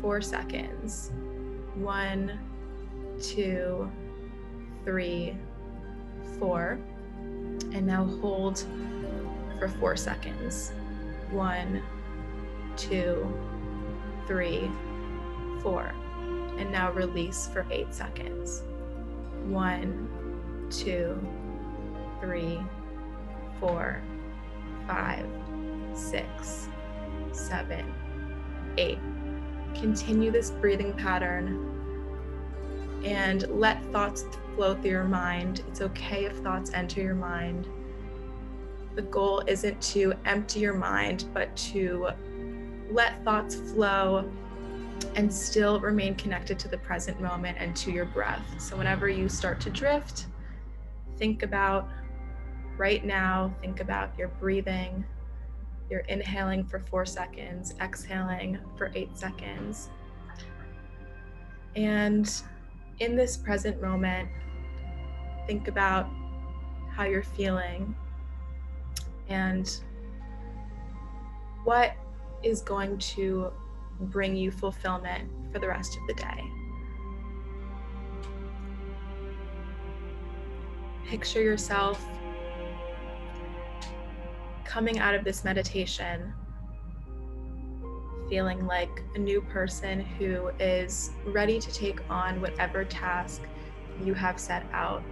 four 0.00 0.22
seconds. 0.22 1.12
One, 1.74 2.38
two, 3.20 3.90
three, 4.84 5.36
four. 6.38 6.78
And 7.18 7.86
now 7.86 8.04
hold 8.22 8.64
for 9.58 9.68
four 9.68 9.96
seconds. 9.96 10.72
One, 11.30 11.82
two, 12.76 13.30
three, 14.26 14.70
four. 15.66 15.92
And 16.58 16.70
now 16.70 16.92
release 16.92 17.48
for 17.48 17.66
eight 17.72 17.92
seconds. 17.92 18.62
One, 19.46 20.08
two, 20.70 21.20
three, 22.20 22.60
four, 23.58 24.00
five, 24.86 25.26
six, 25.92 26.68
seven, 27.32 27.92
eight. 28.78 29.00
Continue 29.74 30.30
this 30.30 30.52
breathing 30.52 30.92
pattern 30.92 31.72
and 33.04 33.42
let 33.48 33.84
thoughts 33.90 34.24
flow 34.54 34.76
through 34.76 34.90
your 34.90 35.04
mind. 35.04 35.64
It's 35.66 35.80
okay 35.80 36.26
if 36.26 36.36
thoughts 36.36 36.70
enter 36.74 37.02
your 37.02 37.16
mind. 37.16 37.66
The 38.94 39.02
goal 39.02 39.42
isn't 39.48 39.82
to 39.82 40.14
empty 40.26 40.60
your 40.60 40.74
mind, 40.74 41.24
but 41.34 41.54
to 41.56 42.10
let 42.88 43.24
thoughts 43.24 43.56
flow 43.56 44.30
and 45.14 45.32
still 45.32 45.80
remain 45.80 46.14
connected 46.14 46.58
to 46.60 46.68
the 46.68 46.78
present 46.78 47.20
moment 47.20 47.56
and 47.58 47.74
to 47.76 47.90
your 47.90 48.04
breath. 48.04 48.42
So, 48.58 48.76
whenever 48.76 49.08
you 49.08 49.28
start 49.28 49.60
to 49.62 49.70
drift, 49.70 50.26
think 51.16 51.42
about 51.42 51.88
right 52.76 53.04
now, 53.04 53.54
think 53.60 53.80
about 53.80 54.16
your 54.18 54.28
breathing. 54.28 55.04
You're 55.88 56.00
inhaling 56.00 56.64
for 56.64 56.80
four 56.80 57.06
seconds, 57.06 57.74
exhaling 57.80 58.58
for 58.76 58.90
eight 58.94 59.16
seconds. 59.16 59.90
And 61.76 62.30
in 63.00 63.16
this 63.16 63.36
present 63.36 63.80
moment, 63.80 64.28
think 65.46 65.68
about 65.68 66.08
how 66.90 67.04
you're 67.04 67.22
feeling 67.22 67.94
and 69.28 69.80
what 71.64 71.94
is 72.42 72.62
going 72.62 72.96
to 72.98 73.52
bring 74.00 74.36
you 74.36 74.50
fulfillment 74.50 75.30
for 75.52 75.58
the 75.58 75.68
rest 75.68 75.96
of 75.96 76.06
the 76.06 76.14
day. 76.14 76.40
Picture 81.06 81.42
yourself 81.42 82.04
coming 84.64 84.98
out 84.98 85.14
of 85.14 85.24
this 85.24 85.44
meditation 85.44 86.34
feeling 88.28 88.66
like 88.66 89.04
a 89.14 89.18
new 89.18 89.40
person 89.40 90.00
who 90.00 90.48
is 90.58 91.10
ready 91.26 91.60
to 91.60 91.72
take 91.72 92.00
on 92.10 92.40
whatever 92.40 92.84
task 92.84 93.42
you 94.04 94.14
have 94.14 94.38
set 94.38 94.64
out 94.72 95.02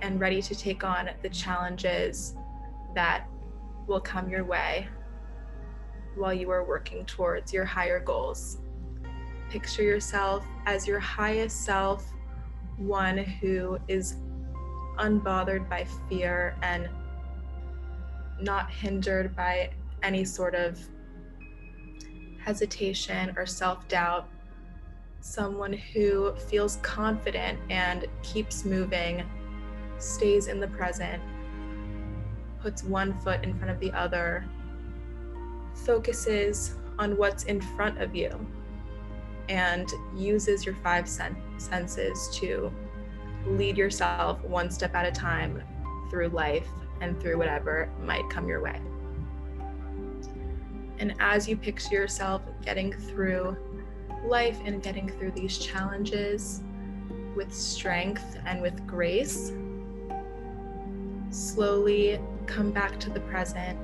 and 0.00 0.20
ready 0.20 0.40
to 0.40 0.54
take 0.54 0.84
on 0.84 1.10
the 1.22 1.28
challenges 1.28 2.36
that 2.94 3.26
will 3.86 4.00
come 4.00 4.28
your 4.30 4.44
way 4.44 4.86
while 6.18 6.34
you 6.34 6.50
are 6.50 6.64
working 6.64 7.04
towards 7.06 7.52
your 7.52 7.64
higher 7.64 8.00
goals. 8.00 8.58
Picture 9.50 9.82
yourself 9.82 10.44
as 10.66 10.86
your 10.86 10.98
highest 10.98 11.64
self, 11.64 12.12
one 12.76 13.16
who 13.16 13.78
is 13.88 14.16
unbothered 14.98 15.68
by 15.68 15.86
fear 16.08 16.56
and 16.62 16.88
not 18.40 18.70
hindered 18.70 19.34
by 19.34 19.70
any 20.02 20.24
sort 20.24 20.54
of 20.54 20.78
hesitation 22.44 23.34
or 23.36 23.46
self 23.46 23.86
doubt. 23.88 24.28
Someone 25.20 25.72
who 25.72 26.34
feels 26.48 26.76
confident 26.76 27.58
and 27.70 28.06
keeps 28.22 28.64
moving, 28.64 29.24
stays 29.98 30.46
in 30.46 30.60
the 30.60 30.68
present, 30.68 31.22
puts 32.60 32.84
one 32.84 33.18
foot 33.20 33.42
in 33.42 33.56
front 33.58 33.70
of 33.70 33.80
the 33.80 33.92
other, 33.92 34.44
focuses 35.84 36.74
on 36.98 37.16
what's 37.16 37.44
in 37.44 37.60
front 37.60 38.00
of 38.00 38.14
you, 38.14 38.30
and 39.48 39.88
uses 40.16 40.66
your 40.66 40.74
five 40.76 41.08
sen- 41.08 41.36
senses 41.58 42.28
to 42.34 42.72
lead 43.46 43.78
yourself 43.78 44.42
one 44.44 44.70
step 44.70 44.94
at 44.94 45.06
a 45.06 45.12
time 45.12 45.62
through 46.10 46.28
life 46.28 46.68
and 47.00 47.20
through 47.20 47.38
whatever 47.38 47.88
might 48.02 48.28
come 48.28 48.48
your 48.48 48.62
way. 48.62 48.80
And 50.98 51.14
as 51.20 51.48
you 51.48 51.56
picture 51.56 51.94
yourself 51.94 52.42
getting 52.64 52.92
through 52.92 53.56
life 54.24 54.58
and 54.64 54.82
getting 54.82 55.08
through 55.08 55.30
these 55.30 55.58
challenges 55.58 56.60
with 57.36 57.54
strength 57.54 58.36
and 58.44 58.60
with 58.60 58.84
grace, 58.86 59.52
slowly 61.30 62.20
come 62.46 62.72
back 62.72 62.98
to 63.00 63.10
the 63.10 63.20
present. 63.20 63.78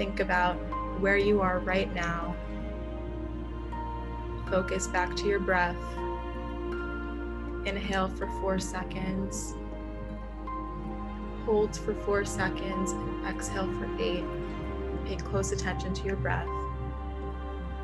Think 0.00 0.20
about 0.20 0.54
where 0.98 1.18
you 1.18 1.42
are 1.42 1.58
right 1.58 1.94
now. 1.94 2.34
Focus 4.48 4.86
back 4.86 5.14
to 5.16 5.26
your 5.26 5.40
breath. 5.40 5.76
Inhale 7.66 8.08
for 8.08 8.26
four 8.40 8.58
seconds. 8.58 9.56
Hold 11.44 11.76
for 11.76 11.92
four 11.92 12.24
seconds 12.24 12.92
and 12.92 13.26
exhale 13.26 13.70
for 13.74 13.94
eight. 14.00 14.24
Pay 15.04 15.16
close 15.16 15.52
attention 15.52 15.92
to 15.92 16.04
your 16.04 16.16
breath. 16.16 16.48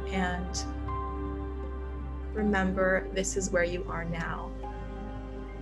And 0.08 0.64
remember, 2.32 3.10
this 3.12 3.36
is 3.36 3.50
where 3.50 3.64
you 3.64 3.84
are 3.90 4.06
now. 4.06 4.50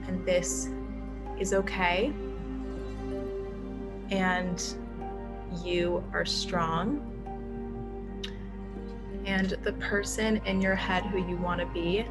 And 0.06 0.24
this 0.24 0.68
is 1.36 1.52
okay. 1.52 2.12
And 4.12 4.76
you 5.62 6.02
are 6.12 6.24
strong. 6.24 7.10
And 9.26 9.50
the 9.62 9.72
person 9.74 10.38
in 10.44 10.60
your 10.60 10.74
head 10.74 11.04
who 11.06 11.18
you 11.18 11.36
want 11.36 11.60
to 11.60 11.66
be 11.66 12.06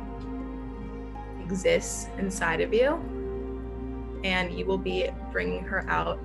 exists 1.43 2.07
inside 2.17 2.61
of 2.61 2.73
you. 2.73 2.99
And 4.23 4.57
you 4.57 4.65
will 4.65 4.77
be 4.77 5.09
bringing 5.31 5.63
her 5.63 5.87
out 5.89 6.19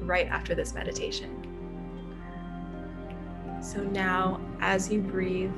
right 0.00 0.28
after 0.28 0.54
this 0.54 0.72
meditation. 0.72 1.42
So 3.60 3.82
now, 3.82 4.40
as 4.60 4.92
you 4.92 5.00
breathe, 5.00 5.50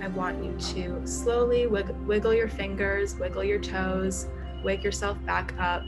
I 0.00 0.08
want 0.08 0.42
you 0.42 0.54
to 0.74 1.06
slowly 1.06 1.66
wiggle, 1.66 1.94
wiggle 2.06 2.32
your 2.32 2.48
fingers, 2.48 3.16
wiggle 3.16 3.44
your 3.44 3.58
toes, 3.58 4.28
wake 4.62 4.84
yourself 4.84 5.18
back 5.26 5.52
up, 5.58 5.82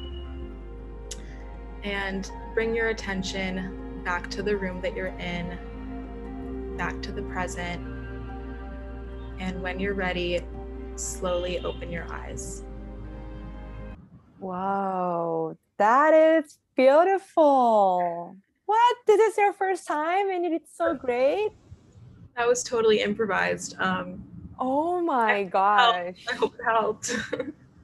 and 1.84 2.30
bring 2.54 2.74
your 2.74 2.88
attention 2.88 4.02
back 4.04 4.28
to 4.30 4.42
the 4.42 4.56
room 4.56 4.80
that 4.82 4.94
you're 4.94 5.16
in, 5.18 6.76
back 6.76 7.00
to 7.02 7.12
the 7.12 7.22
present. 7.22 7.80
And 9.38 9.62
when 9.62 9.80
you're 9.80 9.94
ready, 9.94 10.40
slowly 10.96 11.60
open 11.60 11.90
your 11.90 12.12
eyes. 12.12 12.64
Wow, 14.38 15.56
that 15.78 16.12
is 16.12 16.58
beautiful. 16.76 18.36
What? 18.66 18.96
This 19.06 19.32
is 19.32 19.38
your 19.38 19.52
first 19.52 19.86
time 19.86 20.30
and 20.30 20.44
it's 20.44 20.76
so 20.76 20.94
great? 20.94 21.50
That 22.36 22.46
was 22.46 22.62
totally 22.62 23.00
improvised. 23.00 23.76
Um, 23.78 24.24
oh 24.58 25.00
my 25.00 25.44
gosh. 25.44 26.24
I 26.28 26.34
hope 26.34 26.54
it 26.54 26.64
helped. 26.64 27.16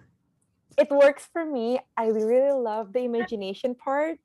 it 0.79 0.91
works 0.91 1.29
for 1.33 1.45
me. 1.45 1.81
I 1.97 2.09
really 2.09 2.53
love 2.53 2.93
the 2.93 3.01
imagination 3.01 3.75
part. 3.75 4.19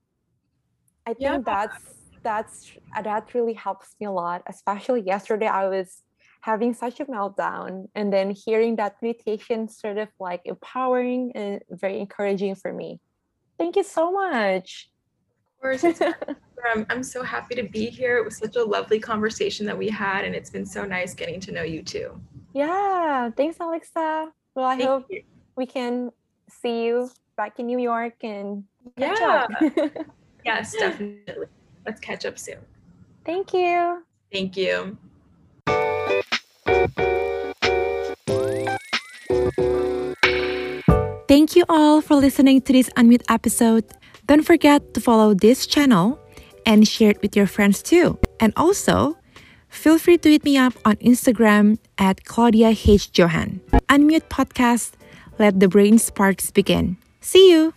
I 1.06 1.14
think 1.14 1.22
yeah. 1.22 1.38
that's 1.46 1.84
that's 2.24 2.72
that 3.04 3.34
really 3.34 3.54
helps 3.54 3.96
me 4.00 4.08
a 4.08 4.12
lot. 4.12 4.44
Especially 4.48 5.02
yesterday, 5.02 5.48
I 5.48 5.68
was 5.68 6.02
having 6.42 6.74
such 6.74 7.00
a 7.00 7.06
meltdown, 7.06 7.88
and 7.96 8.12
then 8.12 8.32
hearing 8.32 8.76
that 8.78 8.96
meditation 9.02 9.68
sort 9.68 9.98
of 9.98 10.10
like 10.20 10.42
empowering 10.46 11.32
and 11.36 11.62
very 11.70 12.00
encouraging 12.00 12.56
for 12.56 12.74
me. 12.74 13.00
Thank 13.58 13.76
you 13.76 13.84
so 13.84 14.12
much. 14.12 14.90
Of 15.56 15.62
course, 15.62 16.02
I'm, 16.74 16.86
I'm 16.90 17.04
so 17.04 17.24
happy 17.24 17.56
to 17.56 17.64
be 17.64 17.86
here. 17.88 18.18
It 18.18 18.26
was 18.26 18.38
such 18.38 18.56
a 18.56 18.64
lovely 18.64 19.00
conversation 19.00 19.66
that 19.66 19.78
we 19.78 19.90
had, 19.90 20.26
and 20.26 20.36
it's 20.36 20.50
been 20.50 20.66
so 20.66 20.86
nice 20.86 21.14
getting 21.14 21.40
to 21.42 21.52
know 21.52 21.64
you 21.64 21.84
too. 21.84 22.20
Yeah, 22.54 23.30
thanks, 23.32 23.58
Alexa. 23.60 24.32
Well, 24.56 24.66
I 24.66 24.78
Thank 24.78 24.90
hope 24.90 25.06
you. 25.10 25.24
we 25.56 25.66
can 25.66 26.12
see 26.50 26.86
you 26.86 27.10
back 27.36 27.60
in 27.60 27.66
New 27.66 27.80
York 27.80 28.16
and 28.22 28.64
yeah. 28.98 29.48
yes, 30.46 30.74
definitely. 30.74 31.48
Let's 31.86 32.00
catch 32.00 32.26
up 32.26 32.38
soon. 32.40 32.60
Thank 33.26 33.54
you. 33.54 34.04
Thank 34.32 34.58
you. 34.58 34.98
Thank 41.28 41.56
you 41.56 41.66
all 41.70 42.02
for 42.02 42.16
listening 42.16 42.62
to 42.62 42.74
this 42.74 42.90
Unmute 42.92 43.24
episode. 43.30 43.86
Don't 44.28 44.44
forget 44.44 44.94
to 44.94 45.02
follow 45.02 45.34
this 45.34 45.66
channel 45.66 46.20
and 46.66 46.88
share 46.88 47.12
it 47.12 47.22
with 47.22 47.36
your 47.36 47.48
friends 47.48 47.82
too. 47.82 48.20
And 48.40 48.54
also, 48.56 49.18
feel 49.68 49.98
free 49.98 50.18
to 50.20 50.30
hit 50.30 50.44
me 50.44 50.58
up 50.58 50.74
on 50.86 50.96
Instagram 50.98 51.78
at 51.98 52.26
Claudia 52.26 52.70
H. 52.70 53.10
Johan. 53.18 53.62
Unmute 53.90 54.30
Podcast, 54.30 54.94
let 55.40 55.60
the 55.60 55.68
brain 55.68 55.98
sparks 55.98 56.52
begin. 56.52 56.98
See 57.22 57.52
you! 57.52 57.74